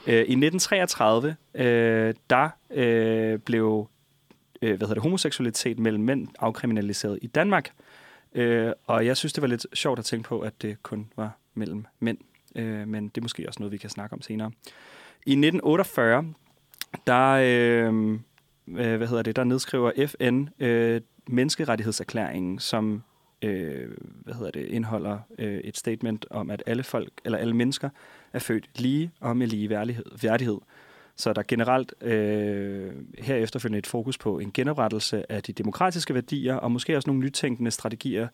Øh, 0.07 0.13
I 0.13 0.35
1933, 0.35 1.35
øh, 1.53 2.13
der 2.29 2.49
øh, 2.69 3.39
blev 3.39 3.89
øh, 4.61 4.69
hvad 4.69 4.87
hedder 4.87 4.93
det, 4.93 5.03
homoseksualitet 5.03 5.79
mellem 5.79 6.03
mænd 6.03 6.27
afkriminaliseret 6.39 7.19
i 7.21 7.27
Danmark. 7.27 7.71
Øh, 8.35 8.71
og 8.85 9.05
jeg 9.05 9.17
synes, 9.17 9.33
det 9.33 9.41
var 9.41 9.47
lidt 9.47 9.65
sjovt 9.73 9.99
at 9.99 10.05
tænke 10.05 10.29
på, 10.29 10.39
at 10.39 10.61
det 10.61 10.83
kun 10.83 11.11
var 11.15 11.37
mellem 11.53 11.85
mænd. 11.99 12.17
Øh, 12.55 12.87
men 12.87 13.07
det 13.07 13.17
er 13.17 13.21
måske 13.21 13.47
også 13.47 13.59
noget, 13.59 13.71
vi 13.71 13.77
kan 13.77 13.89
snakke 13.89 14.13
om 14.13 14.21
senere. 14.21 14.51
I 15.25 15.31
1948, 15.31 16.33
der, 17.07 17.29
øh, 17.29 18.19
øh, 18.67 18.97
hvad 18.97 19.07
hedder 19.07 19.23
det, 19.23 19.35
der 19.35 19.43
nedskriver 19.43 20.07
FN 20.07 20.47
øh, 20.59 21.01
menneskerettighedserklæringen, 21.27 22.59
som 22.59 23.03
øh, 23.41 23.89
hvad 23.99 24.33
hedder 24.33 24.51
det, 24.51 24.65
indeholder 24.65 25.19
øh, 25.39 25.57
et 25.57 25.77
statement 25.77 26.25
om, 26.29 26.49
at 26.49 26.63
alle 26.65 26.83
folk 26.83 27.11
eller 27.25 27.37
alle 27.37 27.55
mennesker 27.55 27.89
er 28.33 28.39
født 28.39 28.69
lige 28.75 29.11
og 29.19 29.37
med 29.37 29.47
lige 29.47 29.69
værdighed. 29.69 30.05
værdighed. 30.21 30.57
Så 31.15 31.33
der 31.33 31.39
er 31.39 31.45
generelt 31.47 31.93
øh, 32.01 32.93
her 33.17 33.73
et 33.75 33.87
fokus 33.87 34.17
på 34.17 34.39
en 34.39 34.51
genoprettelse 34.51 35.31
af 35.31 35.43
de 35.43 35.53
demokratiske 35.53 36.13
værdier, 36.13 36.55
og 36.55 36.71
måske 36.71 36.97
også 36.97 37.09
nogle 37.09 37.21
nytænkende 37.21 37.71
strategier 37.71 38.27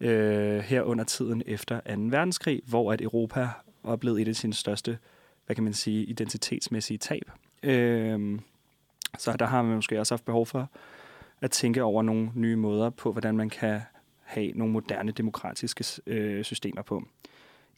øh, 0.00 0.58
her 0.58 0.82
under 0.82 1.04
tiden 1.04 1.42
efter 1.46 1.80
2. 1.80 1.92
verdenskrig, 1.96 2.62
hvor 2.66 2.92
at 2.92 3.00
Europa 3.00 3.48
oplevede 3.84 4.22
et 4.22 4.28
af 4.28 4.36
sine 4.36 4.54
største, 4.54 4.98
hvad 5.46 5.56
kan 5.56 5.64
man 5.64 5.74
sige, 5.74 6.04
identitetsmæssige 6.04 6.98
tab. 6.98 7.30
Øh, 7.62 8.38
så 9.18 9.36
der 9.38 9.46
har 9.46 9.62
man 9.62 9.74
måske 9.74 10.00
også 10.00 10.14
haft 10.14 10.24
behov 10.24 10.46
for 10.46 10.70
at 11.40 11.50
tænke 11.50 11.82
over 11.82 12.02
nogle 12.02 12.30
nye 12.34 12.56
måder 12.56 12.90
på, 12.90 13.12
hvordan 13.12 13.36
man 13.36 13.50
kan 13.50 13.80
have 14.22 14.52
nogle 14.52 14.72
moderne 14.72 15.12
demokratiske 15.12 16.02
øh, 16.06 16.44
systemer 16.44 16.82
på. 16.82 17.02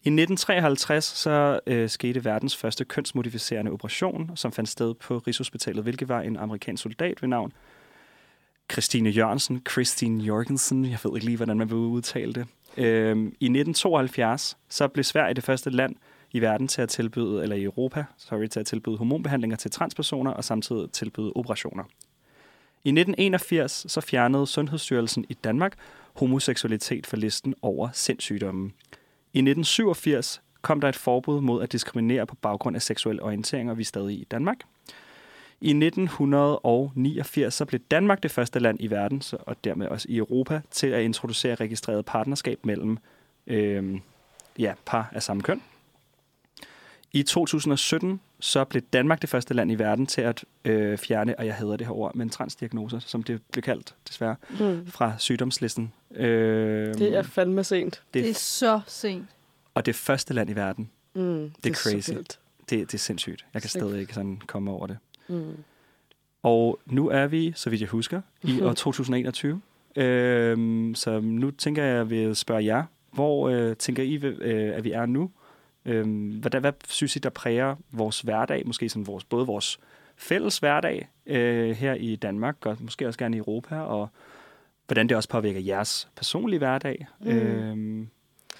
I 0.05 0.09
1953 0.09 1.05
så 1.05 1.61
øh, 1.67 1.89
skete 1.89 2.25
verdens 2.25 2.57
første 2.57 2.85
kønsmodificerende 2.85 3.71
operation, 3.71 4.31
som 4.35 4.53
fandt 4.53 4.71
sted 4.71 4.95
på 4.95 5.19
Rigshospitalet, 5.19 5.83
hvilket 5.83 6.09
var 6.09 6.21
en 6.21 6.37
amerikansk 6.37 6.83
soldat 6.83 7.23
ved 7.23 7.29
navn 7.29 7.53
Christine 8.73 9.11
Jørgensen, 9.11 9.63
Christine 9.71 10.25
Jorgensen, 10.25 10.85
jeg 10.85 10.99
ved 11.05 11.13
ikke 11.15 11.27
lige, 11.27 11.37
hvordan 11.37 11.59
man 11.59 11.69
vil 11.69 11.77
udtale 11.77 12.33
det. 12.33 12.47
Øhm, 12.77 13.27
I 13.27 13.45
1972 13.45 14.57
så 14.69 14.89
blev 14.89 15.05
Sverige 15.05 15.35
det 15.35 15.45
første 15.45 15.71
land 15.71 15.97
i 16.33 16.41
verden 16.41 16.69
til 16.69 16.83
at 16.83 16.89
tilbyde, 16.89 17.43
eller 17.43 17.57
i 17.57 17.63
Europa, 17.63 18.05
sorry, 18.17 18.47
til 18.47 18.61
at 18.61 18.67
tilbyde 18.67 18.97
hormonbehandlinger 18.97 19.57
til 19.57 19.71
transpersoner 19.71 20.31
og 20.31 20.45
samtidig 20.45 20.91
tilbyde 20.93 21.33
operationer. 21.37 21.85
I 22.85 22.89
1981 22.89 23.85
så 23.89 24.01
fjernede 24.01 24.47
Sundhedsstyrelsen 24.47 25.25
i 25.29 25.35
Danmark 25.35 25.75
homoseksualitet 26.15 27.07
fra 27.07 27.17
listen 27.17 27.55
over 27.63 27.89
sindssygdomme. 27.93 28.71
I 29.33 29.39
1987 29.39 30.43
kom 30.63 30.81
der 30.81 30.89
et 30.89 30.97
forbud 30.97 31.41
mod 31.41 31.63
at 31.63 31.73
diskriminere 31.73 32.27
på 32.27 32.35
baggrund 32.35 32.77
af 32.77 32.83
seksuel 32.83 33.23
orientering, 33.23 33.71
og 33.71 33.79
vi 33.79 33.83
er 33.83 33.85
stadig 33.85 34.21
i 34.21 34.25
Danmark. 34.31 34.57
I 35.61 35.69
1989 35.71 37.55
så 37.55 37.65
blev 37.65 37.81
Danmark 37.91 38.23
det 38.23 38.31
første 38.31 38.59
land 38.59 38.77
i 38.81 38.87
verden, 38.87 39.21
så, 39.21 39.37
og 39.41 39.57
dermed 39.65 39.87
også 39.87 40.07
i 40.11 40.17
Europa, 40.17 40.61
til 40.71 40.87
at 40.87 41.03
introducere 41.03 41.55
registreret 41.55 42.05
partnerskab 42.05 42.59
mellem 42.67 42.99
øh, 43.47 43.99
ja, 44.59 44.75
par 44.87 45.11
af 45.13 45.23
samme 45.23 45.43
køn. 45.43 45.63
I 47.13 47.23
2017 47.23 48.21
så 48.41 48.65
blev 48.65 48.83
Danmark 48.93 49.21
det 49.23 49.31
første 49.31 49.55
land 49.55 49.73
i 49.73 49.75
verden 49.75 50.07
til 50.07 50.21
at 50.21 50.45
øh, 50.65 50.99
fjerne, 50.99 51.39
og 51.39 51.47
jeg 51.47 51.55
hedder 51.55 51.77
det 51.77 51.87
her 51.87 51.95
ord, 51.95 52.15
men 52.15 52.31
transdiagnoser, 52.31 52.99
som 52.99 53.23
det 53.23 53.41
blev 53.53 53.63
kaldt 53.63 53.95
desværre, 54.09 54.37
Mm. 54.61 54.87
fra 54.87 55.15
sygdomslisten. 55.19 55.93
Øh, 56.15 56.95
Det 56.95 57.17
er 57.17 57.23
fandme 57.23 57.65
sent. 57.65 58.03
det, 58.15 58.23
Det 58.25 58.31
er 58.31 58.35
så 58.35 58.81
sent. 58.87 59.27
og 59.75 59.87
det 59.87 59.95
første 59.95 60.35
land 60.35 60.51
i 60.51 60.53
verden. 60.53 60.91
Mm. 61.15 61.53
Det 61.65 61.71
er 61.71 61.75
så 61.75 61.91
crazy. 61.91 62.11
Det, 62.11 62.29
det 62.71 62.95
er 62.95 62.99
sindssygt. 62.99 63.47
Jeg 63.55 63.63
kan 63.63 63.69
stadig 63.71 64.01
ikke 64.01 64.15
sådan 64.15 64.41
komme 64.47 64.71
over 64.71 64.87
det. 64.87 64.99
Mm. 65.29 65.57
Og 66.43 66.79
nu 66.87 67.09
er 67.09 67.27
vi, 67.27 67.53
så 67.57 67.71
vidt 67.71 67.81
jeg 67.81 67.89
husker, 67.89 68.21
i 68.43 68.61
år 68.63 68.73
2021. 68.73 69.61
Øhm, 69.97 70.95
så 70.95 71.21
nu 71.21 71.51
tænker 71.51 71.83
jeg, 71.83 71.93
at 71.93 71.99
jeg 71.99 72.11
vil 72.11 72.37
spørge 72.37 72.65
jer, 72.65 72.85
hvor 73.13 73.49
øh, 73.49 73.77
tænker 73.77 74.03
I, 74.03 74.15
øh, 74.25 74.77
at 74.77 74.85
vi 74.85 74.93
er 74.93 75.07
nu? 75.07 75.31
Øhm, 75.85 76.29
hvad, 76.29 76.61
hvad 76.61 76.73
synes 76.89 77.17
I, 77.17 77.19
der 77.19 77.31
præger 77.31 77.77
vores 77.91 78.21
hverdag? 78.21 78.63
Måske 78.67 78.89
sådan 78.89 79.07
vores, 79.07 79.25
både 79.25 79.47
vores 79.47 79.81
fælles 80.17 80.59
hverdag 80.59 81.09
øh, 81.27 81.71
her 81.71 81.95
i 81.95 82.17
Danmark, 82.17 82.67
og 82.67 82.77
måske 82.81 83.07
også 83.07 83.19
gerne 83.19 83.37
i 83.37 83.39
Europa, 83.39 83.81
og 83.81 84.09
hvordan 84.87 85.09
det 85.09 85.17
også 85.17 85.29
påvirker 85.29 85.61
jeres 85.61 86.09
personlige 86.17 86.59
hverdag. 86.59 87.07
Mm. 87.21 87.31
Øhm, 87.31 88.09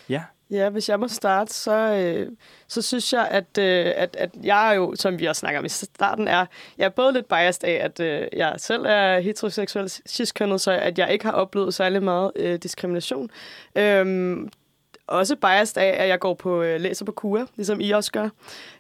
ja, 0.09 0.23
Ja, 0.51 0.69
hvis 0.69 0.89
jeg 0.89 1.01
må 1.01 1.09
starte, 1.09 1.55
så, 1.55 1.73
øh, 1.73 2.33
så 2.69 2.83
synes 2.83 3.13
jeg, 3.13 3.29
at, 3.31 3.59
øh, 3.59 3.93
at, 3.97 4.17
at 4.17 4.31
jeg 4.43 4.71
er 4.71 4.75
jo, 4.75 4.95
som 4.97 5.19
vi 5.19 5.27
også 5.27 5.41
snakker 5.41 5.59
om 5.59 5.65
i 5.65 5.69
starten, 5.69 6.29
er, 6.29 6.47
jeg 6.79 6.85
er 6.85 6.89
både 6.89 7.13
lidt 7.13 7.29
biased 7.29 7.65
af, 7.65 7.73
at 7.85 8.01
øh, 8.01 8.29
jeg 8.33 8.55
selv 8.57 8.85
er 8.89 9.21
heteroseksuel 9.21 9.89
ciskønnet, 9.89 10.61
så 10.61 10.71
at 10.71 10.99
jeg 10.99 11.13
ikke 11.13 11.25
har 11.25 11.33
oplevet 11.33 11.75
særlig 11.75 12.03
meget 12.03 12.33
øh, 12.37 12.59
diskrimination. 12.59 13.31
Øhm, 13.77 14.49
også 15.07 15.37
biased 15.37 15.83
af, 15.83 16.03
at 16.03 16.09
jeg 16.09 16.19
går 16.19 16.35
på 16.35 16.63
øh, 16.63 16.81
læser 16.81 17.05
på 17.05 17.13
KUA, 17.13 17.45
ligesom 17.57 17.81
I 17.81 17.91
også 17.91 18.13
gør. 18.13 18.29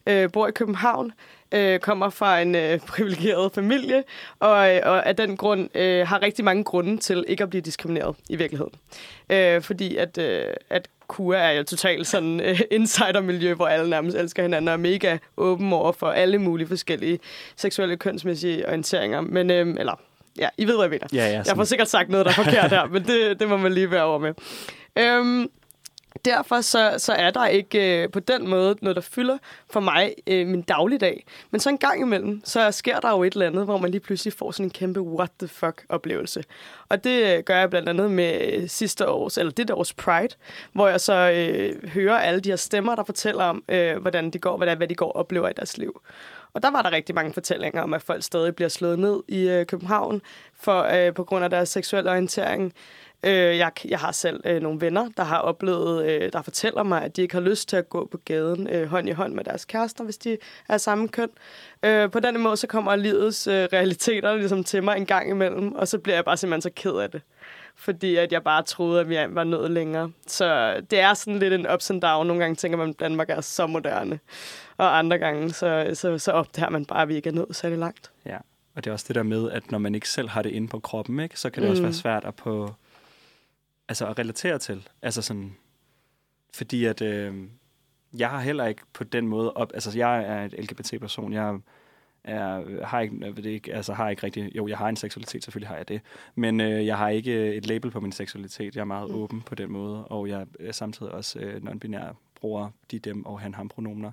Øh, 0.07 0.33
bor 0.33 0.47
i 0.47 0.53
København, 0.53 1.13
øh, 1.53 1.79
kommer 1.81 2.11
fra 2.11 2.41
en 2.41 2.55
øh, 2.55 2.81
privilegeret 2.93 3.53
familie, 3.53 4.05
og, 4.41 4.75
øh, 4.75 4.81
og 4.85 5.07
af 5.07 5.17
den 5.17 5.37
grund 5.37 5.77
øh, 5.77 6.07
har 6.07 6.23
rigtig 6.23 6.45
mange 6.45 6.65
grunde 6.65 6.97
til 6.97 7.25
ikke 7.29 7.43
at 7.43 7.51
blive 7.51 7.63
diskrimineret 7.63 8.17
i 8.29 8.37
virkeligheden. 8.37 8.73
Øh, 9.31 9.63
fordi 9.63 9.97
at, 9.97 10.19
øh, 10.19 10.45
at 10.71 10.89
KUA 11.09 11.39
er 11.39 11.51
jo 11.51 11.63
totalt 11.63 12.07
sådan 12.07 12.41
øh, 12.41 12.61
insidermiljø, 12.71 13.55
hvor 13.55 13.67
alle 13.67 13.91
nærmest 13.91 14.17
elsker 14.17 14.43
hinanden 14.43 14.69
og 14.69 14.75
er 14.75 14.79
mega 14.79 15.19
åben 15.37 15.73
over 15.73 15.93
for 15.93 16.07
alle 16.07 16.39
mulige 16.39 16.69
forskellige 16.69 17.19
seksuelle 17.57 17.97
kønsmæssige 17.97 18.67
orienteringer. 18.67 19.21
Men, 19.21 19.51
øh, 19.51 19.75
eller, 19.79 20.01
ja, 20.39 20.49
I 20.59 20.65
ved, 20.67 20.75
hvad 20.75 20.85
jeg 20.85 20.91
mener. 20.91 21.07
ja, 21.13 21.31
ja. 21.31 21.43
Jeg 21.47 21.57
får 21.57 21.65
sikkert 21.65 21.89
sagt 21.89 22.09
noget, 22.09 22.27
der 22.27 22.33
er 22.33 22.45
forkert 22.45 22.71
her, 22.71 22.87
men 22.95 23.05
det, 23.05 23.41
det 23.41 23.49
må 23.49 23.57
man 23.57 23.73
lige 23.73 23.91
være 23.91 24.05
over 24.05 24.19
med. 24.19 24.35
Øhm, 24.99 25.51
derfor 26.25 26.61
så, 26.61 26.95
så 26.99 27.13
er 27.13 27.31
der 27.31 27.47
ikke 27.47 28.03
øh, 28.03 28.11
på 28.11 28.21
den 28.21 28.49
måde 28.49 28.77
noget, 28.83 28.97
der 28.97 29.03
fylder 29.03 29.39
for 29.71 29.81
mig 29.81 30.15
øh, 30.27 30.47
min 30.47 30.63
dagligdag. 30.63 31.27
Men 31.51 31.61
så 31.61 31.69
en 31.69 31.79
gang 31.79 32.01
imellem, 32.01 32.41
så 32.45 32.71
sker 32.71 33.01
der 33.01 33.11
jo 33.11 33.23
et 33.23 33.33
eller 33.33 33.47
andet, 33.47 33.65
hvor 33.65 33.79
man 33.79 33.91
lige 33.91 34.01
pludselig 34.01 34.33
får 34.33 34.51
sådan 34.51 34.67
en 34.67 34.71
kæmpe 34.71 35.01
what 35.01 35.31
the 35.39 35.49
fuck 35.49 35.85
oplevelse. 35.89 36.45
Og 36.89 37.05
det 37.05 37.37
øh, 37.37 37.43
gør 37.43 37.57
jeg 37.57 37.71
blandt 37.71 37.89
andet 37.89 38.11
med 38.11 38.53
øh, 38.53 38.69
sidste 38.69 39.09
års, 39.09 39.39
eller 39.39 39.53
det 39.53 39.71
års 39.71 39.93
Pride, 39.93 40.35
hvor 40.73 40.89
jeg 40.89 41.01
så 41.01 41.31
øh, 41.31 41.89
hører 41.89 42.19
alle 42.19 42.41
de 42.41 42.49
her 42.49 42.57
stemmer, 42.57 42.95
der 42.95 43.05
fortæller 43.05 43.45
om, 43.45 43.65
øh, 43.69 43.97
hvordan 43.97 44.31
de 44.31 44.39
går, 44.39 44.57
hvad, 44.57 44.77
hvad 44.77 44.89
de 44.89 44.95
går 44.95 45.07
og 45.07 45.17
oplever 45.17 45.49
i 45.49 45.53
deres 45.53 45.79
liv. 45.79 46.01
Og 46.53 46.63
der 46.63 46.71
var 46.71 46.83
der 46.83 46.93
rigtig 46.93 47.15
mange 47.15 47.33
fortællinger 47.33 47.83
om, 47.83 47.95
at 47.95 48.03
folk 48.03 48.23
stadig 48.23 48.57
bliver 48.57 48.69
slået 48.69 48.99
ned 48.99 49.23
i 49.29 49.49
øh, 49.49 49.67
København 49.67 50.23
for, 50.61 50.83
øh, 50.83 51.15
på 51.15 51.25
grund 51.25 51.45
af 51.45 51.51
deres 51.51 51.69
seksuelle 51.69 52.11
orientering. 52.11 52.73
Øh, 53.25 53.33
jeg, 53.33 53.73
jeg 53.85 53.99
har 53.99 54.13
selv 54.13 54.41
øh, 54.45 54.63
nogle 54.63 54.81
venner, 54.81 55.09
der 55.17 55.23
har 55.23 55.39
oplevet, 55.39 56.07
øh, 56.07 56.33
der 56.33 56.43
fortæller 56.43 56.83
mig, 56.83 57.03
at 57.03 57.17
de 57.17 57.23
ikke 57.23 57.35
har 57.35 57.41
lyst 57.41 57.69
til 57.69 57.77
at 57.77 57.89
gå 57.89 58.09
på 58.11 58.19
gaden 58.25 58.69
øh, 58.69 58.89
hånd 58.89 59.09
i 59.09 59.13
hånd 59.13 59.35
med 59.35 59.45
deres 59.45 59.65
kærester, 59.65 60.05
hvis 60.05 60.19
de 60.19 60.39
er 60.69 60.79
samme 60.79 61.09
køn. 61.09 61.29
Øh, 61.83 62.11
på 62.11 62.21
den 62.21 62.41
måde, 62.41 62.57
så 62.57 62.67
kommer 62.67 62.97
livets 62.97 63.47
øh, 63.47 63.69
realiteter 63.73 64.37
ligesom 64.37 64.65
til 64.65 64.83
mig 64.83 64.97
en 64.97 65.07
gang 65.07 65.31
imellem, 65.31 65.73
og 65.73 65.89
så 65.89 65.99
bliver 65.99 66.17
jeg 66.17 66.25
bare 66.25 66.37
simpelthen 66.37 66.63
så 66.63 66.71
ked 66.77 66.93
af 66.93 67.11
det. 67.11 67.23
Fordi 67.77 68.17
at 68.17 68.33
jeg 68.33 68.43
bare 68.43 68.63
troede, 68.63 69.01
at 69.01 69.09
vi 69.09 69.19
var 69.29 69.45
nået 69.45 69.71
længere. 69.71 70.11
Så 70.27 70.81
det 70.91 71.01
er 71.01 71.15
sådan 71.15 71.39
lidt 71.39 71.53
en 71.53 71.67
ups 71.75 71.91
and 71.91 72.01
down. 72.01 72.27
Nogle 72.27 72.43
gange 72.43 72.57
tænker 72.57 72.79
man, 72.79 72.89
at 72.89 73.01
Danmark 73.01 73.31
er 73.31 73.41
så 73.41 73.67
moderne. 73.67 74.19
Og 74.77 74.99
andre 74.99 75.19
gange, 75.19 75.53
så, 75.53 75.91
så, 75.95 76.19
så 76.19 76.33
opdager 76.33 76.71
man 76.71 76.85
bare, 76.85 77.03
at 77.03 77.09
vi 77.09 77.17
ikke 77.17 77.29
er 77.29 77.35
nået 77.35 77.57
særlig 77.57 77.79
langt. 77.79 78.11
Ja, 78.27 78.37
og 78.75 78.85
det 78.85 78.91
er 78.91 78.93
også 78.93 79.05
det 79.09 79.17
der 79.17 79.23
med, 79.23 79.51
at 79.51 79.71
når 79.71 79.79
man 79.79 79.95
ikke 79.95 80.09
selv 80.09 80.29
har 80.29 80.43
det 80.43 80.51
inde 80.51 80.69
på 80.69 80.79
kroppen, 80.79 81.21
ikke, 81.21 81.41
så 81.41 81.51
kan 81.51 81.63
det 81.63 81.69
mm. 81.69 81.71
også 81.71 81.83
være 81.83 81.93
svært 81.93 82.25
at 82.25 82.35
på, 82.35 82.75
altså 83.88 84.07
at 84.07 84.18
relatere 84.18 84.59
til. 84.59 84.88
Altså 85.03 85.22
sådan, 85.22 85.57
fordi 86.55 86.85
at 86.85 87.03
øh, 87.03 87.35
jeg 88.18 88.31
har 88.31 88.40
heller 88.40 88.66
ikke 88.66 88.83
på 88.92 89.05
den 89.05 89.29
måde 89.29 89.53
op, 89.53 89.70
altså 89.74 89.98
jeg 89.98 90.24
er 90.24 90.44
et 90.44 90.55
LGBT-person, 90.59 91.33
jeg 91.33 91.59
er, 92.24 92.85
har 92.85 93.01
ikke, 93.01 93.16
jeg 93.20 93.37
ved 93.37 93.42
det 93.42 93.51
ikke, 93.51 93.74
altså 93.74 93.92
har 93.92 94.11
ikke 94.11 94.22
rigtig, 94.22 94.57
jo, 94.57 94.68
jeg 94.68 94.79
har 94.79 94.88
en 94.88 94.96
seksualitet, 94.96 95.44
selvfølgelig 95.44 95.68
har 95.68 95.77
jeg 95.77 95.88
det, 95.88 96.01
men 96.35 96.61
øh, 96.61 96.87
jeg 96.87 96.98
har 96.98 97.09
ikke 97.09 97.55
et 97.55 97.66
label 97.66 97.90
på 97.90 98.01
min 98.01 98.12
seksualitet. 98.12 98.77
Jeg 98.77 98.81
er 98.81 98.85
meget. 98.85 99.11
Mm. 99.11 99.16
åben 99.16 99.42
på 99.42 99.55
den 99.55 99.72
måde, 99.72 100.05
og 100.05 100.29
jeg 100.29 100.46
er 100.61 100.72
samtidig 100.72 101.12
også 101.12 101.38
øh, 101.38 101.62
non-binær, 101.62 102.14
bruger 102.40 102.70
de, 102.90 102.98
dem 102.98 103.27
og 103.27 103.40
han, 103.40 103.55
ham 103.55 103.68
pronomener. 103.68 104.12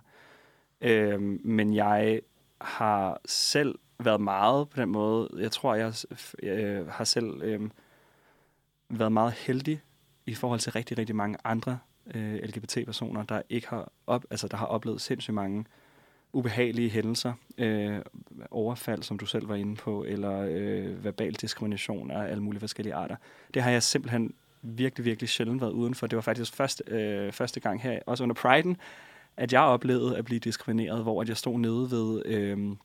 Øh, 0.82 1.22
men 1.22 1.74
jeg 1.74 2.22
har 2.62 3.22
selv 3.26 3.76
været 4.00 4.22
meget 4.22 4.70
på 4.70 4.82
den 4.82 4.90
måde. 4.90 5.30
Jeg 5.38 5.52
tror, 5.52 5.76
jeg 5.76 5.94
øh, 6.44 6.88
har 6.88 7.04
selv 7.04 7.42
øh, 7.44 7.62
været 8.90 9.12
meget 9.12 9.34
heldig 9.34 9.82
i 10.26 10.34
forhold 10.34 10.60
til 10.60 10.72
rigtig, 10.72 10.98
rigtig 10.98 11.16
mange 11.16 11.38
andre 11.44 11.80
øh, 12.14 12.36
LGBT-personer, 12.36 13.24
der 13.24 13.42
ikke 13.50 13.68
har 13.68 13.92
op, 14.08 14.26
altså 14.30 14.48
der 14.48 14.58
har 14.58 14.66
oplevet 14.66 15.02
sindssygt 15.02 15.36
mange 15.36 15.66
ubehagelige 16.34 16.90
hændelser, 16.90 17.34
øh, 17.58 18.00
overfald, 18.52 19.04
som 19.04 19.18
du 19.18 19.26
selv 19.26 19.50
var 19.50 19.56
inde 19.56 19.76
på, 19.76 20.04
eller 20.04 20.48
øh, 20.50 21.04
verbal 21.04 21.34
diskrimination 21.34 22.12
af 22.12 22.32
alle 22.32 22.44
mulige 22.44 22.60
forskellige 22.60 22.94
arter. 22.94 23.16
Det 23.54 23.62
har 23.62 23.72
jeg 23.72 23.84
simpelthen 23.84 24.34
virkelig, 24.62 25.06
virkelig 25.06 25.30
sjældent 25.30 25.62
været 25.62 25.72
udenfor. 25.72 26.08
Det 26.08 26.16
var 26.16 26.22
faktisk 26.22 26.56
første, 26.56 26.84
øh, 26.88 27.32
første 27.32 27.60
gang 27.60 27.82
her, 27.82 28.00
også 28.06 28.24
under 28.24 28.36
Pride'en, 28.36 28.76
at 29.38 29.54
jeg 29.54 29.62
oplevede 29.62 30.18
at 30.18 30.26
blive 30.26 30.40
diskrimineret, 30.40 31.04
hvor 31.04 31.22
at 31.22 31.30
jeg 31.30 31.38
stod 31.38 31.60
nede 31.60 31.92
ved, 31.92 32.26
øh, 32.26 32.76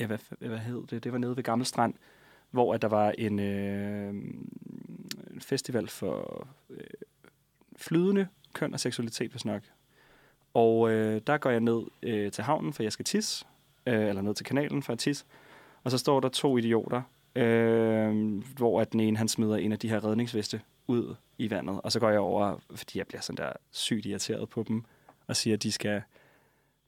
ja, 0.00 0.06
hvad, 0.06 0.18
hvad 0.38 0.58
hed 0.58 0.82
det? 0.90 1.04
Det 1.04 1.12
var 1.12 1.18
nede 1.18 1.36
ved 1.36 1.42
Gammel 1.42 1.66
Strand, 1.66 1.94
hvor 2.50 2.74
at 2.74 2.82
der 2.82 2.88
var 2.88 3.10
en, 3.18 3.38
øh, 3.38 4.14
en 5.40 5.44
festival 5.44 5.88
for 5.88 6.46
øh, 6.70 6.80
flydende 7.76 8.28
køn 8.52 8.74
og 8.74 8.80
seksualitet, 8.80 9.30
hvis 9.30 9.44
nok. 9.44 9.62
Og 10.54 10.90
øh, 10.90 11.20
der 11.26 11.38
går 11.38 11.50
jeg 11.50 11.60
ned 11.60 11.82
øh, 12.02 12.32
til 12.32 12.44
havnen, 12.44 12.72
for 12.72 12.82
jeg 12.82 12.92
skal 12.92 13.04
tisse, 13.04 13.46
øh, 13.86 14.08
eller 14.08 14.22
ned 14.22 14.34
til 14.34 14.46
kanalen 14.46 14.82
for 14.82 14.92
at 14.92 14.98
tisse. 14.98 15.24
Og 15.84 15.90
så 15.90 15.98
står 15.98 16.20
der 16.20 16.28
to 16.28 16.58
idioter, 16.58 17.02
øh, 17.34 18.42
hvor 18.56 18.80
at 18.80 18.92
den 18.92 19.00
ene 19.00 19.16
han 19.16 19.28
smider 19.28 19.56
en 19.56 19.72
af 19.72 19.78
de 19.78 19.88
her 19.88 20.04
redningsveste 20.04 20.60
ud 20.86 21.14
i 21.38 21.50
vandet. 21.50 21.80
Og 21.84 21.92
så 21.92 22.00
går 22.00 22.10
jeg 22.10 22.20
over, 22.20 22.58
fordi 22.74 22.98
jeg 22.98 23.06
bliver 23.06 23.20
sådan 23.20 23.44
der 23.44 23.52
sygt 23.70 24.06
irriteret 24.06 24.48
på 24.48 24.62
dem, 24.68 24.84
og 25.26 25.36
siger, 25.36 25.54
at 25.54 25.62
de 25.62 25.72
skal 25.72 26.02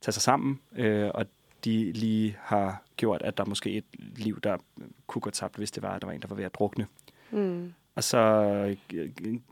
tage 0.01 0.13
sig 0.13 0.23
sammen. 0.23 0.61
Øh, 0.77 1.11
og 1.15 1.27
de 1.65 1.93
lige 1.93 2.37
har 2.41 2.83
gjort, 2.97 3.23
at 3.23 3.39
der 3.39 3.45
måske 3.45 3.71
et 3.71 3.85
liv, 3.99 4.41
der 4.41 4.59
kunne 5.07 5.23
gå 5.23 5.31
tabt, 5.31 5.57
hvis 5.57 5.71
det 5.71 5.83
var, 5.83 5.95
at 5.95 6.03
der 6.03 6.07
var 6.07 6.15
en, 6.15 6.23
der 6.23 6.29
var 6.29 6.37
ved 6.37 6.45
at 6.45 6.55
drukne. 6.55 6.87
Mm. 7.31 7.73
Og 7.95 8.05
så 8.05 8.19
øh, 8.19 8.77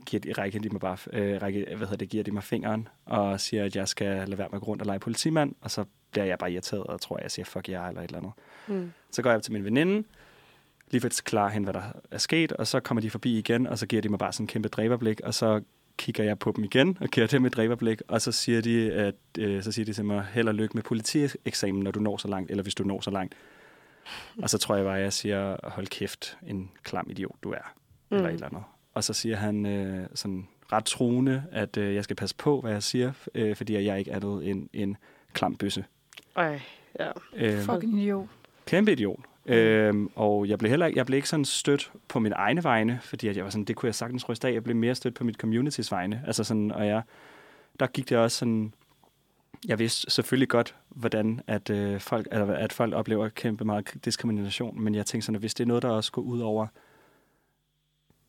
giver 0.05 0.19
de, 0.21 0.33
rækker 0.33 0.59
de 0.59 0.69
mig 0.69 0.81
bare, 0.81 0.97
øh, 1.13 1.41
række, 1.41 1.65
hvad 1.67 1.87
hedder 1.87 1.95
det, 1.95 2.09
giver 2.09 2.23
de 2.23 2.31
mig 2.31 2.43
fingeren 2.43 2.87
og 3.05 3.39
siger, 3.39 3.65
at 3.65 3.75
jeg 3.75 3.87
skal 3.87 4.07
lade 4.27 4.37
være 4.37 4.47
med 4.51 4.55
at 4.55 4.61
gå 4.61 4.67
rundt 4.67 4.81
og 4.81 4.85
lege 4.85 4.99
politimand, 4.99 5.55
og 5.61 5.71
så 5.71 5.85
bliver 6.11 6.25
jeg 6.25 6.39
bare 6.39 6.51
irriteret 6.51 6.83
og 6.83 7.01
tror, 7.01 7.17
at 7.17 7.23
jeg 7.23 7.31
siger 7.31 7.45
fuck 7.45 7.69
jer 7.69 7.87
eller 7.87 8.01
et 8.01 8.05
eller 8.05 8.17
andet. 8.17 8.31
Mm. 8.67 8.91
Så 9.11 9.21
går 9.21 9.29
jeg 9.29 9.37
op 9.37 9.43
til 9.43 9.53
min 9.53 9.65
veninde, 9.65 10.07
lige 10.91 11.01
for 11.01 11.07
at 11.07 11.21
klare 11.25 11.49
hende, 11.49 11.65
hvad 11.65 11.73
der 11.73 11.91
er 12.11 12.17
sket, 12.17 12.51
og 12.51 12.67
så 12.67 12.79
kommer 12.79 13.01
de 13.01 13.09
forbi 13.09 13.37
igen, 13.37 13.67
og 13.67 13.77
så 13.77 13.85
giver 13.85 14.01
de 14.01 14.09
mig 14.09 14.19
bare 14.19 14.33
sådan 14.33 14.43
en 14.43 14.47
kæmpe 14.47 14.69
dræberblik, 14.69 15.21
og 15.21 15.33
så 15.33 15.61
kigger 15.97 16.23
jeg 16.23 16.39
på 16.39 16.53
dem 16.55 16.63
igen 16.63 16.97
og 17.01 17.07
giver 17.07 17.27
dem 17.27 17.45
et 17.45 17.55
dræberblik, 17.55 18.01
og 18.07 18.21
så 18.21 18.31
siger 18.31 18.61
de, 18.61 18.91
at, 18.91 19.15
øh, 19.39 19.63
så 19.63 19.71
siger 19.71 19.85
de 19.85 19.93
til 19.93 20.05
mig, 20.05 20.25
held 20.33 20.47
og 20.47 20.55
lykke 20.55 20.73
med 20.75 20.83
politieksamen, 20.83 21.83
når 21.83 21.91
du 21.91 21.99
når 21.99 22.17
så 22.17 22.27
langt, 22.27 22.51
eller 22.51 22.63
hvis 22.63 22.75
du 22.75 22.83
når 22.83 23.01
så 23.01 23.11
langt. 23.11 23.35
Og 24.41 24.49
så 24.49 24.57
tror 24.57 24.75
jeg 24.75 24.85
bare, 24.85 24.97
at 24.97 25.03
jeg 25.03 25.13
siger, 25.13 25.69
hold 25.69 25.87
kæft, 25.87 26.37
en 26.47 26.71
klam 26.83 27.07
idiot 27.09 27.35
du 27.43 27.51
er, 27.51 27.73
mm. 28.11 28.17
eller 28.17 28.29
et 28.29 28.33
eller 28.33 28.47
andet. 28.47 28.63
Og 28.93 29.03
så 29.03 29.13
siger 29.13 29.35
han 29.35 29.65
øh, 29.65 30.07
sådan 30.15 30.47
ret 30.71 30.85
truende, 30.85 31.43
at 31.51 31.77
øh, 31.77 31.95
jeg 31.95 32.03
skal 32.03 32.15
passe 32.15 32.35
på, 32.35 32.61
hvad 32.61 32.71
jeg 32.71 32.83
siger, 32.83 33.11
øh, 33.35 33.55
fordi 33.55 33.85
jeg 33.85 33.99
ikke 33.99 34.11
er 34.11 34.19
noget 34.19 34.49
en, 34.49 34.69
en 34.73 34.97
klam 35.33 35.55
bøsse. 35.55 35.85
Ej, 36.35 36.61
ja. 36.99 37.09
Øh, 37.35 37.59
Fucking 37.59 38.01
idiot. 38.01 38.27
kæmpe 38.65 38.91
idiot. 38.91 39.19
Mm. 39.45 39.53
Øhm, 39.53 40.09
og 40.15 40.47
jeg 40.47 40.59
blev 40.59 40.69
heller 40.69 40.85
ikke, 40.85 40.97
jeg 40.97 41.05
blev 41.05 41.15
ikke 41.15 41.29
sådan 41.29 41.45
stødt 41.45 41.91
på 42.07 42.19
min 42.19 42.33
egne 42.35 42.63
vegne, 42.63 42.99
fordi 43.03 43.27
at 43.27 43.35
jeg 43.37 43.43
var 43.43 43.49
sådan, 43.49 43.65
det 43.65 43.75
kunne 43.75 43.87
jeg 43.87 43.95
sagtens 43.95 44.29
ryste 44.29 44.47
af. 44.47 44.53
Jeg 44.53 44.63
blev 44.63 44.75
mere 44.75 44.95
stødt 44.95 45.15
på 45.15 45.23
mit 45.23 45.35
communities 45.35 45.91
vegne. 45.91 46.23
Altså 46.27 46.43
sådan, 46.43 46.71
og 46.71 46.87
jeg, 46.87 47.01
der 47.79 47.87
gik 47.87 48.09
det 48.09 48.17
også 48.17 48.37
sådan, 48.37 48.73
jeg 49.67 49.79
vidste 49.79 50.11
selvfølgelig 50.11 50.49
godt, 50.49 50.75
hvordan 50.89 51.41
at, 51.47 51.69
øh, 51.69 51.99
folk, 51.99 52.27
eller, 52.31 52.53
at 52.53 52.73
folk 52.73 52.93
oplever 52.93 53.29
kæmpe 53.29 53.65
meget 53.65 54.05
diskrimination, 54.05 54.81
men 54.81 54.95
jeg 54.95 55.05
tænkte 55.05 55.25
sådan, 55.25 55.35
at 55.35 55.41
hvis 55.41 55.53
det 55.53 55.63
er 55.63 55.67
noget, 55.67 55.83
der 55.83 55.89
også 55.89 56.11
går 56.11 56.21
ud 56.21 56.39
over, 56.39 56.67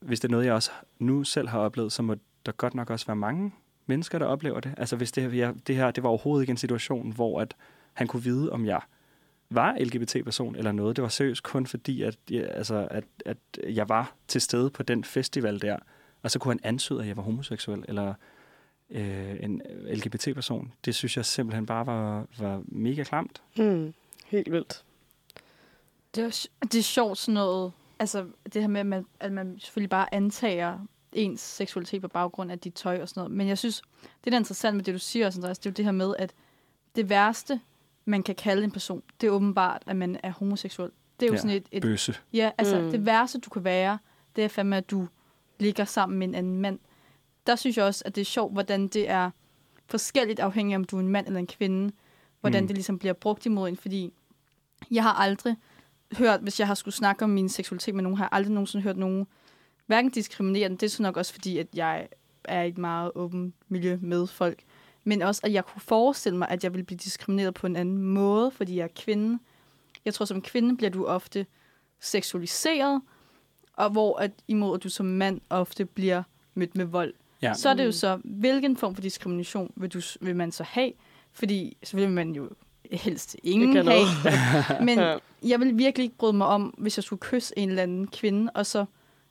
hvis 0.03 0.21
det 0.21 0.29
er 0.29 0.31
noget, 0.31 0.47
jeg 0.47 0.55
også 0.55 0.71
nu 0.99 1.25
selv 1.25 1.49
har 1.49 1.59
oplevet, 1.59 1.93
så 1.93 2.03
må 2.03 2.17
der 2.47 2.53
godt 2.53 2.75
nok 2.75 2.91
også 2.91 3.07
være 3.07 3.17
mange 3.17 3.53
mennesker, 3.87 4.19
der 4.19 4.27
oplever 4.27 4.61
det. 4.61 4.75
Altså 4.77 4.97
hvis 4.97 5.13
det, 5.13 5.37
jeg, 5.37 5.55
det 5.67 5.77
her, 5.77 5.91
det 5.91 6.03
var 6.03 6.09
overhovedet 6.09 6.43
ikke 6.43 6.51
en 6.51 6.57
situation, 6.57 7.13
hvor 7.13 7.41
at 7.41 7.55
han 7.93 8.07
kunne 8.07 8.23
vide, 8.23 8.53
om 8.53 8.67
jeg 8.67 8.81
var 9.51 9.77
LGBT-person 9.81 10.57
eller 10.57 10.73
noget. 10.73 10.97
Det 10.97 11.03
var 11.03 11.09
seriøst 11.09 11.43
kun 11.43 11.67
fordi, 11.67 12.03
at 12.03 12.19
jeg, 12.31 12.51
altså, 12.51 12.89
at, 12.91 13.05
at 13.27 13.37
jeg 13.69 13.89
var 13.89 14.15
til 14.29 14.41
stede 14.41 14.71
på 14.71 14.83
den 14.83 15.05
festival 15.05 15.63
der, 15.63 15.77
og 16.23 16.31
så 16.31 16.39
kunne 16.39 16.53
han 16.53 16.61
antyde, 16.63 17.01
at 17.01 17.09
jeg 17.09 17.17
var 17.17 17.23
homoseksuel 17.23 17.85
eller 17.89 18.15
øh, 18.91 19.37
en 19.41 19.63
LGBT-person. 19.95 20.73
Det 20.85 20.95
synes 20.95 21.17
jeg 21.17 21.25
simpelthen 21.25 21.67
bare 21.67 21.87
var, 21.87 22.27
var 22.39 22.63
mega 22.65 23.05
klamt. 23.05 23.43
Mm. 23.57 23.95
Helt 24.27 24.53
vildt. 24.53 24.85
Det 26.15 26.25
er, 26.25 26.47
det 26.63 26.75
er 26.75 26.83
sjovt 26.83 27.19
sådan 27.19 27.35
noget, 27.35 27.73
altså 28.03 28.27
det 28.53 28.63
her 28.63 28.69
med, 28.69 28.81
at 28.81 28.87
man, 28.87 29.07
at 29.21 29.33
man 29.33 29.59
selvfølgelig 29.59 29.91
bare 29.91 30.15
antager 30.15 30.79
ens 31.13 31.41
seksualitet 31.41 32.03
på 32.03 32.09
baggrund 32.09 32.51
af 32.53 32.59
dit 32.59 32.75
tøj 32.75 33.03
og 33.03 33.09
sådan 33.09 33.21
noget. 33.21 33.37
Men 33.37 33.49
jeg 33.49 33.59
synes, 33.59 33.83
det 34.25 34.33
der 34.33 34.33
er 34.33 34.41
interessant 34.41 34.77
med 34.77 34.85
det, 34.85 34.95
du 34.95 34.99
siger 34.99 35.27
også, 35.27 35.39
Andreas, 35.39 35.59
det 35.59 35.67
er 35.67 35.71
jo 35.71 35.75
det 35.75 35.85
her 35.85 35.93
med, 35.93 36.15
at 36.19 36.33
det 36.97 37.09
værste, 37.09 37.61
man 38.05 38.23
kan 38.23 38.35
kalde 38.35 38.65
en 38.65 38.71
person, 38.71 39.03
det 39.21 39.27
er 39.27 39.31
åbenbart, 39.31 39.83
at 39.87 39.97
man 39.97 40.21
er 40.23 40.31
homoseksuel. 40.31 40.91
Det 41.21 41.27
er 41.27 41.31
jo 41.31 41.33
Ja, 41.35 41.39
sådan 41.41 41.57
et, 41.57 41.67
et 41.73 41.83
Bøsse. 41.83 42.15
Ja, 42.33 42.51
altså 42.59 42.81
Mm. 42.81 42.91
det 42.91 43.07
værste, 43.07 43.39
du 43.39 43.51
kan 43.51 43.65
være, 43.65 43.99
det 44.37 44.45
er 44.45 44.49
fandme, 44.49 44.77
at 44.77 44.91
du 44.91 45.09
ligger 45.59 45.85
sammen 45.85 46.19
med 46.19 46.29
en 46.29 46.35
anden 46.35 46.61
mand. 46.61 46.79
Der 47.47 47.57
synes 47.57 47.77
jeg 47.77 47.85
også, 47.85 48.03
at 48.07 48.15
det 48.15 48.21
er 48.21 48.25
sjovt, 48.25 48.53
hvordan 48.53 48.89
det 48.89 49.11
er 49.11 49.31
forskelligt 49.87 50.41
afhængigt, 50.41 50.77
om 50.77 50.85
du 50.85 50.97
er 50.97 51.01
en 51.01 51.09
mand 51.09 51.27
eller 51.27 51.41
en 51.41 51.47
kvinde. 51.47 51.93
Hvordan 52.41 52.63
mm. 52.63 52.67
det 52.69 52.77
ligesom 52.77 52.99
bliver 52.99 53.13
brugt 53.13 53.47
imod 53.47 53.69
en, 53.69 53.77
fordi 53.77 54.13
jeg 54.91 55.03
har 55.03 55.13
aldrig 55.13 55.57
hørt, 56.19 56.41
hvis 56.41 56.61
jeg 56.61 56.67
har 56.67 56.75
skulle 56.75 56.95
snakke 56.95 57.25
om 57.25 57.31
min 57.31 57.49
seksualitet 57.49 57.95
med 57.95 58.03
nogen, 58.03 58.17
har 58.19 58.25
jeg 58.25 58.29
aldrig 58.33 58.53
nogensinde 58.53 58.83
hørt 58.83 58.97
nogen 58.97 59.27
hverken 59.87 60.11
diskriminere 60.11 60.69
den. 60.69 60.77
Det 60.77 60.83
er 60.83 60.91
så 60.91 61.03
nok 61.03 61.17
også, 61.17 61.33
fordi 61.33 61.59
at 61.59 61.67
jeg 61.75 62.09
er 62.45 62.63
i 62.63 62.69
et 62.69 62.79
meget 62.79 63.11
åbent 63.15 63.55
miljø 63.69 63.99
med 64.01 64.27
folk. 64.27 64.63
Men 65.05 65.23
også, 65.23 65.41
at 65.45 65.53
jeg 65.53 65.65
kunne 65.65 65.81
forestille 65.83 66.39
mig, 66.39 66.49
at 66.49 66.65
jeg 66.65 66.73
ville 66.73 66.85
blive 66.85 66.99
diskrimineret 66.99 67.55
på 67.55 67.67
en 67.67 67.77
anden 67.77 67.99
måde, 67.99 68.51
fordi 68.51 68.77
jeg 68.77 68.85
er 68.85 69.03
kvinde. 69.03 69.39
Jeg 70.05 70.15
tror, 70.15 70.25
som 70.27 70.43
kvinde 70.43 70.77
bliver 70.77 70.91
du 70.91 71.05
ofte 71.07 71.47
seksualiseret, 72.01 73.03
og 73.77 73.91
hvor 73.91 74.19
at 74.19 74.31
imod 74.49 74.75
at 74.79 74.83
du 74.85 74.89
som 74.89 75.07
mand 75.07 75.41
ofte 75.51 75.85
bliver 75.85 76.23
mødt 76.55 76.77
med 76.77 76.85
vold. 76.85 77.15
Ja. 77.43 77.55
Så 77.55 77.69
er 77.69 77.75
det 77.75 77.83
jo 77.83 77.89
Mm. 77.89 77.93
så, 77.93 78.19
hvilken 78.25 78.77
form 78.77 78.95
for 78.95 79.03
diskrimination 79.03 79.73
vil, 79.77 79.91
du, 79.91 80.01
vil 80.21 80.37
man 80.37 80.53
så 80.53 80.63
have? 80.63 80.93
Fordi 81.33 81.77
så 81.85 81.97
vil 81.97 82.11
man 82.11 82.31
jo 82.35 82.51
helst 82.93 83.37
ingen 83.43 83.87
have. 83.87 84.07
Men. 84.87 84.99
Jeg 85.45 85.61
vil 85.61 85.79
virkelig 85.79 86.05
ikke 86.05 86.17
bryde 86.17 86.33
mig 86.33 86.47
om, 86.47 86.75
hvis 86.79 86.99
jeg 86.99 87.05
skulle 87.05 87.21
kysse 87.21 87.59
en 87.59 87.69
eller 87.69 87.83
anden 87.83 88.07
kvinde, 88.07 88.51
og 88.55 88.67
så 88.67 88.85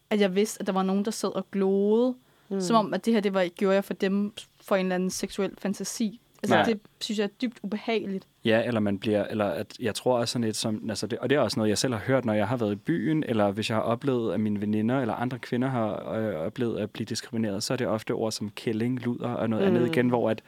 at 0.10 0.22
jeg 0.22 0.36
vidste, 0.36 0.60
at 0.62 0.68
der 0.68 0.74
var 0.74 0.84
nogen, 0.84 1.06
der 1.06 1.12
sad 1.12 1.36
og 1.36 1.52
glodede, 1.52 2.16
Mm. 2.50 2.62
som 2.62 2.76
om, 2.76 2.94
at 2.94 3.06
det 3.06 3.14
her 3.14 3.22
det 3.22 3.34
var, 3.34 3.48
gjorde 3.56 3.76
jeg 3.76 3.84
for 3.84 3.94
dem 3.94 4.34
for 4.64 4.76
en 4.76 4.86
eller 4.86 4.96
anden 4.96 5.10
seksuel 5.10 5.52
fantasi. 5.58 6.22
Altså, 6.44 6.56
Nej. 6.56 6.64
det 6.66 6.80
synes 7.02 7.20
jeg 7.20 7.24
er 7.24 7.28
dybt 7.42 7.60
ubehageligt. 7.64 8.28
Ja, 8.46 8.64
eller 8.66 8.80
man 8.80 9.00
bliver, 9.00 9.26
eller 9.26 9.46
at 9.46 9.78
jeg 9.80 9.96
tror 9.96 10.18
også 10.18 10.32
sådan 10.32 10.48
et 10.48 10.56
som, 10.56 10.90
altså 10.90 11.08
det, 11.08 11.20
og 11.20 11.30
det 11.30 11.36
er 11.36 11.40
også 11.40 11.60
noget, 11.60 11.70
jeg 11.70 11.78
selv 11.78 11.94
har 11.94 12.02
hørt, 12.02 12.26
når 12.26 12.34
jeg 12.34 12.48
har 12.48 12.58
været 12.58 12.72
i 12.72 12.76
byen, 12.76 13.24
eller 13.28 13.52
hvis 13.52 13.70
jeg 13.70 13.78
har 13.78 13.82
oplevet, 13.84 14.34
at 14.34 14.40
mine 14.40 14.62
veninder 14.62 15.00
eller 15.02 15.14
andre 15.14 15.40
kvinder 15.40 15.68
har 15.68 16.14
øh, 16.14 16.36
oplevet 16.36 16.80
at 16.80 16.90
blive 16.90 17.06
diskrimineret, 17.06 17.64
så 17.64 17.74
er 17.74 17.78
det 17.78 17.88
ofte 17.88 18.12
ord 18.12 18.32
som 18.32 18.50
kælling, 18.50 19.06
luder 19.06 19.30
og 19.30 19.50
noget 19.50 19.70
mm. 19.70 19.76
andet 19.76 19.88
igen, 19.88 20.10
hvor 20.10 20.30
at 20.30 20.42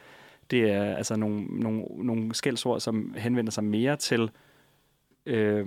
det 0.50 0.72
er 0.72 0.96
altså 0.96 1.16
nogle, 1.16 1.44
nogle, 1.44 1.84
nogle 1.98 2.34
skældsord, 2.34 2.80
som 2.80 3.14
henvender 3.16 3.50
sig 3.52 3.64
mere 3.64 3.96
til 3.96 4.30
øh, 5.26 5.66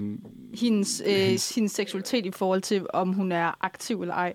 Hendes, 0.53 1.01
øh, 1.05 1.13
Hendes- 1.13 1.55
hendes... 1.55 1.71
seksualitet 1.71 2.25
i 2.25 2.31
forhold 2.31 2.61
til, 2.61 2.85
om 2.93 3.13
hun 3.13 3.31
er 3.31 3.57
aktiv 3.65 4.01
eller 4.01 4.13
ej. 4.15 4.33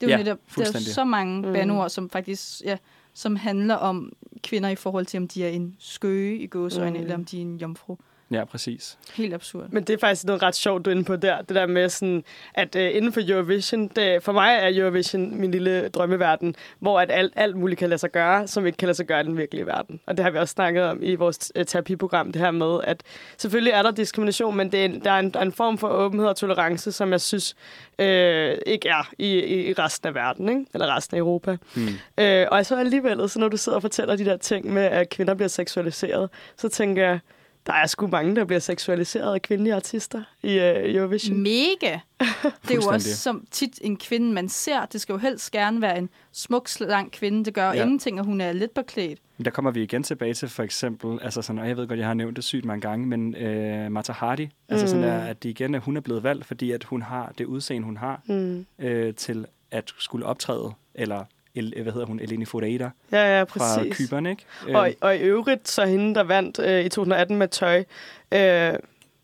Det 0.00 0.06
er 0.06 0.10
jo 0.12 0.18
Ja, 0.18 0.24
netop, 0.24 0.38
der 0.56 0.62
er 0.62 0.78
så 0.78 1.04
mange 1.04 1.40
Mm. 1.42 1.46
mm. 1.48 1.52
banord, 1.52 1.90
som 1.90 2.10
faktisk, 2.10 2.62
ja, 2.64 2.76
som 3.14 3.36
handler 3.36 3.74
om 3.74 4.12
kvinder 4.42 4.68
i 4.68 4.74
forhold 4.76 5.06
til, 5.06 5.18
om 5.18 5.28
de 5.28 5.44
er 5.44 5.48
en 5.48 5.76
skøge 5.78 6.38
i 6.38 6.46
gåsøjne, 6.46 6.90
Mm. 6.90 6.96
mm. 6.96 7.02
eller 7.02 7.14
om 7.14 7.24
de 7.24 7.36
er 7.36 7.42
en 7.42 7.56
jomfru. 7.56 7.96
Ja, 8.32 8.44
præcis. 8.44 8.98
Helt 9.14 9.34
absurd. 9.34 9.64
Men 9.70 9.84
det 9.84 9.94
er 9.94 9.98
faktisk 9.98 10.24
noget 10.24 10.42
ret 10.42 10.54
sjovt, 10.54 10.84
du 10.84 10.90
er 10.90 10.94
inde 10.94 11.04
på 11.04 11.16
der. 11.16 11.42
Det 11.42 11.56
der 11.56 11.66
med 11.66 11.88
sådan, 11.88 12.24
at 12.54 12.76
øh, 12.76 12.96
inden 12.96 13.12
for 13.12 13.20
Eurovision, 13.28 13.88
det, 13.88 14.22
for 14.22 14.32
mig 14.32 14.58
er 14.60 14.80
Eurovision 14.80 15.40
min 15.40 15.50
lille 15.50 15.88
drømmeverden, 15.88 16.54
hvor 16.78 17.00
at 17.00 17.10
alt, 17.10 17.32
alt 17.36 17.56
muligt 17.56 17.78
kan 17.78 17.88
lade 17.88 17.98
sig 17.98 18.10
gøre, 18.10 18.48
som 18.48 18.66
ikke 18.66 18.76
kan 18.76 18.86
lade 18.86 18.96
sig 18.96 19.06
gøre 19.06 19.20
i 19.20 19.24
den 19.24 19.36
virkelige 19.36 19.66
verden. 19.66 20.00
Og 20.06 20.16
det 20.16 20.24
har 20.24 20.30
vi 20.30 20.38
også 20.38 20.52
snakket 20.52 20.84
om 20.84 20.98
i 21.02 21.14
vores 21.14 21.52
øh, 21.54 21.66
terapiprogram, 21.66 22.32
det 22.32 22.42
her 22.42 22.50
med, 22.50 22.80
at 22.84 23.02
selvfølgelig 23.36 23.72
er 23.72 23.82
der 23.82 23.90
diskrimination, 23.90 24.56
men 24.56 24.72
det 24.72 24.80
er 24.80 24.84
en, 24.84 25.04
der, 25.04 25.10
er 25.10 25.18
en, 25.18 25.30
der 25.30 25.38
er 25.38 25.44
en 25.44 25.52
form 25.52 25.78
for 25.78 25.88
åbenhed 25.88 26.28
og 26.28 26.36
tolerance, 26.36 26.92
som 26.92 27.12
jeg 27.12 27.20
synes 27.20 27.56
øh, 27.98 28.56
ikke 28.66 28.88
er 28.88 29.10
i, 29.18 29.38
i 29.68 29.72
resten 29.72 30.08
af 30.08 30.14
verden, 30.14 30.48
ikke? 30.48 30.64
eller 30.74 30.96
resten 30.96 31.16
af 31.16 31.18
Europa. 31.18 31.56
Mm. 31.74 31.88
Øh, 32.18 32.46
og 32.50 32.66
så 32.66 32.76
alligevel, 32.76 33.28
så 33.28 33.38
når 33.38 33.48
du 33.48 33.56
sidder 33.56 33.76
og 33.76 33.82
fortæller 33.82 34.16
de 34.16 34.24
der 34.24 34.36
ting 34.36 34.72
med, 34.72 34.82
at 34.82 35.08
kvinder 35.08 35.34
bliver 35.34 35.48
seksualiseret, 35.48 36.30
så 36.56 36.68
tænker 36.68 37.02
jeg, 37.02 37.18
der 37.66 37.72
er 37.72 37.86
sgu 37.86 38.06
mange, 38.06 38.36
der 38.36 38.44
bliver 38.44 38.60
seksualiseret 38.60 39.34
af 39.34 39.42
kvindelige 39.42 39.74
artister 39.74 40.22
i 40.42 40.58
øh, 40.58 40.94
Eurovision. 40.94 41.42
Mega! 41.42 41.98
Det 42.62 42.70
er 42.70 42.74
jo 42.74 42.82
også 42.88 43.16
som 43.16 43.44
tit 43.50 43.78
en 43.82 43.96
kvinde, 43.96 44.32
man 44.32 44.48
ser. 44.48 44.84
Det 44.86 45.00
skal 45.00 45.12
jo 45.12 45.18
helst 45.18 45.50
gerne 45.50 45.82
være 45.82 45.98
en 45.98 46.08
smuk, 46.32 46.68
slank 46.68 47.12
kvinde. 47.12 47.44
Det 47.44 47.54
gør 47.54 47.72
Ja. 47.72 47.82
ingenting, 47.82 48.18
at 48.18 48.24
hun 48.24 48.40
er 48.40 48.52
lidt 48.52 48.74
beklædt. 48.74 49.18
Der 49.44 49.50
kommer 49.50 49.70
vi 49.70 49.82
igen 49.82 50.02
tilbage 50.02 50.34
til 50.34 50.48
for 50.48 50.62
eksempel, 50.62 51.18
altså 51.22 51.42
sådan, 51.42 51.58
og 51.58 51.68
jeg 51.68 51.76
ved 51.76 51.88
godt, 51.88 51.98
jeg 51.98 52.06
har 52.06 52.14
nævnt 52.14 52.36
det 52.36 52.44
sygt 52.44 52.64
mange 52.64 52.80
gange, 52.80 53.06
men 53.06 53.34
øh, 53.34 53.92
Mata 53.92 54.12
Hardy, 54.12 54.48
altså 54.68 54.86
sådan 54.86 55.02
Mm. 55.04 55.08
er, 55.10 55.18
at 55.18 55.42
det 55.42 55.48
igen 55.48 55.74
er, 55.74 55.78
hun 55.80 55.96
er 55.96 56.00
blevet 56.00 56.22
valgt, 56.22 56.44
fordi 56.46 56.70
at 56.70 56.84
hun 56.84 57.02
har 57.02 57.32
det 57.38 57.44
udseende, 57.44 57.86
hun 57.86 57.96
har, 57.96 58.22
Mm. 58.26 58.66
øh, 58.78 59.14
til 59.14 59.46
at 59.70 59.92
skulle 59.98 60.26
optræde, 60.26 60.72
eller 60.94 61.24
El, 61.54 61.82
hvad 61.82 61.92
hedder 61.92 62.06
hun, 62.06 62.20
Eleni 62.20 62.44
Foureira 62.44 62.90
Ja, 63.12 63.36
ja, 63.38 63.42
fra 63.42 63.76
præcis. 63.78 63.96
Kyberen, 63.96 64.26
ikke? 64.26 64.44
Og, 64.74 64.90
og 65.00 65.16
i 65.16 65.18
øvrigt, 65.18 65.68
så 65.68 65.84
hende, 65.84 66.14
der 66.14 66.22
vandt 66.22 66.58
øh, 66.58 66.84
i 66.84 66.88
2018 66.88 67.36
med 67.36 67.48
tøj, 67.48 67.78
øh, 67.78 68.72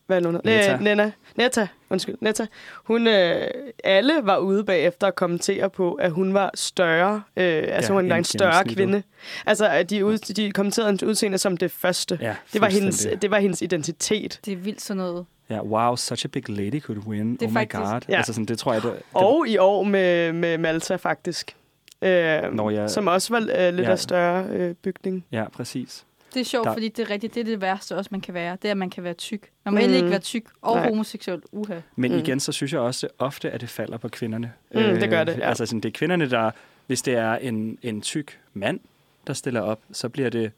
hvad 0.07 0.21
er 0.21 0.25
hun? 0.25 0.33
Netta. 0.43 0.73
Øh, 0.73 0.81
Netta. 0.81 1.11
Netta, 1.35 1.67
undskyld, 1.89 2.15
Netta. 2.21 2.45
Hun, 2.83 3.07
øh, 3.07 3.47
alle 3.83 4.13
var 4.23 4.37
ude 4.37 4.63
bagefter 4.63 5.07
at 5.07 5.15
kommentere 5.15 5.69
på, 5.69 5.93
at 5.93 6.11
hun 6.11 6.33
var 6.33 6.51
større, 6.55 7.21
øh, 7.37 7.63
altså 7.67 7.93
Ja, 7.93 7.99
hun 7.99 8.09
var 8.09 8.15
en 8.15 8.23
større 8.23 8.63
kvinde. 8.65 9.03
Altså, 9.45 9.67
at 9.67 9.89
de, 9.89 10.05
ud, 10.05 10.17
de 10.17 10.51
kommenterede 10.51 10.87
hendes 10.89 11.03
udseende 11.03 11.37
som 11.37 11.57
det 11.57 11.71
første. 11.71 12.17
ja, 12.21 12.35
Det 12.53 12.61
var, 12.61 12.69
hendes, 12.69 13.07
det 13.21 13.31
var 13.31 13.39
hendes 13.39 13.61
identitet. 13.61 14.39
Det 14.45 14.53
er 14.53 14.57
vildt 14.57 14.81
sådan 14.81 14.97
noget. 14.97 15.25
Ja, 15.49 15.61
wow, 15.61 15.95
such 15.95 16.25
a 16.25 16.27
big 16.27 16.49
lady 16.49 16.81
could 16.81 16.99
win. 17.07 17.33
Det 17.35 17.41
oh 17.41 17.49
my 17.49 17.53
faktisk- 17.53 17.79
god. 17.79 18.01
Ja. 18.09 18.17
Altså 18.17 18.33
sådan, 18.33 18.45
det 18.45 18.59
tror 18.59 18.73
jeg, 18.73 18.81
det, 18.81 18.91
det 18.93 19.01
Og 19.13 19.45
i 19.47 19.57
år 19.57 19.83
med, 19.83 20.33
med 20.33 20.57
Malta, 20.57 20.95
faktisk. 20.95 21.55
Øh, 22.01 22.53
Når 22.53 22.69
jeg- 22.69 22.89
Som 22.89 23.07
også 23.07 23.33
var 23.33 23.39
øh, 23.39 23.73
lidt 23.73 23.87
Ja. 23.87 23.91
af 23.91 23.99
større 23.99 24.45
øh, 24.49 24.75
bygning. 24.75 25.25
Ja, 25.31 25.49
præcis. 25.49 26.05
Det 26.33 26.39
er 26.39 26.43
sjovt, 26.45 26.65
Der- 26.65 26.73
fordi 26.73 26.87
det 26.87 26.99
er 26.99 27.09
rigtigt. 27.09 27.33
Det 27.35 27.41
er 27.41 27.45
det 27.45 27.61
værste 27.61 27.95
også, 27.95 28.07
man 28.11 28.21
kan 28.21 28.33
være. 28.33 28.57
Det 28.61 28.65
er, 28.65 28.71
at 28.71 28.77
man 28.77 28.89
kan 28.89 29.03
være 29.03 29.13
tyk. 29.13 29.49
Man 29.65 29.73
må 29.73 29.79
Mm. 29.79 29.87
mm. 29.87 29.93
ikke 29.93 30.09
være 30.09 30.19
tyk 30.19 30.43
og 30.61 30.75
Nej. 30.75 30.89
homoseksuel. 30.89 31.41
Uha. 31.51 31.79
Men 31.95 32.11
Mm. 32.11 32.17
mm. 32.17 32.23
igen, 32.23 32.39
så 32.39 32.51
synes 32.51 32.73
jeg 32.73 32.81
også 32.81 33.07
ofte, 33.19 33.51
at 33.51 33.61
det 33.61 33.69
falder 33.69 33.97
på 33.97 34.07
kvinderne. 34.09 34.53
Øh, 34.71 34.93
Mm, 34.93 34.99
det 34.99 35.09
gør 35.09 35.23
det, 35.23 35.37
ja. 35.37 35.47
Altså 35.49 35.65
sådan, 35.65 35.79
det 35.79 35.89
er 35.89 35.93
kvinderne, 35.93 36.29
der, 36.29 36.51
hvis 36.87 37.01
det 37.01 37.13
er 37.15 37.35
en, 37.35 37.77
en 37.81 38.01
tyk 38.01 38.39
mand, 38.53 38.79
der 39.27 39.33
stiller 39.33 39.61
op, 39.61 39.79
så 39.91 40.09
bliver 40.09 40.29
det 40.29 40.51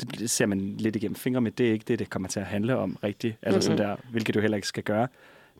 det, 0.00 0.30
ser 0.30 0.46
man 0.46 0.74
lidt 0.78 0.96
igennem 0.96 1.14
fingre 1.16 1.40
med. 1.40 1.50
Det 1.50 1.68
er 1.68 1.72
ikke 1.72 1.84
det, 1.88 1.98
det 1.98 2.10
kommer 2.10 2.28
til 2.28 2.40
at 2.40 2.46
handle 2.46 2.76
om 2.76 2.98
rigtigt. 3.04 3.36
Altså 3.42 3.56
Mhm. 3.56 3.62
sådan 3.78 3.78
der, 3.90 3.96
hvilket 4.10 4.34
du 4.34 4.40
heller 4.40 4.56
ikke 4.56 4.68
skal 4.68 4.82
gøre. 4.82 5.08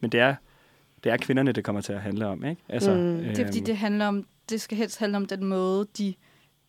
Men 0.01 0.11
det 0.13 0.21
er, 0.21 0.35
det 1.05 1.13
er 1.13 1.17
kvinderne, 1.17 1.53
det 1.53 1.65
kommer 1.65 1.83
til 1.83 1.93
at 1.93 2.01
handle 2.01 2.27
om, 2.27 2.45
ikke? 2.45 2.63
Altså, 2.69 2.95
Mm. 2.95 3.01
øhm, 3.01 3.25
Det 3.25 3.39
er 3.39 3.45
fordi, 3.47 3.61
det 3.61 3.77
handler 3.77 4.07
om, 4.07 4.27
det 4.51 4.61
skal 4.61 4.78
helst 4.78 4.98
handle 4.98 5.16
om 5.16 5.26
den 5.26 5.44
måde, 5.44 5.86
de 5.98 6.14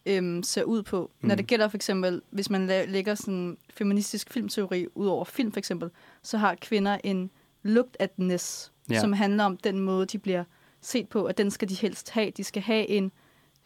øhm, 0.06 0.44
ser 0.44 0.64
ud 0.64 0.84
på. 0.84 1.12
Mm. 1.22 1.28
Når 1.28 1.36
det 1.36 1.48
gælder 1.48 1.68
for 1.68 1.78
eksempel, 1.78 2.22
hvis 2.30 2.50
man 2.50 2.70
la- 2.70 2.86
lægger 2.86 3.16
sådan 3.16 3.58
feministisk 3.70 4.34
filmteori 4.34 4.88
ud 4.96 5.08
over 5.08 5.26
film 5.26 5.52
for 5.52 5.60
eksempel, 5.60 5.90
så 6.24 6.38
har 6.38 6.56
kvinder 6.62 6.98
en 7.04 7.32
looked 7.64 7.94
atness, 8.00 8.72
Ja. 8.90 8.94
ja. 8.96 9.00
som 9.00 9.14
handler 9.14 9.44
om 9.44 9.58
den 9.58 9.80
måde, 9.80 10.06
de 10.06 10.18
bliver 10.20 10.44
set 10.82 11.10
på, 11.10 11.28
og 11.28 11.38
den 11.38 11.52
skal 11.52 11.70
de 11.70 11.76
helst 11.76 12.10
have. 12.10 12.32
De 12.38 12.44
skal 12.44 12.62
have 12.62 12.90
en 12.90 13.12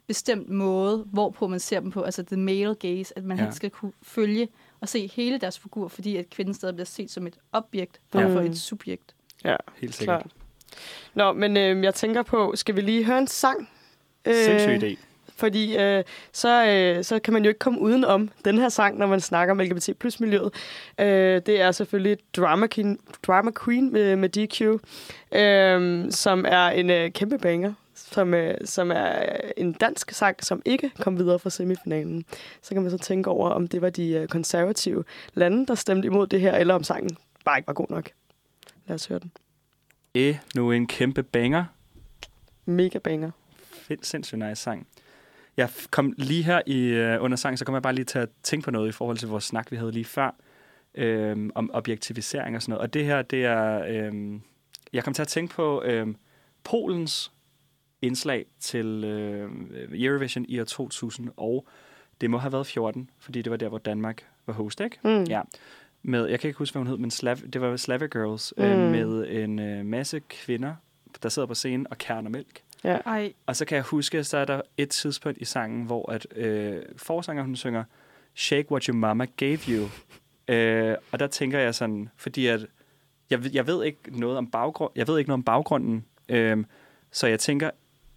bestemt 0.07 0.49
måde, 0.49 1.05
hvorpå 1.11 1.47
man 1.47 1.59
ser 1.59 1.79
dem 1.79 1.91
på, 1.91 2.01
altså 2.01 2.23
the 2.23 2.37
male 2.37 2.75
gaze, 2.75 3.17
at 3.17 3.23
man 3.23 3.37
Ja. 3.37 3.43
helst 3.43 3.55
skal 3.57 3.69
kunne 3.69 3.91
følge 4.03 4.47
og 4.79 4.89
se 4.89 5.07
hele 5.15 5.37
deres 5.37 5.59
figur, 5.59 5.87
fordi 5.87 6.17
at 6.17 6.29
kvinden 6.29 6.53
stadig 6.53 6.75
bliver 6.75 6.85
set 6.85 7.11
som 7.11 7.27
et 7.27 7.37
objekt, 7.51 8.01
frem 8.11 8.33
for 8.33 8.41
et 8.41 8.57
subjekt. 8.57 9.15
Ja, 9.43 9.55
helt 9.77 9.95
sikkert. 9.95 10.21
klart. 10.21 10.31
Nå, 11.13 11.33
men 11.33 11.57
øh, 11.57 11.83
jeg 11.83 11.93
tænker 11.95 12.23
på, 12.23 12.51
skal 12.55 12.75
vi 12.75 12.81
lige 12.81 13.03
høre 13.03 13.17
en 13.17 13.27
sang? 13.27 13.69
Sindssyg 14.25 14.83
idé. 14.83 14.97
Fordi 15.37 15.77
øh, 15.77 16.03
så, 16.31 16.65
øh, 16.67 17.03
så 17.03 17.19
kan 17.19 17.33
man 17.33 17.43
jo 17.43 17.47
ikke 17.47 17.59
komme 17.59 17.79
uden 17.79 18.05
om 18.05 18.29
den 18.45 18.57
her 18.57 18.69
sang, 18.69 18.97
når 18.97 19.07
man 19.07 19.21
snakker 19.21 19.51
om 19.51 19.59
LGBT 19.59 19.89
plus 19.99 20.19
miljøet. 20.19 20.53
Øh, 20.99 21.41
det 21.45 21.61
er 21.61 21.71
selvfølgelig 21.71 22.17
Drama 22.37 22.67
Queen, 22.67 22.99
Drama 23.27 23.51
Queen 23.65 23.93
med, 23.93 24.15
med 24.15 24.29
DQ, 24.29 24.61
øh, 25.35 26.11
som 26.11 26.45
er 26.47 26.67
en 26.67 26.89
øh, 26.89 27.11
kæmpe 27.11 27.37
banger, 27.37 27.73
som, 27.93 28.33
øh, 28.33 28.55
som 28.65 28.91
er 28.91 29.13
en 29.57 29.73
dansk 29.73 30.11
sang, 30.11 30.43
som 30.43 30.61
ikke 30.65 30.91
kom 30.99 31.17
videre 31.17 31.39
fra 31.39 31.49
semifinalen. 31.49 32.25
Så 32.61 32.73
kan 32.73 32.81
man 32.81 32.91
så 32.91 32.97
tænke 32.97 33.29
over, 33.29 33.49
om 33.49 33.67
det 33.67 33.81
var 33.81 33.89
de 33.89 34.09
øh, 34.09 34.27
konservative 34.27 35.03
lande, 35.33 35.65
der 35.65 35.75
stemte 35.75 36.05
imod 36.05 36.27
det 36.27 36.41
her, 36.41 36.53
eller 36.53 36.73
om 36.73 36.83
sangen 36.83 37.17
bare 37.45 37.59
ikke 37.59 37.67
var 37.67 37.73
god 37.73 37.87
nok. 37.89 38.09
Lad 38.87 38.95
os 38.95 39.05
høre 39.05 39.19
den. 39.19 39.31
E, 40.15 40.39
nu 40.55 40.71
en 40.71 40.87
kæmpe 40.87 41.23
banger. 41.23 41.65
Mega 42.65 42.99
banger. 42.99 43.31
Sindssygt 44.01 44.39
nice 44.39 44.55
sang. 44.61 44.87
Jeg 45.57 45.69
kom 45.91 46.13
lige 46.17 46.43
her 46.43 46.61
i 46.65 46.79
øh, 46.87 47.23
under 47.23 47.37
sang, 47.37 47.59
så 47.59 47.65
kom 47.65 47.73
jeg 47.75 47.81
bare 47.81 47.93
lige 47.95 48.05
til 48.05 48.19
at 48.19 48.29
tænke 48.43 48.65
på 48.65 48.71
noget 48.71 48.89
i 48.89 48.91
forhold 48.91 49.17
til 49.17 49.27
vores 49.27 49.43
snak, 49.43 49.71
vi 49.71 49.75
havde 49.75 49.91
lige 49.91 50.05
før, 50.05 50.35
øh, 50.95 51.49
om 51.55 51.69
objektivisering 51.73 52.55
og 52.55 52.61
sådan 52.61 52.71
noget. 52.71 52.81
Og 52.81 52.93
det 52.93 53.05
her, 53.05 53.21
det 53.21 53.45
er... 53.45 53.83
Øh, 53.87 54.39
jeg 54.93 55.03
kom 55.03 55.13
til 55.13 55.21
at 55.21 55.27
tænke 55.27 55.53
på 55.55 55.83
øh, 55.83 56.07
Polens 56.63 57.31
indslag 58.01 58.45
til 58.59 59.03
øh, 59.03 59.49
Eurovision 59.93 60.45
i 60.49 60.59
år 60.59 60.63
2000, 60.63 61.29
og 61.37 61.67
det 62.21 62.29
må 62.29 62.37
have 62.37 62.51
været 62.53 62.67
14, 62.67 63.09
fordi 63.19 63.41
det 63.41 63.51
var 63.51 63.57
der, 63.57 63.69
hvor 63.69 63.77
Danmark 63.77 64.25
var 64.45 64.53
host, 64.53 64.81
ikke? 64.81 64.97
Mm. 65.03 65.23
Ja. 65.23 65.41
Med, 66.03 66.25
jeg 66.25 66.39
kan 66.39 66.47
ikke 66.47 66.57
huske, 66.57 66.73
hvad 66.73 66.79
hun 66.79 66.87
hed, 66.87 66.97
men 66.97 67.11
Slav, 67.11 67.35
det 67.35 67.61
var 67.61 67.77
Slavic 67.77 68.09
Girls, 68.11 68.53
Mm. 68.57 68.63
øh, 68.63 68.91
med 68.91 69.27
en 69.43 69.59
øh, 69.59 69.85
masse 69.85 70.19
kvinder, 70.19 70.75
der 71.23 71.29
sidder 71.29 71.47
på 71.47 71.53
scenen 71.53 71.87
og 71.89 71.97
kerner 71.97 72.29
mælk. 72.29 72.61
Ej, 72.93 73.33
Og 73.45 73.55
så 73.55 73.65
kan 73.65 73.75
jeg 73.75 73.83
huske, 73.83 74.23
så 74.23 74.37
er 74.37 74.45
der 74.45 74.61
et 74.77 74.89
tidspunkt 74.89 75.37
i 75.41 75.45
sangen, 75.45 75.85
hvor 75.85 76.11
at 76.11 76.27
øh, 76.35 76.81
forsangeren 76.97 77.45
hun 77.45 77.55
synger 77.55 77.83
Shake 78.35 78.71
what 78.71 78.83
your 78.83 78.95
mama 78.95 79.25
gave 79.37 79.59
you. 79.69 79.85
øh, 80.55 80.95
og 81.11 81.19
der 81.19 81.27
tænker 81.27 81.59
jeg 81.59 81.75
sådan, 81.75 82.09
fordi 82.15 82.47
at 82.47 82.65
jeg, 83.29 83.43
ved- 83.43 83.51
jeg 83.53 83.67
ved 83.67 83.83
ikke 83.83 84.19
noget 84.19 84.37
om 84.37 84.51
baggrund, 84.51 84.91
jeg 84.95 85.07
ved 85.07 85.17
ikke 85.17 85.29
noget 85.29 85.39
om 85.39 85.43
baggrunden, 85.43 86.05
øh, 86.29 86.63
så 87.11 87.27
jeg 87.27 87.39
tænker, 87.39 87.69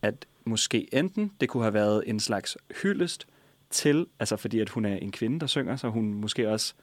at 0.02 0.26
måske 0.44 0.94
enten 0.94 1.32
det 1.40 1.48
kunne 1.48 1.62
have 1.62 1.74
været 1.74 2.02
en 2.06 2.20
slags 2.20 2.56
hyldest 2.82 3.26
til, 3.70 4.06
altså 4.20 4.36
fordi 4.36 4.60
at 4.60 4.68
hun 4.68 4.84
er 4.84 4.96
en 4.96 5.12
kvinde, 5.12 5.40
der 5.40 5.46
synger, 5.46 5.76
så 5.76 5.88
hun 5.88 6.14
måske 6.14 6.48
også 6.48 6.74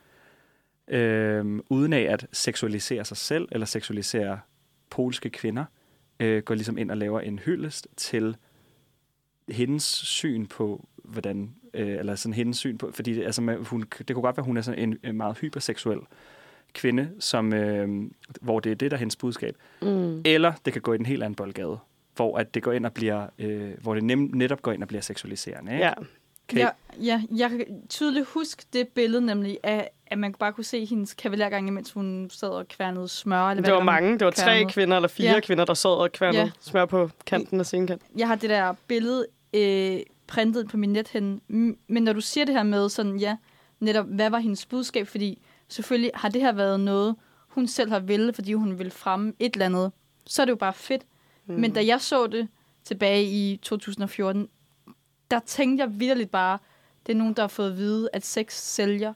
øh, 0.88 1.60
uden 1.68 1.92
af 1.92 2.00
at 2.12 2.26
seksualisere 2.32 3.04
sig 3.04 3.16
selv, 3.16 3.48
eller 3.52 3.66
seksualisere 3.66 4.40
polske 4.90 5.30
kvinder, 5.30 5.64
øh, 6.20 6.42
går 6.42 6.54
ligesom 6.54 6.78
ind 6.78 6.90
og 6.90 6.96
laver 6.96 7.20
en 7.20 7.38
hyldest 7.38 7.88
til 7.96 8.36
hendes 9.48 9.82
syn 9.84 10.46
på, 10.46 10.88
hvordan, 11.04 11.54
øh, 11.74 11.88
eller 11.88 12.14
sådan 12.14 12.34
hendes 12.34 12.56
syn 12.56 12.78
på, 12.78 12.90
fordi 12.94 13.14
det, 13.14 13.24
altså, 13.24 13.56
hun, 13.70 13.80
det 13.80 14.14
kunne 14.14 14.22
godt 14.22 14.36
være, 14.36 14.44
hun 14.44 14.56
er 14.56 14.60
sådan 14.60 14.88
en, 14.88 14.98
en 15.04 15.16
meget 15.16 15.38
hyperseksuel 15.38 16.00
kvinde, 16.74 17.10
som, 17.18 17.52
øh, 17.52 18.10
hvor 18.40 18.60
det 18.60 18.72
er 18.72 18.76
det, 18.76 18.90
der 18.90 18.96
er 18.96 18.98
hendes 18.98 19.16
budskab. 19.16 19.56
Mm. 19.82 20.22
Eller 20.24 20.52
det 20.64 20.72
kan 20.72 20.82
gå 20.82 20.92
i 20.92 20.96
en 20.96 21.06
helt 21.06 21.22
anden 21.22 21.34
boldgade, 21.34 21.78
hvor 22.16 22.38
at 22.38 22.54
det 22.54 22.62
går 22.62 22.72
ind 22.72 22.86
og 22.86 22.92
bliver, 22.92 23.26
øh, 23.38 23.70
hvor 23.82 23.94
det 23.94 24.04
nem, 24.04 24.30
netop 24.34 24.62
går 24.62 24.72
ind 24.72 24.82
og 24.82 24.88
bliver 24.88 25.00
seksualiserende. 25.00 25.72
Ikke? 25.72 25.84
Ja. 25.84 25.92
Kan 26.48 26.58
I- 26.58 26.60
Ja, 26.60 26.68
ja, 27.00 27.22
jeg 27.36 27.50
kan 27.50 27.64
tydeligt 27.88 28.26
huske 28.26 28.64
det 28.72 28.88
billede 28.88 29.26
nemlig 29.26 29.58
af, 29.62 29.90
at 30.06 30.18
man 30.18 30.34
bare 30.34 30.52
kunne 30.52 30.64
se 30.64 30.84
hendes 30.84 31.14
kavalergange, 31.14 31.72
mens 31.72 31.92
hun 31.92 32.28
sad 32.32 32.48
og 32.48 32.68
kværnede 32.68 33.08
smør. 33.08 33.50
Eller 33.50 33.62
Det 33.62 33.72
var 33.74 33.82
mange. 33.82 34.12
Det 34.12 34.24
var 34.24 34.30
tre 34.30 34.44
kværnet. 34.44 34.72
kvinder 34.74 34.96
eller 34.96 35.08
fire 35.08 35.32
Ja. 35.32 35.40
kvinder, 35.40 35.64
der 35.64 35.74
sad 35.74 35.90
og 35.90 36.12
kværnede 36.12 36.42
Ja. 36.42 36.50
smør 36.60 36.84
på 36.84 37.10
kanten 37.26 37.60
af 37.60 37.66
scenekanten. 37.66 38.08
Jeg 38.18 38.28
har 38.28 38.34
det 38.34 38.50
der 38.50 38.74
billede 38.86 39.26
øh, 39.54 39.98
printet 40.26 40.68
på 40.68 40.76
min 40.76 40.92
nethænde. 40.92 41.40
Men 41.88 42.02
når 42.02 42.12
du 42.12 42.20
siger 42.20 42.44
det 42.44 42.54
her 42.54 42.62
med 42.62 42.88
sådan, 42.88 43.16
ja, 43.16 43.36
netop, 43.80 44.06
hvad 44.06 44.30
var 44.30 44.38
hendes 44.38 44.66
budskab? 44.66 45.06
Fordi 45.08 45.42
selvfølgelig 45.68 46.10
har 46.14 46.28
det 46.28 46.42
her 46.42 46.52
været 46.52 46.80
noget, 46.80 47.16
hun 47.48 47.66
selv 47.66 47.90
har 47.90 47.98
ville, 48.00 48.32
fordi 48.32 48.52
hun 48.52 48.78
ville 48.78 48.92
fremme 48.92 49.32
et 49.38 49.52
eller 49.52 49.66
andet. 49.66 49.92
Så 50.26 50.42
er 50.42 50.46
det 50.46 50.50
jo 50.50 50.56
bare 50.56 50.72
fedt. 50.72 51.02
Mm. 51.46 51.54
Men 51.54 51.72
da 51.72 51.86
jeg 51.86 52.00
så 52.00 52.26
det 52.26 52.48
tilbage 52.84 53.24
i 53.24 53.56
2014, 53.62 54.48
der 55.30 55.40
tænkte 55.46 55.84
jeg 55.84 55.90
virkelig 56.00 56.30
bare, 56.30 56.58
det 57.06 57.12
er 57.12 57.16
nogen, 57.16 57.34
der 57.34 57.42
har 57.42 57.48
fået 57.48 57.70
at 57.70 57.76
vide, 57.76 58.08
at 58.12 58.26
sex 58.26 58.52
sælger. 58.52 59.12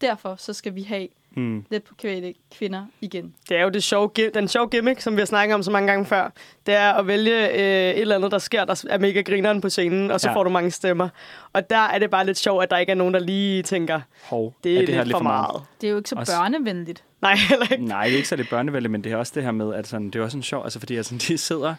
Derfor 0.00 0.34
så 0.38 0.52
skal 0.52 0.74
vi 0.74 0.82
have 0.82 1.08
Mm. 1.36 1.64
lidt 1.70 1.84
på 1.84 1.94
kvæle 1.94 2.34
kvinder 2.58 2.86
igen. 3.00 3.34
Det 3.48 3.56
er 3.56 3.62
jo 3.62 3.68
det 3.68 3.82
sjove, 3.82 4.10
den 4.34 4.48
sjove 4.48 4.68
gimmick, 4.68 5.00
som 5.00 5.14
vi 5.16 5.20
har 5.20 5.26
snakket 5.26 5.54
om 5.54 5.62
så 5.62 5.70
mange 5.70 5.88
gange 5.90 6.06
før. 6.06 6.30
Det 6.66 6.74
er 6.74 6.92
at 6.92 7.06
vælge 7.06 7.48
øh, 7.50 7.54
et 7.90 8.00
eller 8.00 8.14
andet, 8.16 8.30
der 8.32 8.38
sker, 8.38 8.64
der 8.64 8.84
er 8.90 8.98
mega 8.98 9.20
grineren 9.20 9.60
på 9.60 9.68
scenen, 9.68 10.10
og 10.10 10.20
så 10.20 10.28
Ja. 10.28 10.34
får 10.34 10.42
du 10.44 10.50
mange 10.50 10.70
stemmer. 10.70 11.08
Og 11.52 11.70
der 11.70 11.76
er 11.78 11.98
det 11.98 12.10
bare 12.10 12.26
lidt 12.26 12.38
sjovt, 12.38 12.62
at 12.62 12.70
der 12.70 12.76
ikke 12.78 12.90
er 12.92 12.96
nogen, 12.96 13.14
der 13.14 13.20
lige 13.20 13.62
tænker, 13.62 14.00
Hov, 14.24 14.54
det 14.64 14.74
er, 14.74 14.78
det 14.78 14.86
det 14.88 14.94
her 14.94 15.04
lidt 15.04 15.16
for 15.16 15.22
meget. 15.22 15.62
Det 15.80 15.86
er 15.86 15.90
jo 15.90 15.96
ikke 15.96 16.08
så 16.08 16.16
Også- 16.16 16.32
børnevenligt. 16.36 17.04
Nej, 17.22 17.34
heller 17.48 17.72
ikke. 17.72 17.84
Nej, 17.84 18.04
det 18.04 18.12
er 18.12 18.16
ikke 18.16 18.28
så 18.28 18.36
det 18.36 18.46
er 18.46 18.50
børnevenligt, 18.50 18.90
men 18.92 19.04
det 19.04 19.12
er 19.12 19.16
også 19.16 19.32
det 19.34 19.42
her 19.42 19.50
med, 19.52 19.74
at 19.74 19.86
sådan, 19.86 20.06
det 20.10 20.16
er 20.16 20.22
også 20.24 20.36
en 20.36 20.42
sjov, 20.42 20.64
altså 20.64 20.78
fordi 20.78 20.96
altså, 20.96 21.14
de 21.28 21.38
sidder, 21.38 21.74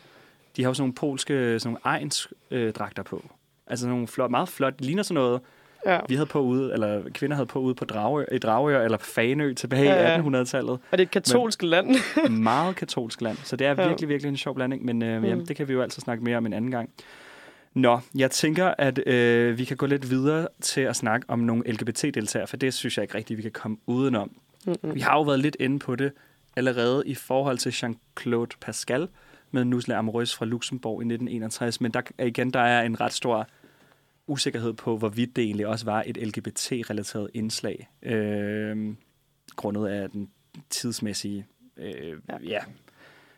de 0.58 0.64
har 0.64 0.70
jo 0.70 0.74
sådan 0.74 0.82
nogle 0.84 0.94
polske, 0.94 1.60
sådan 1.60 1.68
nogle 1.74 1.80
ejens 1.86 2.28
øh, 2.52 2.74
dragter 2.74 3.04
på. 3.04 3.26
Altså 3.68 3.88
nogle 3.88 4.08
flot, 4.08 4.32
meget 4.32 4.50
flot, 4.50 4.74
det 4.78 4.86
ligner 4.86 5.04
sådan 5.04 5.14
noget, 5.24 5.42
Ja. 5.86 6.00
vi 6.10 6.16
havde 6.16 6.26
på 6.26 6.40
ude, 6.40 6.74
eller 6.74 7.02
kvinder 7.14 7.36
havde 7.36 7.46
på 7.46 7.60
ude 7.60 7.76
på 7.76 7.86
Dragør, 7.86 8.26
i 8.32 8.38
Dragør 8.38 8.82
eller 8.82 8.98
Fanø 8.98 9.54
tilbage 9.54 9.84
Ja, 9.84 10.18
i 10.18 10.22
ja. 10.22 10.22
1800-tallet. 10.42 10.70
Og 10.72 10.80
det 10.92 11.00
er 11.00 11.04
et 11.04 11.12
katolsk 11.12 11.64
land. 11.64 11.96
Meget 12.30 12.76
katolsk 12.76 13.22
land, 13.22 13.38
så 13.44 13.56
det 13.56 13.68
er 13.68 13.82
Ja. 13.82 13.88
virkelig, 13.88 14.10
virkelig 14.10 14.30
en 14.30 14.38
sjov 14.38 14.56
blanding, 14.56 14.86
men 14.86 15.04
øh, 15.04 15.22
Mm. 15.22 15.26
jamen, 15.28 15.46
det 15.46 15.56
kan 15.56 15.68
vi 15.68 15.74
jo 15.74 15.82
altid 15.82 16.02
snakke 16.02 16.24
mere 16.24 16.38
om 16.38 16.46
en 16.46 16.54
anden 16.54 16.72
gang. 16.72 16.90
Nå, 17.74 18.00
jeg 18.16 18.32
tænker, 18.32 18.74
at 18.78 19.08
øh, 19.08 19.58
vi 19.58 19.66
kan 19.66 19.78
gå 19.78 19.86
lidt 19.86 20.10
videre 20.10 20.48
til 20.62 20.82
at 20.82 20.96
snakke 20.96 21.26
om 21.30 21.40
nogle 21.40 21.72
LGBT-deltagere, 21.72 22.48
for 22.48 22.58
det 22.58 22.74
synes 22.74 22.98
jeg 22.98 23.04
ikke 23.04 23.16
rigtigt, 23.16 23.38
vi 23.38 23.42
kan 23.42 23.52
komme 23.52 23.78
udenom. 23.86 24.32
Mm-mm. 24.66 24.96
Vi 24.96 25.00
har 25.00 25.14
jo 25.14 25.22
været 25.22 25.40
lidt 25.40 25.58
inde 25.60 25.80
på 25.80 25.96
det 25.96 26.12
allerede 26.56 27.04
i 27.06 27.16
forhold 27.16 27.58
til 27.58 27.70
Jean-Claude 27.70 28.58
Pascal 28.62 29.08
med 29.56 29.66
Nusle 29.66 29.96
Amoureuse 29.96 30.38
fra 30.38 30.46
Luxembourg 30.46 31.02
i 31.02 31.06
1961, 31.06 31.82
men 31.82 31.92
der 31.92 32.02
er 32.18 32.26
igen, 32.26 32.52
der 32.52 32.60
er 32.60 32.82
en 32.82 33.02
ret 33.02 33.14
stor 33.14 33.48
usikkerhed 34.28 34.74
på, 34.74 34.98
hvorvidt 34.98 35.36
det 35.36 35.44
egentlig 35.44 35.68
også 35.68 35.86
var 35.86 36.04
et 36.08 36.18
LGBT-relateret 36.18 37.30
indslag, 37.34 37.90
øh, 38.02 38.96
grundet 39.56 39.88
af 39.88 40.10
den 40.10 40.30
tidsmæssige, 40.70 41.46
øh, 41.78 42.18
ja. 42.30 42.38
ja. 42.44 42.60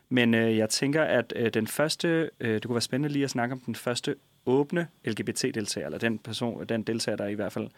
Men 0.08 0.34
øh, 0.34 0.56
jeg 0.56 0.70
tænker, 0.70 1.02
at 1.02 1.32
øh, 1.36 1.54
den 1.54 1.66
første, 1.66 2.30
øh, 2.40 2.54
det 2.54 2.64
kunne 2.64 2.74
være 2.74 2.80
spændende 2.80 3.12
lige 3.12 3.24
at 3.24 3.30
snakke 3.30 3.52
om 3.52 3.60
den 3.60 3.74
første 3.74 4.16
åbne 4.46 4.88
LGBT-deltager, 5.04 5.86
eller 5.86 5.98
den 5.98 6.18
person, 6.18 6.66
den 6.66 6.82
deltager, 6.82 7.16
der 7.16 7.26
i 7.26 7.34
hvert 7.34 7.52
fald 7.52 7.68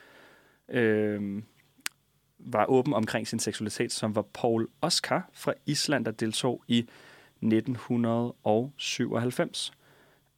øh, 0.68 1.42
var 2.38 2.66
åben 2.66 2.94
omkring 2.94 3.28
sin 3.28 3.38
seksualitet, 3.38 3.92
som 3.92 4.14
var 4.14 4.22
Paul 4.22 4.68
Oscar 4.80 5.30
fra 5.32 5.52
Island, 5.66 6.04
der 6.04 6.10
deltog 6.10 6.64
i 6.68 6.86
1997. 7.42 9.72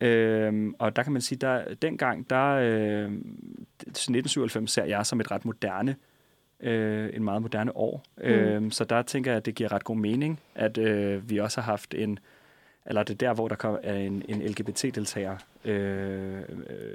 Øhm, 0.00 0.74
og 0.78 0.96
der 0.96 1.02
kan 1.02 1.12
man 1.12 1.22
sige, 1.22 1.38
der 1.38 1.74
dengang, 1.74 2.30
der 2.30 2.48
øh, 2.48 3.04
1997 3.04 4.70
ser 4.70 4.84
jeg 4.84 5.06
som 5.06 5.20
et 5.20 5.30
ret 5.30 5.44
moderne, 5.44 5.96
øh, 6.60 7.10
en 7.12 7.24
meget 7.24 7.42
moderne 7.42 7.76
år. 7.76 8.02
Mm. 8.16 8.22
Øhm, 8.24 8.70
så 8.70 8.84
der 8.84 9.02
tænker 9.02 9.30
jeg, 9.30 9.36
at 9.36 9.46
det 9.46 9.54
giver 9.54 9.72
ret 9.72 9.84
god 9.84 9.96
mening, 9.96 10.40
at 10.54 10.78
øh, 10.78 11.30
vi 11.30 11.38
også 11.38 11.60
har 11.60 11.72
haft 11.72 11.94
en, 11.94 12.18
eller 12.86 13.02
det 13.02 13.14
er 13.14 13.28
der, 13.28 13.34
hvor 13.34 13.48
der 13.48 13.56
kom, 13.56 13.78
er 13.82 13.94
en, 13.94 14.22
en 14.28 14.42
LGBT-deltager 14.42 15.36
øh, 15.64 16.42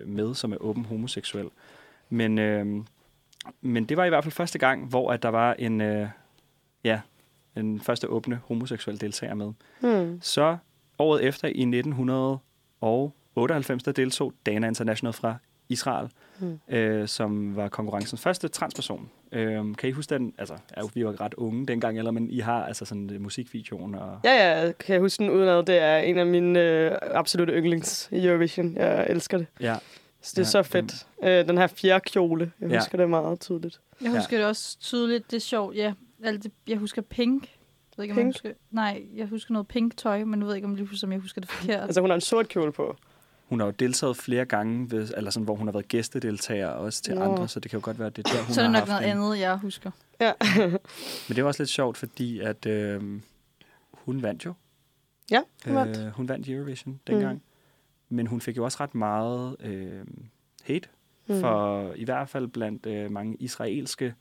med, 0.05 0.35
som 0.35 0.51
er 0.51 0.57
åben 0.59 0.85
homoseksuel. 0.85 1.49
Men, 2.09 2.37
øh, 2.37 2.65
men 3.61 3.85
det 3.85 3.97
var 3.97 4.05
i 4.05 4.09
hvert 4.09 4.23
fald 4.23 4.33
første 4.33 4.59
gang, 4.59 4.85
hvor 4.85 5.11
at 5.11 5.23
der 5.23 5.29
var 5.29 5.53
en, 5.53 5.81
øh, 5.81 6.07
ja, 6.83 7.01
en 7.59 7.79
første 7.79 8.09
åbne 8.09 8.39
homoseksuel 8.45 9.01
deltager 9.01 9.33
med. 9.33 9.51
Hmm. 9.79 10.19
Så 10.21 10.57
året 10.99 11.23
efter 11.23 11.47
i 11.47 11.65
1998, 11.65 13.83
der 13.83 13.91
deltog 13.91 14.33
Dana 14.45 14.67
International 14.67 15.13
fra 15.13 15.35
Israel, 15.69 16.09
Mm. 16.39 16.59
øh, 16.69 17.07
som 17.07 17.55
var 17.55 17.67
konkurrencens 17.69 18.21
første 18.21 18.47
transperson. 18.47 19.09
Øh, 19.31 19.75
kan 19.75 19.89
I 19.89 19.91
huske 19.91 20.13
den? 20.15 20.33
Altså, 20.37 20.53
ja, 20.77 20.81
vi 20.93 21.05
var 21.05 21.21
ret 21.21 21.33
unge 21.33 21.67
dengang, 21.67 21.97
eller, 21.97 22.11
men 22.11 22.29
I 22.29 22.39
har 22.39 22.65
altså 22.65 22.85
sådan 22.85 23.17
musikvideoen 23.19 23.95
og... 23.95 24.19
Ja, 24.23 24.61
ja, 24.65 24.71
kan 24.71 24.93
jeg 24.93 25.01
huske 25.01 25.23
den 25.23 25.31
udenad. 25.31 25.63
Det 25.65 25.77
er 25.77 25.97
en 25.97 26.17
af 26.17 26.25
mine 26.25 26.59
øh, 26.59 26.91
absolutte 27.01 27.53
yndlings 27.53 28.09
i 28.11 28.27
Eurovision. 28.27 28.75
Jeg 28.75 29.07
elsker 29.09 29.37
det. 29.37 29.47
Ja, 29.59 29.75
Så 30.21 30.31
det 30.35 30.37
er 30.37 30.41
Ja, 30.41 30.45
så 30.49 30.63
fedt. 30.63 31.07
Øh, 31.23 31.47
den 31.47 31.57
her 31.57 31.67
fjerde 31.67 32.03
kjole, 32.09 32.51
jeg 32.61 32.69
Ja. 32.69 32.77
husker 32.79 32.97
det 32.97 33.09
meget 33.09 33.39
tydeligt. 33.39 33.79
Jeg 34.01 34.11
Ja. 34.11 34.17
husker 34.17 34.37
det 34.37 34.45
også 34.45 34.79
tydeligt. 34.79 35.31
Det 35.31 35.37
er 35.37 35.41
sjovt, 35.41 35.75
ja. 35.75 35.93
Alt 36.23 36.43
det, 36.43 36.51
jeg 36.67 36.77
husker 36.77 37.01
pink. 37.01 37.43
Jeg 37.43 37.49
ved 37.97 38.03
ikke, 38.03 38.11
om 38.13 38.17
jeg 38.17 38.23
Pink? 38.25 38.35
husker, 38.35 38.51
nej, 38.71 39.03
jeg 39.15 39.27
husker 39.27 39.53
noget 39.53 39.67
pink 39.67 39.97
tøj, 39.97 40.23
men 40.23 40.39
jeg 40.39 40.47
ved 40.47 40.55
ikke, 40.55 40.67
om, 40.67 40.75
lige 40.75 40.85
pludselig, 40.85 41.07
om 41.07 41.11
jeg 41.11 41.19
husker 41.21 41.41
det 41.41 41.49
forkert. 41.49 41.83
Altså, 41.83 42.01
hun 42.01 42.09
har 42.09 42.15
en 42.15 42.21
sort 42.21 42.47
kjole 42.49 42.71
på. 42.71 42.95
hun 43.49 43.59
har 43.59 43.67
jo 43.67 43.71
deltaget 43.71 44.17
flere 44.17 44.45
gange, 44.45 44.91
ved, 44.91 45.09
eller 45.17 45.31
sådan, 45.31 45.43
hvor 45.45 45.55
hun 45.55 45.67
har 45.67 45.71
været 45.71 45.87
gæstedeltager 45.87 46.67
også 46.67 47.01
til 47.01 47.15
Nå. 47.15 47.21
andre, 47.23 47.47
så 47.47 47.59
det 47.59 47.71
kan 47.71 47.79
jo 47.79 47.85
godt 47.85 47.99
være, 47.99 48.09
det 48.09 48.27
er 48.27 48.31
der, 48.33 48.43
hun 48.43 48.53
så 48.53 48.61
er 48.61 48.65
det 48.65 48.71
nok 48.73 48.87
noget 48.87 49.03
en- 49.03 49.09
andet, 49.09 49.39
jeg 49.39 49.57
husker. 49.57 49.91
Ja. 50.19 50.33
Men 51.27 51.35
det 51.35 51.43
var 51.43 51.47
også 51.47 51.61
lidt 51.63 51.69
sjovt, 51.69 51.97
fordi 51.97 52.39
at 52.39 52.65
øh, 52.65 53.21
hun 53.91 54.21
vandt 54.23 54.45
jo. 54.45 54.53
ja, 55.31 55.41
hun 55.65 55.75
vandt. 55.75 55.97
Øh, 55.97 56.07
hun 56.07 56.29
vandt 56.29 56.49
Eurovision 56.49 56.99
dengang. 57.07 57.35
Mm. 57.35 57.41
Men 58.15 58.27
hun 58.27 58.41
fik 58.41 58.57
jo 58.57 58.63
også 58.63 58.77
ret 58.79 58.95
meget 58.95 59.55
øh, 59.59 60.05
hate, 60.63 60.89
mm. 61.27 61.39
for 61.39 61.91
i 61.95 62.03
hvert 62.03 62.29
fald 62.29 62.47
blandt 62.47 62.85
øh, 62.85 63.11
mange 63.11 63.35
israelske 63.39 64.13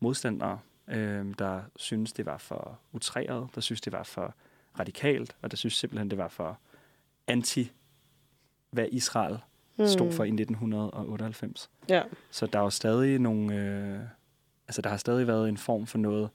modstandere, 0.00 0.58
øh, 0.90 1.34
der 1.38 1.60
synes 1.76 2.12
det 2.12 2.26
var 2.26 2.38
for 2.38 2.78
utræret, 2.92 3.48
der 3.54 3.60
synes 3.60 3.80
det 3.80 3.92
var 3.92 4.02
for 4.02 4.34
radikalt, 4.78 5.36
og 5.42 5.50
der 5.50 5.56
synes 5.56 5.74
simpelthen, 5.74 6.10
det 6.10 6.18
var 6.18 6.28
for 6.28 6.58
anti, 7.26 7.72
hvad 8.70 8.86
Israel 8.92 9.38
Mm. 9.78 9.86
stod 9.86 10.12
for 10.12 10.24
i 10.24 10.28
1998. 10.28 11.70
Ja. 11.88 12.02
Så 12.30 12.46
der 12.46 12.58
er 12.58 12.62
jo 12.62 12.70
stadig 12.70 13.18
nogle... 13.18 13.54
Øh, 13.56 14.00
altså, 14.68 14.82
der 14.82 14.90
har 14.90 14.96
stadig 14.96 15.26
været 15.26 15.48
en 15.48 15.56
form 15.56 15.86
for 15.86 15.98
noget, 15.98 16.30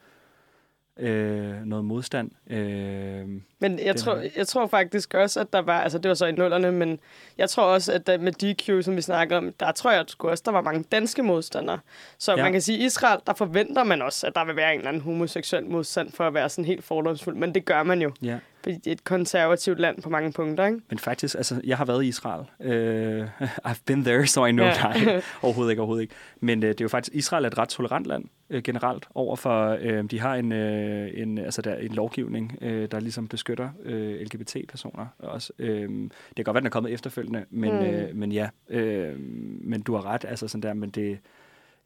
øh, 1.00 1.66
noget 1.66 1.86
modstand. 1.86 2.32
Øh, 2.50 3.28
Men 3.60 3.80
jeg 3.86 3.96
tror, 3.96 4.16
her. 4.16 4.30
jeg 4.36 4.48
tror 4.48 4.68
faktisk 4.68 5.14
også, 5.14 5.40
at 5.40 5.54
der 5.54 5.62
var, 5.62 5.82
altså 5.82 5.98
det 5.98 6.10
var 6.10 6.16
så 6.16 6.26
i 6.26 6.32
nullerne, 6.32 6.72
men 6.72 7.00
jeg 7.38 7.50
tror 7.50 7.64
også, 7.64 7.94
at 7.94 8.08
der, 8.08 8.18
med 8.18 8.32
DQ, 8.32 8.86
som 8.86 8.96
vi 8.96 9.02
snakker 9.02 9.38
om, 9.38 9.54
der 9.60 9.72
tror 9.72 9.92
jeg 9.92 10.06
også, 10.20 10.44
der 10.46 10.52
var 10.52 10.62
mange 10.62 10.84
danske 10.92 11.24
modstandere. 11.24 11.80
Så 12.18 12.32
ja. 12.32 12.44
man 12.44 12.52
kan 12.52 12.62
sige, 12.62 12.78
at 12.78 12.86
Israel, 12.86 13.20
der 13.28 13.34
forventer 13.34 13.84
man 13.84 14.02
også, 14.02 14.28
at 14.28 14.36
der 14.36 14.46
vil 14.46 14.56
være 14.56 14.74
en 14.74 14.80
eller 14.80 14.90
anden 14.90 15.02
homoseksuel 15.02 15.66
modstand 15.66 16.12
for 16.12 16.28
at 16.28 16.34
være 16.34 16.50
sådan 16.50 16.66
helt 16.66 16.84
fordomsfuld, 16.84 17.36
men 17.36 17.56
det 17.56 17.66
gør 17.66 17.84
man 17.84 18.02
jo, 18.02 18.12
ja. 18.22 18.38
Et 18.86 19.04
konservativt 19.04 19.80
land 19.80 20.02
på 20.02 20.10
mange 20.10 20.32
punkter, 20.32 20.66
ikke? 20.66 20.80
Men 20.90 21.00
faktisk, 21.00 21.36
altså, 21.36 21.62
jeg 21.64 21.78
har 21.78 21.86
været 21.86 22.04
i 22.04 22.08
Israel. 22.08 22.46
Øh, 22.62 23.28
I've 23.68 23.82
been 23.86 24.04
there, 24.04 24.28
so 24.28 24.46
I 24.46 24.52
know. 24.52 24.66
Ja. 24.66 24.74
Nej, 24.84 25.22
overhovedet 25.44 25.72
ikke, 25.72 25.82
overhovedet 25.82 26.02
ikke. 26.02 26.16
Men 26.40 26.64
øh, 26.64 26.70
det 26.70 26.82
er 26.82 26.86
jo 26.86 26.90
faktisk, 26.90 27.16
Israel 27.16 27.44
er 27.46 27.50
et 27.50 27.58
ret 27.58 27.70
tolerant 27.70 28.06
land 28.08 28.26
øh, 28.50 28.64
generelt 28.64 29.06
overfor, 29.16 29.78
øh, 29.82 30.04
de 30.04 30.20
har 30.20 30.36
en, 30.36 30.52
øh, 30.52 31.10
en, 31.14 31.38
altså 31.38 31.62
der, 31.62 31.72
er 31.72 31.80
en 31.80 31.92
lovgivning, 31.92 32.58
øh, 32.62 32.92
der 32.92 33.00
ligesom 33.00 33.28
beskytter 33.28 33.70
øh, 33.84 34.22
LGBT-personer 34.22 35.06
også. 35.20 35.54
Øh, 35.60 35.90
det 35.90 36.12
kan 36.36 36.46
godt 36.46 36.54
være, 36.56 36.62
den 36.62 36.68
er 36.68 36.72
kommet 36.72 36.94
efterfølgende, 36.94 37.46
men, 37.50 37.72
Mm. 37.74 37.80
øh, 37.86 38.16
men 38.16 38.32
ja, 38.32 38.50
øh, 38.70 39.20
men 39.62 39.82
du 39.82 39.94
har 39.96 40.06
ret, 40.06 40.26
altså 40.28 40.48
sådan 40.48 40.62
der, 40.64 40.74
men 40.74 40.90
det, 40.90 41.20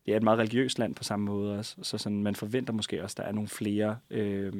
det 0.05 0.11
er 0.13 0.17
et 0.17 0.23
meget 0.23 0.39
religiøst 0.39 0.79
land 0.79 0.95
på 0.95 1.03
samme 1.03 1.25
måde 1.25 1.57
også, 1.57 1.75
så 1.81 1.97
sådan, 1.97 2.23
man 2.23 2.35
forventer 2.35 2.73
måske 2.73 3.03
også, 3.03 3.13
at 3.13 3.17
der 3.17 3.23
er 3.23 3.31
nogle 3.33 3.47
flere, 3.47 3.97
øh, 4.09 4.53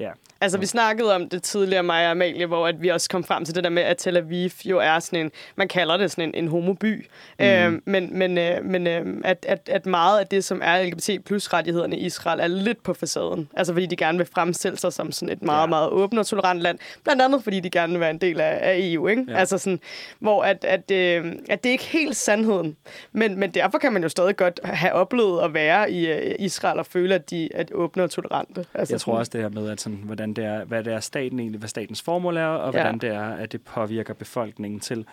ja, 0.00 0.10
Altså, 0.42 0.58
vi 0.58 0.66
snakkede 0.66 1.14
om 1.14 1.28
det 1.28 1.42
tidligere, 1.42 1.82
mig 1.82 2.04
og 2.04 2.10
Amalie, 2.10 2.46
hvor 2.46 2.66
at 2.66 2.82
vi 2.82 2.88
også 2.88 3.08
kom 3.10 3.24
frem 3.24 3.44
til 3.44 3.54
det 3.54 3.64
der 3.64 3.70
med, 3.70 3.82
at 3.82 3.96
Tel 3.96 4.16
Aviv 4.16 4.50
jo 4.64 4.78
er 4.78 4.98
sådan 4.98 5.18
en, 5.20 5.30
man 5.56 5.68
kalder 5.68 5.96
det 5.96 6.10
sådan 6.10 6.24
en, 6.24 6.34
en 6.44 6.48
homoby. 6.48 7.06
Mm. 7.38 7.44
Øh, 7.44 7.72
men 7.84 8.18
men, 8.18 8.38
øh, 8.38 8.64
men 8.64 8.86
øh, 8.86 9.06
at, 9.24 9.46
at, 9.48 9.68
at 9.72 9.86
meget 9.86 10.20
af 10.20 10.26
det, 10.26 10.44
som 10.44 10.60
er 10.64 10.82
LGBT 10.82 11.10
plus 11.24 11.52
rettighederne 11.52 11.96
i 11.98 12.06
Israel, 12.06 12.40
er 12.40 12.46
lidt 12.46 12.82
på 12.82 12.94
facaden. 12.94 13.48
Altså, 13.56 13.72
fordi 13.72 13.86
de 13.86 13.96
gerne 13.96 14.18
vil 14.18 14.26
fremstille 14.34 14.78
sig 14.78 14.92
som 14.92 15.12
sådan 15.12 15.32
et 15.32 15.42
meget, 15.42 15.60
Ja. 15.62 15.66
meget 15.66 15.88
åbent 15.90 16.18
og 16.18 16.26
tolerant 16.26 16.60
land. 16.60 16.78
Blandt 17.04 17.22
andet, 17.22 17.44
fordi 17.44 17.60
de 17.60 17.70
gerne 17.70 17.92
vil 17.92 18.00
være 18.00 18.10
en 18.10 18.18
del 18.20 18.40
af, 18.40 18.58
af 18.62 18.76
EU, 18.80 19.06
ikke? 19.08 19.24
Ja. 19.28 19.36
Altså 19.38 19.58
sådan, 19.58 19.80
hvor 20.18 20.42
at, 20.42 20.64
at, 20.64 20.90
øh, 20.90 21.32
at 21.48 21.64
det 21.64 21.70
ikke 21.70 21.84
er 21.84 21.98
helt 21.98 22.16
sandheden. 22.16 22.76
Men, 23.12 23.38
men 23.38 23.50
derfor 23.50 23.78
kan 23.78 23.92
man 23.92 24.02
jo 24.02 24.08
stadig 24.08 24.36
godt 24.36 24.60
have 24.64 24.92
oplevet 24.92 25.42
at 25.42 25.54
være 25.54 25.90
i 25.90 26.06
øh, 26.12 26.34
Israel 26.38 26.78
og 26.78 26.86
føle, 26.86 27.14
at 27.14 27.30
de 27.30 27.48
er 27.54 27.64
åbne 27.74 28.02
og 28.02 28.10
tolerante. 28.10 28.64
Altså 28.74 28.94
Jeg 28.94 29.00
tror 29.00 29.12
sådan- 29.12 29.18
også 29.18 29.30
det 29.34 29.40
her 29.40 29.48
med, 29.48 29.70
at 29.70 29.80
sådan, 29.90 30.06
hvordan 30.06 30.32
det 30.34 30.44
er, 30.44 30.64
hvad 30.64 30.84
det 30.84 30.92
er 30.92 31.00
staten 31.00 31.40
egentlig, 31.40 31.58
hvad 31.58 31.68
statens 31.68 32.02
formål 32.02 32.36
er, 32.36 32.46
og 32.46 32.74
Ja. 32.74 32.80
hvordan 32.82 32.98
det 32.98 33.10
er, 33.10 33.22
at 33.30 33.52
det 33.52 33.62
påvirker 33.62 34.14
befolkningen 34.14 34.80
til 34.80 35.06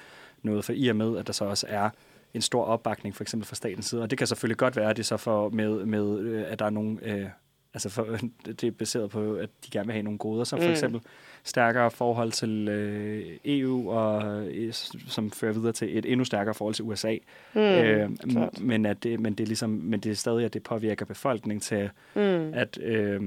noget. 0.43 0.65
For 0.65 0.73
i 0.73 0.87
og 0.87 0.95
med, 0.95 1.17
at 1.17 1.27
der 1.27 1.33
så 1.33 1.45
også 1.45 1.65
er 1.69 1.89
en 2.33 2.41
stor 2.41 2.63
opbakning, 2.63 3.15
for 3.15 3.23
eksempel 3.23 3.47
fra 3.47 3.55
statens 3.55 3.85
side. 3.85 4.01
Og 4.01 4.09
det 4.09 4.17
kan 4.17 4.27
selvfølgelig 4.27 4.57
godt 4.57 4.75
være, 4.75 4.89
at 4.89 4.97
det 4.97 5.05
så 5.05 5.17
for 5.17 5.49
med, 5.49 5.85
med 5.85 6.19
øh, 6.19 6.43
at 6.47 6.59
der 6.59 6.65
er 6.65 6.69
nogle... 6.69 6.97
Øh, 7.01 7.25
altså 7.73 7.89
for, 7.89 8.07
det 8.45 8.63
er 8.63 8.71
baseret 8.71 9.09
på, 9.09 9.33
at 9.35 9.49
de 9.65 9.71
gerne 9.71 9.85
vil 9.87 9.93
have 9.93 10.03
nogle 10.03 10.19
goder, 10.19 10.43
som 10.43 10.59
for 10.59 10.65
Mm. 10.65 10.71
eksempel 10.71 11.01
stærkere 11.43 11.91
forhold 11.91 12.31
til 12.31 12.67
øh, 12.67 13.37
EU, 13.45 13.91
og 13.91 14.47
øh, 14.47 14.73
som 15.07 15.31
fører 15.31 15.53
videre 15.53 15.71
til 15.71 15.97
et 15.97 16.05
endnu 16.05 16.25
stærkere 16.25 16.53
forhold 16.53 16.75
til 16.75 16.85
USA. 16.85 17.15
Mm, 17.53 17.61
øh, 17.61 18.09
klart. 18.17 18.61
men, 18.61 18.85
at 18.85 19.03
det, 19.03 19.19
men, 19.19 19.33
det 19.33 19.43
er 19.43 19.47
ligesom, 19.47 19.69
men 19.69 19.99
det 19.99 20.11
er 20.11 20.15
stadig, 20.15 20.45
at 20.45 20.53
det 20.53 20.63
påvirker 20.63 21.05
befolkningen 21.05 21.61
til 21.61 21.89
Mm. 22.15 22.21
at, 22.53 22.77
øh, 22.81 23.21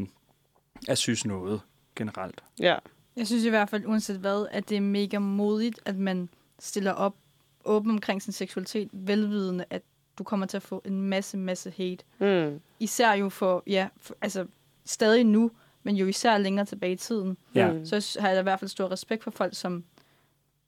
at 0.89 0.99
synes 0.99 1.27
noget 1.27 1.61
generelt. 1.97 2.45
Ja. 2.61 2.77
Jeg 3.17 3.27
synes 3.27 3.45
i 3.45 3.49
hvert 3.49 3.69
fald, 3.69 3.87
uanset 3.87 4.17
hvad, 4.17 4.47
at 4.51 4.69
det 4.69 4.77
er 4.77 4.81
mega 4.81 5.19
modigt, 5.19 5.81
at 5.85 5.97
man 5.97 6.29
stiller 6.59 6.93
op 6.93 7.17
åben 7.65 7.91
omkring 7.91 8.23
sin 8.23 8.33
seksualitet, 8.33 8.89
velvidende, 8.93 9.65
at 9.71 9.83
du 10.19 10.25
kommer 10.25 10.47
til 10.47 10.57
at 10.57 10.63
få 10.63 10.83
en 10.85 11.01
masse, 11.01 11.37
masse 11.37 11.73
hate. 11.77 12.05
Mm. 12.19 12.61
Især 12.81 13.13
jo 13.13 13.29
for, 13.29 13.63
ja, 13.67 13.89
for, 14.01 14.15
altså 14.23 14.47
stadig 14.85 15.25
nu, 15.25 15.51
men 15.83 15.97
jo 15.97 16.07
især 16.07 16.39
længere 16.39 16.67
tilbage 16.67 16.93
i 16.93 16.97
tiden. 16.97 17.37
Ja. 17.55 17.73
Mm. 17.73 17.87
Så 17.87 18.17
har 18.21 18.29
jeg 18.29 18.41
i 18.41 18.43
hvert 18.43 18.61
fald 18.61 18.69
stor 18.69 18.91
respekt 18.91 19.25
for 19.25 19.31
folk, 19.31 19.57
som 19.57 19.85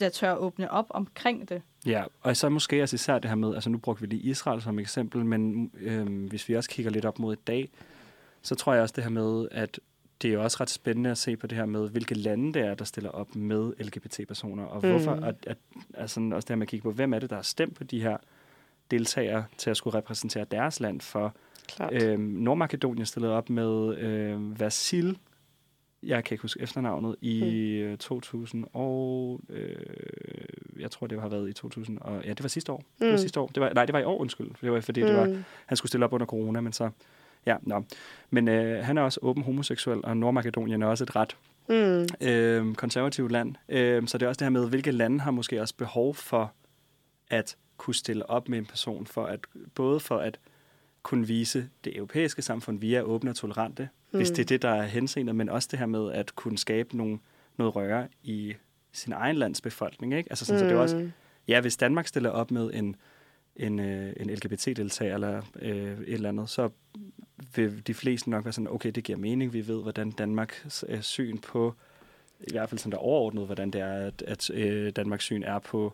der 0.00 0.08
tør 0.08 0.32
at 0.32 0.38
åbne 0.38 0.70
op 0.70 0.86
omkring 0.90 1.48
det. 1.48 1.62
Ja, 1.86 2.04
og 2.20 2.36
så 2.36 2.48
måske 2.48 2.82
også 2.82 2.94
især 2.94 3.18
det 3.18 3.30
her 3.30 3.36
med, 3.36 3.54
altså 3.54 3.70
nu 3.70 3.78
brugte 3.78 4.00
vi 4.00 4.06
lige 4.06 4.22
Israel 4.22 4.62
som 4.62 4.78
eksempel, 4.78 5.24
men 5.24 5.70
øh, 5.74 6.28
hvis 6.28 6.48
vi 6.48 6.56
også 6.56 6.70
kigger 6.70 6.92
lidt 6.92 7.04
op 7.04 7.18
mod 7.18 7.36
i 7.36 7.40
dag, 7.46 7.70
så 8.42 8.54
tror 8.54 8.72
jeg 8.72 8.82
også 8.82 8.92
det 8.96 9.04
her 9.04 9.10
med, 9.10 9.48
at 9.50 9.80
det 10.22 10.28
er 10.28 10.32
jo 10.34 10.42
også 10.42 10.56
ret 10.60 10.70
spændende 10.70 11.10
at 11.10 11.18
se 11.18 11.36
på 11.36 11.46
det 11.46 11.58
her 11.58 11.66
med, 11.66 11.88
hvilke 11.90 12.14
lande 12.14 12.52
det 12.54 12.62
er, 12.62 12.74
der 12.74 12.84
stiller 12.84 13.10
op 13.10 13.36
med 13.36 13.72
LGBT-personer, 13.78 14.64
og 14.64 14.80
Mm. 14.82 14.90
hvorfor, 14.90 15.12
at, 15.12 15.34
at, 15.46 15.56
altså 15.94 16.20
også 16.20 16.46
det 16.46 16.48
her 16.50 16.56
med 16.56 16.62
at 16.66 16.68
kigge 16.68 16.82
på, 16.82 16.92
hvem 16.92 17.14
er 17.14 17.18
det, 17.18 17.30
der 17.30 17.36
har 17.36 17.42
stemt 17.42 17.74
på 17.76 17.84
de 17.84 18.02
her 18.02 18.16
deltagere 18.90 19.44
til 19.58 19.70
at 19.70 19.76
skulle 19.76 19.98
repræsentere 19.98 20.44
deres 20.50 20.80
land 20.80 21.00
for. 21.00 21.34
Klart. 21.68 22.02
Øhm, 22.02 22.20
Nordmakedonien 22.22 23.06
stillede 23.06 23.32
op 23.32 23.50
med 23.50 23.96
øh, 23.98 24.60
Vasil, 24.60 25.18
jeg 26.02 26.24
kan 26.24 26.34
ikke 26.34 26.42
huske 26.42 26.60
efternavnet, 26.62 27.16
i 27.20 27.86
mm. 27.90 27.96
2000 27.98 28.64
og 28.72 29.40
øh, 29.48 29.76
jeg 30.78 30.90
tror, 30.90 31.06
det 31.06 31.20
har 31.20 31.28
været 31.28 31.48
i 31.48 31.52
2000 31.52 31.98
og 31.98 32.24
ja, 32.24 32.28
det 32.30 32.42
var 32.42 32.48
sidste 32.48 32.72
år. 32.72 32.78
Mm. 32.78 32.84
Det 32.98 33.06
var 33.06 33.12
Mm. 33.12 33.18
sidste 33.18 33.40
år. 33.40 33.46
Det 33.46 33.60
var, 33.60 33.72
nej, 33.74 33.84
det 33.86 33.92
var 33.92 33.98
i 33.98 34.04
år, 34.04 34.18
undskyld. 34.20 34.50
Det 34.62 34.72
var 34.72 34.80
fordi, 34.80 35.00
mm. 35.02 35.06
det 35.08 35.16
var, 35.16 35.26
Mm. 35.26 35.44
han 35.66 35.76
skulle 35.76 35.88
stille 35.90 36.04
op 36.06 36.12
under 36.12 36.26
corona, 36.26 36.60
men 36.60 36.72
så, 36.72 36.90
ja, 37.46 37.56
nå. 37.62 37.84
Men 38.30 38.48
øh, 38.48 38.84
han 38.84 38.98
er 38.98 39.02
også 39.02 39.18
åben 39.22 39.42
homoseksuel, 39.42 40.04
og 40.04 40.16
Nordmakedonien 40.16 40.82
er 40.82 40.86
også 40.86 41.04
et 41.04 41.16
ret 41.16 41.36
Mm. 41.68 42.06
øh, 42.28 42.74
konservativt 42.74 43.32
land. 43.32 43.54
Øh, 43.68 44.06
så 44.08 44.18
det 44.18 44.24
er 44.24 44.28
også 44.28 44.38
det 44.38 44.44
her 44.44 44.50
med, 44.50 44.68
hvilke 44.68 44.90
lande 44.90 45.20
har 45.20 45.30
måske 45.30 45.60
også 45.60 45.74
behov 45.76 46.14
for 46.14 46.52
at 47.30 47.56
kunne 47.76 47.94
stille 47.94 48.30
op 48.30 48.48
med 48.48 48.58
en 48.58 48.66
person, 48.66 49.06
for 49.06 49.24
at, 49.26 49.40
både 49.74 50.00
for 50.00 50.18
at 50.18 50.38
kunne 51.02 51.26
vise 51.26 51.68
det 51.84 51.96
europæiske 51.96 52.42
samfund, 52.42 52.78
vi 52.80 52.94
er 52.94 53.02
åbne 53.02 53.30
og 53.30 53.36
tolerante, 53.36 53.88
mm. 54.12 54.18
hvis 54.18 54.30
det 54.30 54.38
er 54.38 54.44
det, 54.44 54.62
der 54.62 54.68
er 54.70 54.82
henseendet, 54.82 55.36
men 55.36 55.48
også 55.48 55.68
det 55.70 55.78
her 55.78 55.86
med 55.86 56.12
at 56.12 56.34
kunne 56.36 56.58
skabe 56.58 56.96
nogle, 56.96 57.18
noget 57.58 57.76
røre 57.76 58.08
i 58.22 58.54
sin 58.92 59.12
egen 59.12 59.36
lands 59.36 59.60
befolkning. 59.60 60.14
Ikke? 60.14 60.32
Altså 60.32 60.44
sådan, 60.44 60.58
så 60.60 60.64
det 60.66 60.72
er 60.72 60.78
også, 60.78 60.96
Mm. 60.96 61.12
ja, 61.48 61.60
hvis 61.60 61.76
Danmark 61.76 62.06
stiller 62.06 62.30
op 62.30 62.50
med 62.50 62.70
en, 62.74 62.96
en, 63.56 63.78
øh, 63.80 64.12
en 64.16 64.30
LGBT-deltager 64.30 65.14
eller 65.14 65.42
øh, 65.62 65.98
et 66.00 66.12
eller 66.12 66.28
andet, 66.28 66.50
så 66.50 66.68
vil 67.54 67.86
de 67.86 67.94
fleste 67.94 68.30
nok 68.30 68.44
være 68.44 68.52
sådan, 68.52 68.68
okay, 68.68 68.90
det 68.90 69.04
giver 69.04 69.18
mening, 69.18 69.52
vi 69.52 69.68
ved, 69.68 69.82
hvordan 69.82 70.10
Danmarks 70.10 70.84
øh, 70.88 71.02
syn 71.02 71.38
på, 71.38 71.74
i 72.40 72.52
hvert 72.52 72.68
fald 72.68 72.78
sådan 72.78 72.92
der 72.92 72.98
overordnet, 72.98 73.46
hvordan 73.46 73.70
det 73.70 73.80
er, 73.80 74.06
at, 74.06 74.22
at 74.26 74.50
øh, 74.50 74.92
Danmarks 74.96 75.24
syn 75.24 75.42
er 75.42 75.58
på 75.58 75.92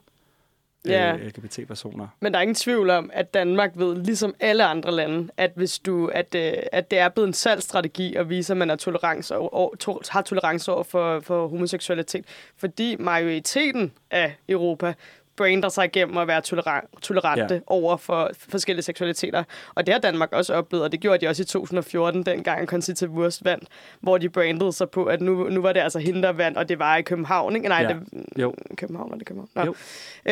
øh, 0.86 0.92
Ja. 0.92 1.16
LGBT-personer. 1.16 2.09
Men 2.20 2.32
der 2.32 2.38
er 2.38 2.42
ingen 2.42 2.54
tvivl 2.54 2.90
om, 2.90 3.11
at 3.12 3.34
Danmark 3.34 3.72
ved, 3.74 3.96
ligesom 4.04 4.34
alle 4.40 4.64
andre 4.64 4.92
lande, 4.92 5.28
at 5.36 5.52
hvis 5.54 5.78
du, 5.78 6.06
at, 6.06 6.34
øh, 6.34 6.52
at 6.72 6.90
det 6.90 6.98
er 6.98 7.09
blevet 7.09 7.26
en 7.26 7.34
salgsstrategi 7.34 8.14
at 8.14 8.28
vise, 8.28 8.52
at 8.52 8.56
man 8.56 8.70
er 8.70 8.76
tolerance 8.76 9.36
over, 9.36 9.54
over, 9.54 9.74
to, 9.76 10.00
har 10.09 10.22
tolerance 10.22 10.72
over 10.72 10.82
for, 10.82 11.20
for 11.20 11.48
homoseksualitet. 11.48 12.24
Fordi 12.56 12.96
majoriteten 12.98 13.92
af 14.11 14.34
Europa 14.48 14.94
brander 15.39 15.68
sig 15.68 15.84
igennem 15.84 16.16
at 16.18 16.28
være 16.28 16.41
tolerant, 16.41 16.84
tolerante 17.03 17.41
Ja. 17.43 17.55
ja. 17.55 17.61
over 17.66 17.97
for 17.97 18.30
forskellige 18.49 18.82
seksualiteter. 18.82 19.45
Og 19.74 19.86
det 19.86 19.95
har 19.95 20.01
Danmark 20.01 20.32
også 20.32 20.55
oplevet, 20.55 20.84
og 20.84 20.93
det 20.93 21.01
gjorde 21.01 21.18
de 21.26 21.28
også 21.28 21.43
i 21.43 21.47
2014, 21.47 22.22
dengang 22.22 22.66
Conchita 22.68 23.07
Wurst 23.07 23.45
vandt, 23.45 23.64
hvor 24.01 24.18
de 24.18 24.28
brandede 24.28 24.72
sig 24.72 24.91
på, 24.91 25.05
at 25.05 25.20
nu, 25.20 25.49
nu 25.49 25.61
var 25.62 25.72
det 25.72 25.80
altså 25.80 25.99
hende, 25.99 26.22
der 26.22 26.32
vandt, 26.32 26.59
og 26.59 26.68
det 26.68 26.78
var 26.78 26.97
i 26.97 27.03
København, 27.03 27.57
ikke? 27.57 27.68
Nej, 27.68 27.82
Ja. 27.82 27.89
det, 27.89 28.24
Jo. 28.43 28.55
København, 28.76 29.11
var 29.11 29.16
det 29.16 29.26
København? 29.26 29.49
Nå. 29.55 29.64
Jo. 29.64 29.74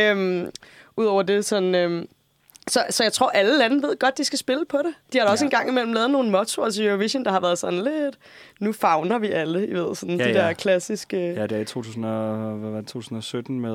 Øhm, 0.01 0.51
Udover 0.97 1.23
det, 1.23 1.45
sådan... 1.45 1.75
Øhm, 1.75 2.09
så, 2.69 2.85
så 2.91 3.03
jeg 3.03 3.13
tror, 3.13 3.29
alle 3.31 3.59
lande 3.59 3.83
ved 3.83 3.99
godt, 3.99 4.19
de 4.19 4.25
skal 4.25 4.39
spille 4.39 4.65
på 4.65 4.79
det. 4.79 4.95
De 5.13 5.19
har 5.19 5.25
da 5.25 5.31
også 5.31 5.45
Ja. 5.45 5.47
en 5.47 5.51
gang 5.51 5.69
imellem 5.69 5.93
lavet 5.93 6.11
nogle 6.11 6.31
mottoer 6.31 6.71
til 6.71 6.87
Eurovision, 6.87 7.25
der 7.25 7.31
har 7.31 7.41
været 7.41 7.59
sådan 7.59 7.79
lidt... 7.85 8.19
Nu 8.61 8.73
fagner 8.73 9.19
vi 9.19 9.27
alle, 9.27 9.67
I 9.69 9.73
ved, 9.75 9.95
sådan 9.95 10.19
Ja, 10.21 10.25
de 10.25 10.31
ja. 10.31 10.35
der 10.47 10.53
klassiske... 10.53 11.17
Ja, 11.33 11.43
det 11.43 11.53
er 11.53 11.61
i 11.61 11.65
2000, 11.65 12.05
og- 12.05 12.57
hvad 12.57 12.71
var 12.71 12.77
det, 12.81 12.87
2017 12.89 13.61
med 13.61 13.75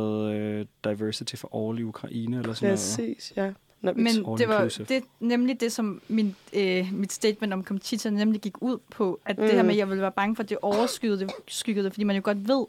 uh, 0.59 0.65
Diversity 0.91 1.35
for 1.35 1.69
All 1.69 1.79
i 1.79 1.83
Ukraine, 1.83 2.37
eller 2.39 2.53
sådan 2.53 2.67
noget. 2.67 2.79
Præcis, 2.79 3.33
ja. 3.35 3.51
Nå, 3.81 3.91
Men 3.95 4.07
det 4.37 4.47
var 4.49 4.71
det, 4.89 5.03
nemlig 5.19 5.59
det, 5.61 5.71
som 5.71 6.01
min, 6.07 6.35
øh, 6.53 6.87
mit 6.93 7.13
statement 7.13 7.53
om 7.53 7.63
Conchita 7.63 8.09
nemlig 8.09 8.41
gik 8.41 8.61
ud 8.61 8.77
på, 8.91 9.19
at 9.25 9.37
mm. 9.37 9.43
det 9.43 9.51
Mm. 9.51 9.55
her 9.57 9.63
med, 9.63 9.71
at 9.71 9.77
jeg 9.77 9.89
ville 9.89 10.01
være 10.01 10.11
bange 10.11 10.35
for, 10.35 10.43
at 10.43 10.49
det 10.49 10.57
overskyggede 10.61 11.19
det, 11.19 11.31
skyggede 11.47 11.85
det, 11.85 11.93
fordi 11.93 12.03
man 12.03 12.15
jo 12.15 12.21
godt 12.25 12.47
ved, 12.47 12.65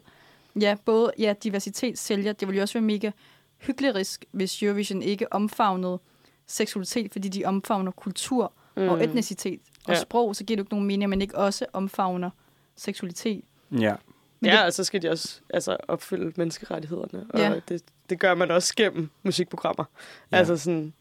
ja, 0.61 0.75
både 0.85 1.11
ja, 1.19 1.33
diversitet 1.43 1.97
sælger, 1.99 2.33
det 2.33 2.47
ville 2.47 2.57
jo 2.57 2.61
også 2.61 2.73
være 2.73 2.81
mega 2.83 3.11
hyklerisk, 3.57 4.25
hvis 4.31 4.63
Eurovision 4.63 5.01
ikke 5.01 5.33
omfavnede 5.33 5.99
seksualitet, 6.47 7.11
fordi 7.11 7.29
de 7.29 7.45
omfavner 7.45 7.91
kultur 7.91 8.53
mm. 8.77 8.89
og 8.89 9.03
etnicitet 9.03 9.59
og 9.85 9.93
Ja. 9.93 9.99
sprog, 9.99 10.35
så 10.35 10.43
giver 10.43 10.55
det 10.55 10.59
jo 10.59 10.63
ikke 10.63 10.73
nogen 10.73 10.87
mening, 10.87 11.03
at 11.03 11.09
man 11.09 11.21
ikke 11.21 11.37
også 11.37 11.65
omfavner 11.73 12.29
seksualitet. 12.75 13.43
Ja, 13.71 13.95
Men 14.39 14.49
ja, 14.51 14.57
det- 14.57 14.65
og 14.65 14.73
så 14.73 14.83
skal 14.83 15.01
de 15.01 15.09
også 15.09 15.41
altså, 15.49 15.77
opfylde 15.87 16.33
menneskerettighederne. 16.37 17.25
Ja. 17.37 17.53
Og 17.55 17.61
det, 17.69 17.81
det 18.09 18.19
gør 18.19 18.35
man 18.35 18.51
også 18.51 18.73
gennem 18.75 19.09
musikprogrammer. 19.23 19.83
Ja. 20.31 20.35
Ja. 20.35 20.39
Altså 20.39 20.57
sådan... 20.57 20.93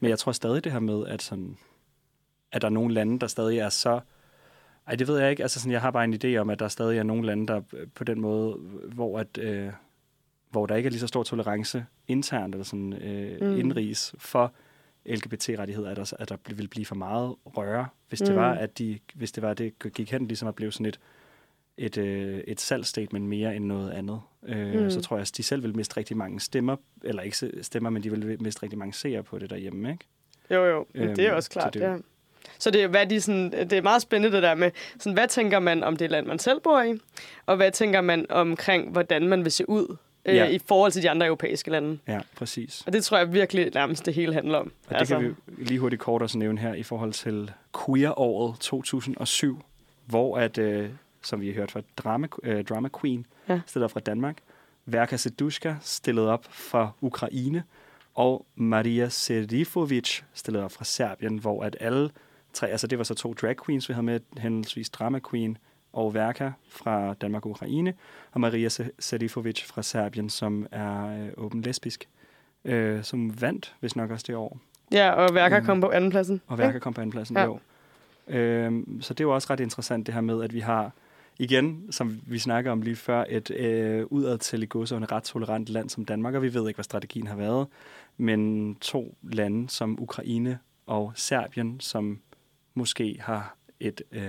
men 0.00 0.10
jeg 0.10 0.18
tror 0.18 0.32
stadig 0.32 0.64
det 0.64 0.72
her 0.72 0.78
med, 0.80 1.06
at, 1.06 1.22
sådan, 1.22 1.58
at 2.52 2.62
der 2.62 2.68
er 2.68 2.72
nogle 2.72 2.94
lande, 2.94 3.18
der 3.18 3.26
stadig 3.26 3.58
er 3.58 3.68
så... 3.68 4.00
Ej, 4.86 4.94
det 4.96 5.08
ved 5.08 5.18
jeg 5.18 5.30
ikke. 5.30 5.42
Altså, 5.42 5.60
sådan, 5.60 5.72
jeg 5.72 5.80
har 5.80 5.90
bare 5.90 6.04
en 6.04 6.14
idé 6.24 6.36
om, 6.36 6.50
at 6.50 6.58
der 6.58 6.68
stadig 6.68 6.98
er 6.98 7.02
nogle 7.02 7.26
lande, 7.26 7.46
der 7.46 7.60
øh, 7.72 7.86
på 7.94 8.04
den 8.04 8.20
måde, 8.20 8.54
hvor, 8.94 9.18
at, 9.18 9.38
øh, 9.38 9.68
hvor 10.50 10.66
der 10.66 10.76
ikke 10.76 10.86
er 10.86 10.90
lige 10.90 11.00
så 11.00 11.06
stor 11.06 11.22
tolerance 11.22 11.84
internt 12.08 12.54
eller 12.54 12.64
sådan, 12.64 12.92
øh, 12.92 13.40
mm. 13.50 13.58
Indrigs 13.58 14.14
for 14.18 14.52
LGBT-rettigheder, 15.06 15.90
at 15.90 15.96
der, 15.96 16.12
at 16.18 16.28
der 16.28 16.36
vil 16.54 16.68
blive 16.68 16.86
for 16.86 16.94
meget 16.94 17.34
røre, 17.44 17.86
hvis 18.08 18.18
det 18.20 18.30
Mm. 18.30 18.36
var, 18.36 18.52
at 18.54 18.78
de, 18.78 18.98
hvis 19.14 19.32
det 19.32 19.42
var, 19.42 19.54
det 19.54 19.72
gik 19.94 20.10
hen 20.10 20.26
ligesom 20.26 20.48
at 20.48 20.54
blive 20.54 20.72
sådan 20.72 20.86
et, 20.86 21.00
et, 21.76 21.98
øh, 21.98 22.38
et 22.46 22.60
salgsstatement 22.60 23.24
mere 23.24 23.56
end 23.56 23.64
noget 23.64 23.90
andet. 23.90 24.20
Øh, 24.46 24.82
mm. 24.82 24.90
Så 24.90 25.00
tror 25.00 25.16
jeg, 25.16 25.22
at 25.22 25.32
de 25.36 25.42
selv 25.42 25.62
vil 25.62 25.76
miste 25.76 25.96
rigtig 25.96 26.16
mange 26.16 26.40
stemmer, 26.40 26.76
eller 27.04 27.22
ikke 27.22 27.36
stemmer, 27.62 27.90
men 27.90 28.02
de 28.02 28.10
vil 28.10 28.42
miste 28.42 28.62
rigtig 28.62 28.78
mange 28.78 28.92
seere 28.94 29.22
på 29.22 29.38
det 29.38 29.50
derhjemme, 29.50 29.90
ikke? 29.92 30.04
Jo, 30.50 30.64
jo. 30.66 30.86
Øhm, 30.94 31.14
det 31.14 31.26
er 31.26 31.32
også 31.32 31.46
så 31.46 31.50
klart, 31.50 31.74
det- 31.74 31.82
det... 31.82 31.88
ja. 31.88 31.96
Så 32.58 32.70
det, 32.70 32.82
er, 32.82 32.88
hvad 32.88 33.06
de 33.06 33.20
sådan, 33.20 33.52
det 33.52 33.72
er 33.72 33.82
meget 33.82 34.02
spændende 34.02 34.36
det 34.36 34.42
der 34.42 34.54
med, 34.54 34.70
sådan, 34.98 35.12
hvad 35.12 35.28
tænker 35.28 35.58
man 35.58 35.82
om 35.84 35.96
det 35.96 36.10
land, 36.10 36.26
man 36.26 36.38
selv 36.38 36.60
bor 36.60 36.82
i? 36.82 36.98
Og 37.46 37.56
hvad 37.56 37.72
tænker 37.72 38.00
man 38.00 38.26
omkring, 38.30 38.90
hvordan 38.92 39.28
man 39.28 39.44
vil 39.44 39.52
se 39.52 39.68
ud 39.68 39.96
øh, 40.24 40.34
Ja. 40.34 40.48
i 40.48 40.58
forhold 40.66 40.92
til 40.92 41.02
de 41.02 41.10
andre 41.10 41.26
europæiske 41.26 41.70
lande? 41.70 41.98
Ja, 42.08 42.20
præcis. 42.36 42.82
Og 42.86 42.92
det 42.92 43.04
tror 43.04 43.18
jeg 43.18 43.32
virkelig 43.32 43.70
nærmest 43.74 44.06
det 44.06 44.14
hele 44.14 44.32
handler 44.34 44.58
om. 44.58 44.66
Og 44.66 44.90
det 44.90 44.96
altså. 44.96 45.18
kan 45.18 45.36
vi 45.46 45.64
lige 45.64 45.78
hurtigt 45.80 46.02
kort 46.02 46.22
også 46.22 46.38
nævne 46.38 46.58
her 46.60 46.74
i 46.74 46.82
forhold 46.82 47.12
til 47.12 47.50
queer-året 47.86 48.56
2007, 48.60 49.62
hvor 50.06 50.38
at, 50.38 50.58
øh, 50.58 50.90
som 51.22 51.40
vi 51.40 51.46
har 51.46 51.54
hørt 51.54 51.70
fra 51.70 51.80
Drama, 51.96 52.26
øh, 52.42 52.64
Drama 52.64 52.88
Queen, 53.00 53.26
ja. 53.48 53.60
Op 53.76 53.90
fra 53.90 54.00
Danmark, 54.00 54.36
Verka 54.86 55.16
Sedushka 55.16 55.74
stillede 55.80 56.28
op 56.28 56.46
fra 56.50 56.90
Ukraine, 57.00 57.62
og 58.14 58.46
Maria 58.54 59.08
Serifovic 59.08 60.20
stillede 60.34 60.64
op 60.64 60.72
fra 60.72 60.84
Serbien, 60.84 61.38
hvor 61.38 61.62
at 61.64 61.76
alle 61.80 62.10
tre, 62.52 62.68
altså 62.68 62.86
det 62.86 62.98
var 62.98 63.04
så 63.04 63.14
to 63.14 63.34
drag 63.34 63.56
queens, 63.66 63.88
vi 63.88 63.94
havde 63.94 64.06
med, 64.06 64.20
henholdsvis 64.38 64.90
Drama 64.90 65.20
Queen 65.30 65.56
og 65.92 66.14
Verka 66.14 66.50
fra 66.68 67.14
Danmark 67.14 67.44
og 67.46 67.50
Ukraine, 67.50 67.94
og 68.32 68.40
Maria 68.40 68.68
Serifovic 68.98 69.64
fra 69.64 69.82
Serbien, 69.82 70.30
som 70.30 70.66
er 70.70 71.22
øh, 71.24 71.28
åben 71.44 71.62
lesbisk, 71.62 72.08
øh, 72.64 73.04
som 73.04 73.40
vandt, 73.40 73.74
hvis 73.80 73.96
nok 73.96 74.10
også 74.10 74.24
det 74.28 74.36
år. 74.36 74.58
Ja, 74.92 75.10
og 75.10 75.34
Værker 75.34 75.60
Mm. 75.60 75.66
kom 75.66 75.80
på 75.80 75.90
andenpladsen. 75.90 76.40
Og 76.46 76.58
Værker 76.58 76.78
kom 76.78 76.94
på 76.94 77.00
andenpladsen, 77.00 77.36
ja. 77.36 77.42
Ja. 77.42 77.46
jo. 77.46 77.58
Øhm, 78.28 79.02
så 79.02 79.14
det 79.14 79.20
er 79.20 79.24
jo 79.24 79.34
også 79.34 79.46
ret 79.50 79.60
interessant, 79.60 80.06
det 80.06 80.14
her 80.14 80.20
med, 80.20 80.42
at 80.44 80.54
vi 80.54 80.60
har, 80.60 80.90
igen, 81.38 81.86
som 81.92 82.20
vi 82.26 82.38
snakker 82.38 82.70
om 82.72 82.82
lige 82.82 82.96
før, 82.96 83.24
et 83.28 83.50
øh, 83.50 84.06
udad 84.10 84.38
til 84.38 84.62
i 84.62 84.66
gåsøjne 84.66 85.06
ret 85.06 85.22
tolerant 85.22 85.68
land 85.68 85.88
som 85.90 86.04
Danmark, 86.04 86.34
og 86.34 86.42
vi 86.42 86.54
ved 86.54 86.68
ikke, 86.68 86.76
hvad 86.76 86.84
strategien 86.84 87.26
har 87.26 87.36
været, 87.36 87.66
men 88.16 88.74
to 88.74 89.14
lande 89.22 89.68
som 89.70 90.02
Ukraine 90.02 90.58
og 90.86 91.12
Serbien, 91.14 91.80
som 91.80 92.20
måske 92.74 93.16
har 93.20 93.56
et... 93.80 94.02
Øh, 94.12 94.22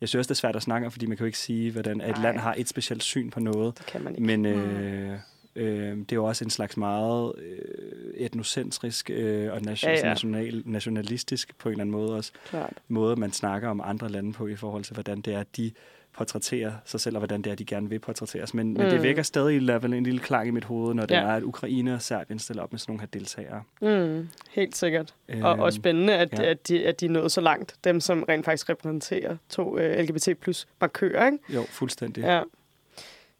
jeg 0.00 0.08
synes 0.08 0.18
også, 0.20 0.28
det 0.28 0.34
er 0.34 0.40
svært 0.40 0.56
at 0.56 0.62
snakke 0.62 0.86
om, 0.86 0.92
fordi 0.92 1.06
man 1.06 1.16
kan 1.16 1.24
jo 1.24 1.26
ikke 1.26 1.38
sige, 1.38 1.70
hvordan 1.72 2.00
et 2.00 2.06
Nej. 2.08 2.22
land 2.22 2.38
har 2.38 2.54
et 2.58 2.68
specielt 2.68 3.02
syn 3.02 3.30
på 3.30 3.40
noget. 3.40 3.78
Det 3.78 3.86
kan 3.86 4.02
man 4.04 4.12
ikke. 4.14 4.26
Men 4.26 4.46
øh, 4.46 5.12
øh, 5.56 5.96
det 5.96 6.12
er 6.12 6.16
jo 6.16 6.24
også 6.24 6.44
en 6.44 6.50
slags 6.50 6.76
meget 6.76 7.32
øh, 7.38 8.14
etnocentrisk 8.14 9.10
øh, 9.10 9.52
og 9.52 9.60
nation- 9.62 9.90
Ja, 9.90 9.96
ja. 9.98 10.04
national, 10.08 10.62
nationalistisk 10.66 11.58
på 11.58 11.68
en 11.68 11.72
eller 11.72 11.82
anden 11.82 11.92
måde 11.92 12.14
også 12.16 12.32
Klart. 12.50 12.72
måde, 12.88 13.16
man 13.16 13.32
snakker 13.32 13.68
om 13.68 13.80
andre 13.84 14.08
lande 14.08 14.32
på 14.32 14.46
i 14.46 14.56
forhold 14.56 14.84
til, 14.84 14.94
hvordan 14.94 15.20
det 15.20 15.34
er, 15.34 15.42
de 15.56 15.70
portrætterer 16.12 16.72
sig 16.84 17.00
selv, 17.00 17.16
og 17.16 17.20
hvordan 17.20 17.42
det 17.42 17.50
er, 17.50 17.54
de 17.56 17.64
gerne 17.64 17.88
vil 17.88 17.98
portrætteres. 17.98 18.54
Men, 18.54 18.66
mm. 18.66 18.72
men 18.72 18.86
det 18.86 18.96
Mm. 18.96 19.02
vækker 19.02 19.22
stadig 19.22 19.56
i 19.56 19.58
level 19.58 19.92
en 19.94 20.04
lille 20.04 20.20
klang 20.20 20.48
i 20.48 20.50
mit 20.50 20.64
hoved, 20.64 20.94
når 20.94 21.06
det 21.06 21.14
Ja. 21.14 21.20
er, 21.20 21.28
at 21.36 21.42
Ukraine 21.42 21.94
og 21.94 22.02
Serbien 22.02 22.38
stiller 22.38 22.62
op 22.62 22.72
med 22.72 22.78
sådan 22.78 22.90
nogle 22.92 23.00
her 23.00 23.06
deltagere. 23.06 23.62
Mm, 23.82 24.28
helt 24.50 24.76
sikkert. 24.76 25.14
Øhm, 25.28 25.42
Og, 25.44 25.52
og 25.52 25.72
spændende, 25.72 26.12
at, 26.14 26.32
ja. 26.32 26.42
ja. 26.42 26.50
at, 26.50 26.68
de, 26.68 26.86
at 26.86 27.00
de 27.00 27.06
er 27.06 27.10
nået 27.10 27.32
så 27.32 27.40
langt. 27.40 27.74
Dem, 27.84 28.00
som 28.00 28.22
rent 28.28 28.44
faktisk 28.44 28.68
repræsenterer 28.68 29.36
to 29.48 29.74
uh, 29.74 29.80
LGBT 29.80 30.28
plus 30.40 30.68
markører, 30.80 31.26
ikke? 31.26 31.38
Jo, 31.48 31.62
fuldstændig. 31.68 32.20
Ja. 32.24 32.42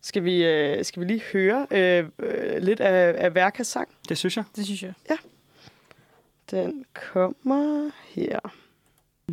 Skal 0.02 0.24
vi, 0.24 0.44
øh, 0.44 0.84
skal 0.84 1.00
vi 1.00 1.06
lige 1.06 1.22
høre 1.32 1.66
øh, 1.70 2.04
øh, 2.18 2.62
lidt 2.62 2.80
af, 2.80 3.14
af 3.24 3.34
Værkas 3.34 3.66
sang? 3.66 3.88
Det 4.08 4.18
synes 4.18 4.36
jeg. 4.36 4.44
Det 4.56 4.64
synes 4.64 4.82
jeg. 4.82 4.92
Den 6.50 6.84
kommer 7.12 7.90
her. 8.08 8.38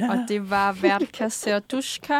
Og 0.01 0.17
det 0.29 0.49
var 0.49 0.71
Vertka 0.81 1.29
Serdushka. 1.29 2.13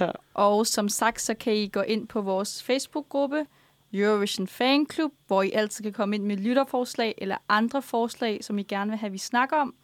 Ja. 0.00 0.10
Og 0.34 0.66
som 0.66 0.88
sagt, 0.88 1.20
så 1.20 1.34
kan 1.34 1.54
I 1.54 1.68
gå 1.68 1.80
ind 1.80 2.08
på 2.08 2.20
vores 2.20 2.62
Facebook-gruppe, 2.62 3.46
Eurovision 3.92 4.46
Fan 4.46 4.86
Club, 4.92 5.12
hvor 5.26 5.42
I 5.42 5.50
altid 5.52 5.84
kan 5.84 5.92
komme 5.92 6.16
ind 6.16 6.24
med 6.24 6.36
lytterforslag 6.36 7.14
eller 7.18 7.36
andre 7.48 7.82
forslag, 7.82 8.44
som 8.44 8.58
I 8.58 8.62
gerne 8.62 8.90
vil 8.90 8.98
have, 8.98 9.12
vi 9.12 9.18
snakker 9.18 9.56
om. 9.56 9.74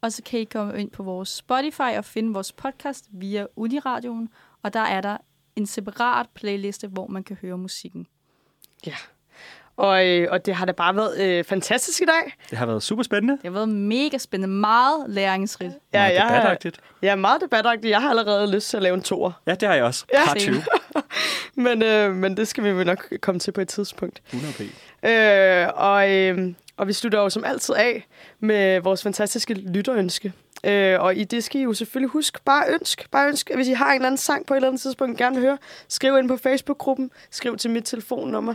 Og 0.00 0.12
så 0.12 0.22
kan 0.22 0.40
I 0.40 0.44
komme 0.44 0.80
ind 0.80 0.90
på 0.90 1.02
vores 1.02 1.28
Spotify 1.28 1.96
og 1.96 2.04
finde 2.04 2.32
vores 2.32 2.52
podcast 2.52 3.06
via 3.10 3.46
Uniradioen. 3.56 4.28
Og 4.62 4.72
der 4.72 4.80
er 4.80 5.00
der 5.00 5.16
en 5.56 5.66
separat 5.66 6.28
playliste, 6.34 6.88
hvor 6.88 7.06
man 7.06 7.24
kan 7.24 7.36
høre 7.42 7.58
musikken. 7.58 8.06
Og, 9.82 10.08
øh, 10.08 10.28
og 10.30 10.46
det 10.46 10.54
har 10.54 10.66
da 10.66 10.72
bare 10.72 10.96
været 10.96 11.20
øh, 11.20 11.44
fantastisk 11.44 12.00
i 12.00 12.04
dag. 12.04 12.34
Det 12.50 12.58
har 12.58 12.66
været 12.66 12.82
super 12.82 13.02
spændende. 13.02 13.32
Det 13.32 13.42
har 13.44 13.50
været 13.50 13.68
mega 13.68 14.18
spændende, 14.18 14.54
meget 14.54 15.04
læringsrigt. 15.08 15.72
Ja, 15.92 15.98
Meget 15.98 16.14
jeg, 16.14 16.22
har, 16.22 16.34
debatagtigt. 16.36 16.80
jeg 17.02 17.10
er 17.10 17.14
meget 17.14 17.40
debatagtig. 17.40 17.90
Jeg 17.90 18.00
har 18.00 18.10
allerede 18.10 18.54
lyst 18.54 18.70
til 18.70 18.76
at 18.76 18.82
lave 18.82 18.94
en 18.94 19.02
toer. 19.02 19.32
Ja, 19.46 19.54
det 19.54 19.68
har 19.68 19.74
jeg 19.74 19.84
også. 19.84 20.04
Ja. 20.12 20.24
Part 20.24 20.36
20. 20.38 20.62
Men, 21.64 21.82
øh, 21.82 22.14
men 22.14 22.36
det 22.36 22.48
skal 22.48 22.64
vi 22.64 22.70
vel 22.72 22.86
nok 22.86 23.12
komme 23.20 23.38
til 23.38 23.52
på 23.52 23.60
et 23.60 23.68
tidspunkt. 23.68 24.22
100 24.32 24.54
p. 24.54 24.60
Øh, 25.06 25.68
og, 25.74 26.10
øh, 26.10 26.54
og 26.76 26.88
vi 26.88 26.92
slutter 26.92 27.18
jo 27.18 27.30
som 27.30 27.44
altid 27.44 27.74
af 27.74 28.06
med 28.40 28.80
vores 28.80 29.02
fantastiske 29.02 29.54
lytterønske. 29.54 30.32
Øh, 30.64 31.00
og 31.00 31.14
i 31.16 31.24
det 31.24 31.44
skal 31.44 31.60
I 31.60 31.64
jo 31.64 31.74
selvfølgelig 31.74 32.10
huske, 32.10 32.38
bare 32.44 32.64
ønsk. 32.68 33.10
Bare 33.10 33.28
ønsk, 33.28 33.50
hvis 33.54 33.68
I 33.68 33.72
har 33.72 33.88
en 33.88 33.94
eller 33.94 34.06
anden 34.06 34.18
sang 34.18 34.46
på 34.46 34.54
et 34.54 34.58
eller 34.58 34.68
andet 34.68 34.82
tidspunkt, 34.82 35.18
gerne 35.18 35.34
vil 35.36 35.44
høre, 35.44 35.58
skriv 35.88 36.18
ind 36.18 36.28
på 36.28 36.36
Facebook-gruppen, 36.36 37.10
skriv 37.30 37.56
til 37.56 37.70
mit 37.70 37.84
telefonnummer, 37.84 38.54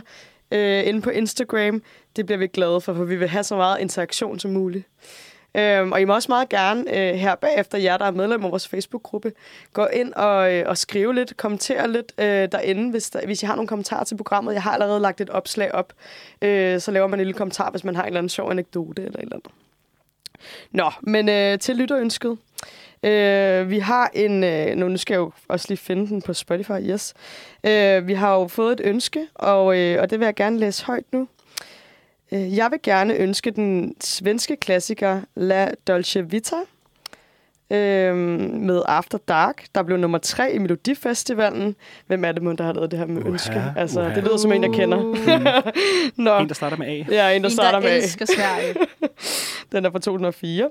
øh, 0.50 0.86
ind 0.86 1.02
på 1.02 1.10
Instagram. 1.10 1.82
Det 2.16 2.26
bliver 2.26 2.38
vi 2.38 2.46
glade 2.46 2.80
for, 2.80 2.94
for 2.94 3.04
vi 3.04 3.16
vil 3.16 3.28
have 3.28 3.44
så 3.44 3.56
meget 3.56 3.80
interaktion 3.80 4.38
som 4.38 4.50
muligt. 4.50 4.84
Øhm, 5.54 5.92
og 5.92 6.00
I 6.00 6.04
må 6.04 6.14
også 6.14 6.28
meget 6.28 6.48
gerne 6.48 6.98
øh, 6.98 7.14
her 7.14 7.34
bagefter, 7.34 7.78
jer 7.78 7.96
der 7.96 8.04
er 8.04 8.10
medlem 8.10 8.44
af 8.44 8.50
vores 8.50 8.68
Facebook-gruppe, 8.68 9.32
gå 9.72 9.86
ind 9.86 10.14
og, 10.14 10.54
øh, 10.54 10.64
og 10.68 10.78
skrive 10.78 11.14
lidt, 11.14 11.36
kommentere 11.36 11.92
lidt 11.92 12.12
øh, 12.18 12.26
derinde, 12.26 12.90
hvis, 12.90 13.10
der, 13.10 13.26
hvis 13.26 13.42
I 13.42 13.46
har 13.46 13.54
nogle 13.54 13.68
kommentarer 13.68 14.04
til 14.04 14.16
programmet. 14.16 14.54
Jeg 14.54 14.62
har 14.62 14.72
allerede 14.72 15.00
lagt 15.00 15.20
et 15.20 15.30
opslag 15.30 15.74
op, 15.74 15.92
øh, 16.42 16.80
så 16.80 16.90
laver 16.90 17.06
man 17.06 17.20
en 17.20 17.26
lille 17.26 17.38
kommentar, 17.38 17.70
hvis 17.70 17.84
man 17.84 17.96
har 17.96 18.02
en 18.02 18.06
eller 18.06 18.18
anden 18.18 18.28
sjov 18.28 18.50
anekdote 18.50 19.02
eller 19.02 19.18
et 19.18 19.22
eller 19.22 19.36
andet. 19.36 19.52
Nå, 20.70 20.90
men 21.00 21.28
øh, 21.28 21.58
til 21.58 21.76
lytterønsket. 21.76 22.38
Øh, 23.02 23.70
vi 23.70 23.78
har 23.78 24.10
en... 24.14 24.44
Øh, 24.44 24.76
nu 24.76 24.96
skal 24.96 25.14
jeg 25.14 25.18
jo 25.18 25.32
også 25.48 25.66
lige 25.68 25.78
finde 25.78 26.08
den 26.08 26.22
på 26.22 26.32
Spotify, 26.32 26.72
yes. 26.80 27.14
Øh, 27.66 28.06
vi 28.08 28.14
har 28.14 28.34
jo 28.34 28.48
fået 28.48 28.72
et 28.80 28.86
ønske, 28.86 29.26
og, 29.34 29.78
øh, 29.78 30.02
og 30.02 30.10
det 30.10 30.20
vil 30.20 30.24
jeg 30.24 30.34
gerne 30.34 30.58
læse 30.58 30.84
højt 30.84 31.04
nu. 31.12 31.28
Øh, 32.32 32.56
Jeg 32.56 32.70
vil 32.70 32.78
gerne 32.82 33.14
ønske 33.14 33.50
den 33.50 33.94
svenske 34.00 34.56
klassiker 34.56 35.20
La 35.34 35.70
Dolce 35.86 36.30
Vita 36.30 36.56
øh, 37.70 38.16
med 38.60 38.82
After 38.86 39.18
Dark, 39.28 39.64
der 39.74 39.82
blev 39.82 39.98
nummer 39.98 40.18
tre 40.18 40.52
i 40.52 40.58
Melodifestivalen. 40.58 41.76
Hvem 42.06 42.24
er 42.24 42.32
det, 42.32 42.42
mon, 42.42 42.56
der 42.56 42.64
har 42.64 42.72
lavet 42.72 42.90
det 42.90 42.98
her 42.98 43.06
med 43.06 43.22
Uha, 43.22 43.30
ønske? 43.30 43.64
Altså, 43.76 44.00
uha. 44.00 44.14
det 44.14 44.24
lyder 44.24 44.36
som 44.36 44.52
en, 44.52 44.62
jeg 44.62 44.72
kender. 44.72 44.96
Nå, 46.22 46.38
En, 46.38 46.48
der 46.48 46.54
starter 46.54 46.76
med 46.76 46.86
A. 46.86 46.90
ja, 46.90 47.30
en, 47.36 47.42
der 47.42 47.48
en, 47.48 47.52
starter 47.52 47.80
der 47.80 47.80
med 47.80 47.90
A. 47.90 47.96
elsker 47.96 48.26
Sverige. 48.26 48.74
Den 49.72 49.84
er 49.84 49.90
fra 49.90 49.98
2004. 49.98 50.64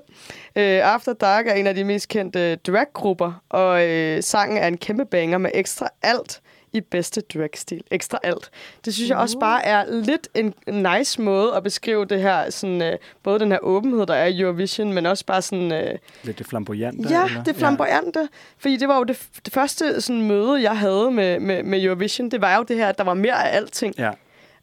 Øh, 0.56 0.94
After 0.94 1.12
Dark 1.12 1.46
er 1.46 1.52
en 1.54 1.66
af 1.66 1.74
de 1.74 1.84
mest 1.84 2.08
kendte 2.08 2.56
draggrupper, 2.56 3.42
og 3.48 3.86
øh, 3.88 4.22
sangen 4.22 4.58
er 4.58 4.66
en 4.66 4.76
kæmpe 4.76 5.04
banger 5.04 5.38
med 5.38 5.50
ekstra 5.54 5.88
alt 6.02 6.40
i 6.72 6.80
bedste 6.80 7.20
dragstil. 7.20 7.82
Ekstra 7.90 8.18
alt. 8.22 8.50
Det 8.84 8.94
synes 8.94 9.10
jeg 9.10 9.18
også 9.18 9.38
bare 9.38 9.64
er 9.64 9.84
lidt 9.90 10.28
en 10.34 10.54
nice 10.98 11.22
måde 11.22 11.54
at 11.56 11.62
beskrive 11.62 12.04
det 12.04 12.20
her, 12.20 12.50
sådan, 12.50 12.82
øh, 12.82 12.98
både 13.22 13.38
den 13.38 13.52
her 13.52 13.58
åbenhed, 13.62 14.06
der 14.06 14.14
er 14.14 14.26
i 14.26 14.40
Eurovision, 14.40 14.92
men 14.92 15.06
også 15.06 15.26
bare 15.26 15.42
sådan... 15.42 15.72
Øh, 15.72 15.98
Lidt 16.22 16.38
det 16.38 16.46
flamboyante. 16.46 17.08
Ja, 17.08 17.24
eller? 17.24 17.44
det 17.44 17.56
flamboyante. 17.56 18.20
Ja. 18.20 18.26
Fordi 18.58 18.76
det 18.76 18.88
var 18.88 18.98
jo 18.98 19.04
det, 19.04 19.28
det 19.44 19.52
første 19.52 20.00
sådan, 20.00 20.22
møde, 20.22 20.62
jeg 20.62 20.78
havde 20.78 21.10
med, 21.10 21.40
med, 21.40 21.62
med 21.62 21.82
Eurovision. 21.82 22.30
Det 22.30 22.40
var 22.40 22.56
jo 22.56 22.62
det 22.62 22.76
her, 22.76 22.88
at 22.88 22.98
der 22.98 23.04
var 23.04 23.14
mere 23.14 23.48
af 23.48 23.56
alting. 23.56 23.94
Ja. 23.98 24.10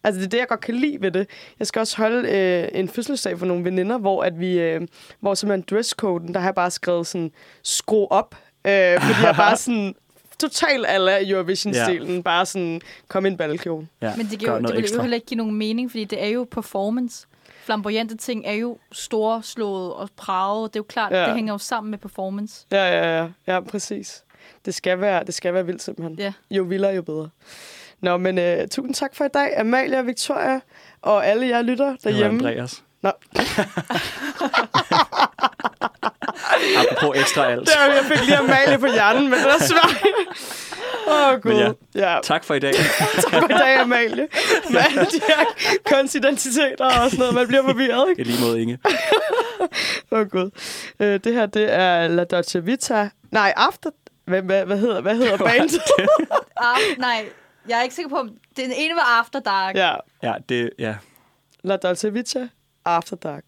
Altså, 0.04 0.20
det 0.20 0.26
er 0.26 0.30
det, 0.30 0.38
jeg 0.38 0.48
godt 0.48 0.60
kan 0.62 0.76
lide 0.76 0.98
ved 1.02 1.12
det. 1.12 1.28
Jeg 1.60 1.68
skal 1.68 1.80
også 1.80 1.98
holde 1.98 2.30
øh, 2.30 2.80
en 2.80 2.90
fødselsdag 2.90 3.40
for 3.40 3.46
nogle 3.46 3.64
veninder, 3.64 3.98
hvor, 3.98 4.24
at 4.24 4.40
vi, 4.40 4.60
øh, 4.60 4.82
hvor 5.20 5.34
simpelthen 5.34 5.66
dresscoden, 5.70 6.34
der 6.34 6.40
har 6.40 6.48
jeg 6.48 6.56
bare 6.56 6.72
skrevet 6.72 7.08
sådan, 7.08 7.32
skru 7.64 8.08
op. 8.08 8.36
Øh, 8.68 9.02
fordi 9.02 9.26
jeg 9.26 9.34
bare 9.38 9.58
sådan, 9.66 9.96
totalt 10.40 10.86
alle 10.88 11.30
Eurovision-stilen. 11.30 12.16
Ja. 12.16 12.22
Bare 12.22 12.46
sådan, 12.46 12.82
kom 13.08 13.26
i 13.26 13.30
en 13.30 13.38
balkjole. 13.38 13.88
ja. 14.02 14.14
Men 14.18 14.26
det, 14.28 14.40
giver, 14.40 14.54
det 14.54 14.62
noget 14.62 14.76
vil 14.76 14.84
ekstra. 14.84 14.96
jo 14.98 15.02
heller 15.02 15.16
ikke 15.16 15.28
give 15.28 15.38
nogen 15.38 15.56
mening, 15.56 15.92
fordi 15.92 16.04
det 16.04 16.24
er 16.24 16.28
jo 16.28 16.48
performance. 16.52 17.28
Flamboyante 17.66 18.18
ting 18.18 18.46
er 18.46 18.54
jo 18.54 18.78
storslået 18.92 19.94
og 19.94 20.10
praget. 20.18 20.74
Det 20.74 20.80
er 20.80 20.80
jo 20.80 20.86
klart, 20.90 21.12
Ja. 21.12 21.26
det 21.26 21.36
hænger 21.36 21.54
jo 21.54 21.58
sammen 21.58 21.92
med 21.92 22.00
performance. 22.00 22.66
Ja, 22.72 22.86
ja, 22.86 23.18
ja. 23.22 23.28
Ja, 23.48 23.60
præcis. 23.60 24.24
Det 24.66 24.76
skal 24.76 25.02
være, 25.02 25.24
det 25.24 25.34
skal 25.34 25.54
være 25.54 25.66
vildt 25.66 25.82
simpelthen. 25.82 26.20
Ja. 26.20 26.34
Jo 26.52 26.64
vildere, 26.64 26.96
jo 26.96 27.02
bedre. 27.02 27.30
Nå, 28.02 28.18
men 28.18 28.38
øh, 28.38 28.68
tusind 28.68 28.94
tak 28.94 29.16
for 29.16 29.26
i 29.26 29.30
dag, 29.34 29.60
Amalie 29.60 30.00
og 30.00 30.08
Victoria, 30.08 30.60
og 31.02 31.28
alle 31.28 31.48
jer 31.48 31.62
lytter 31.62 31.86
Det 31.86 31.98
var 32.06 32.12
derhjemme. 32.12 32.50
Andreas. 32.50 32.84
Nå. 33.02 33.12
Apropos 36.78 37.18
ekstra 37.22 37.52
alt. 37.52 37.68
Der, 37.68 37.94
jeg 37.94 38.04
fik 38.06 38.26
lige 38.26 38.38
Amalie 38.38 38.78
på 38.80 38.86
hjernen, 38.88 39.24
men 39.30 39.40
det 39.40 39.48
er 39.48 39.60
svært. 39.64 40.04
Åh, 41.08 41.28
oh, 41.34 41.42
gud. 41.42 41.52
Men 41.52 41.76
ja. 41.96 42.14
ja. 42.14 42.20
Tak 42.24 42.44
for 42.44 42.54
i 42.54 42.60
dag. 42.60 42.74
Tak 43.24 43.32
for 43.32 43.50
i 43.50 43.58
dag, 43.58 43.80
Amalie. 43.80 44.28
Med 44.70 44.80
alle 44.90 45.02
de 45.06 45.22
her 45.28 45.46
konsidentiteter 45.96 46.86
og 46.86 47.10
sådan 47.10 47.20
noget. 47.20 47.34
Man 47.34 47.48
bliver 47.48 47.64
forvirret, 47.64 48.10
ikke? 48.10 48.22
I 48.22 48.24
lige 48.24 48.42
måde, 48.46 48.62
Inge. 48.62 48.80
Åh, 50.12 50.20
oh, 50.20 50.28
gud. 50.30 50.50
Øh, 51.00 51.20
det 51.24 51.34
her, 51.34 51.46
det 51.46 51.74
er 51.74 52.08
La 52.08 52.24
Dolce 52.24 52.64
Vita. 52.64 53.10
Nej, 53.32 53.54
After... 53.58 53.90
Hvad, 54.26 54.42
hvad, 54.42 54.66
hvad 54.66 54.78
hedder, 54.78 55.02
hvad 55.02 55.16
hedder 55.16 55.38
bandet? 55.48 55.82
Ah, 56.58 56.78
nej, 56.98 57.26
jeg 57.70 57.80
er 57.80 57.84
ikke 57.84 57.96
sikker 57.96 58.10
på, 58.10 58.16
om 58.16 58.30
den 58.58 58.72
ene 58.76 58.96
var 58.96 59.20
After 59.20 59.40
Dark. 59.40 59.76
ja, 59.76 59.94
Ja, 60.24 60.34
det, 60.50 60.70
ja. 60.80 60.96
La 61.64 61.76
Dolce 61.78 62.14
Vita, 62.14 62.48
After 62.86 63.16
Dark. 63.16 63.44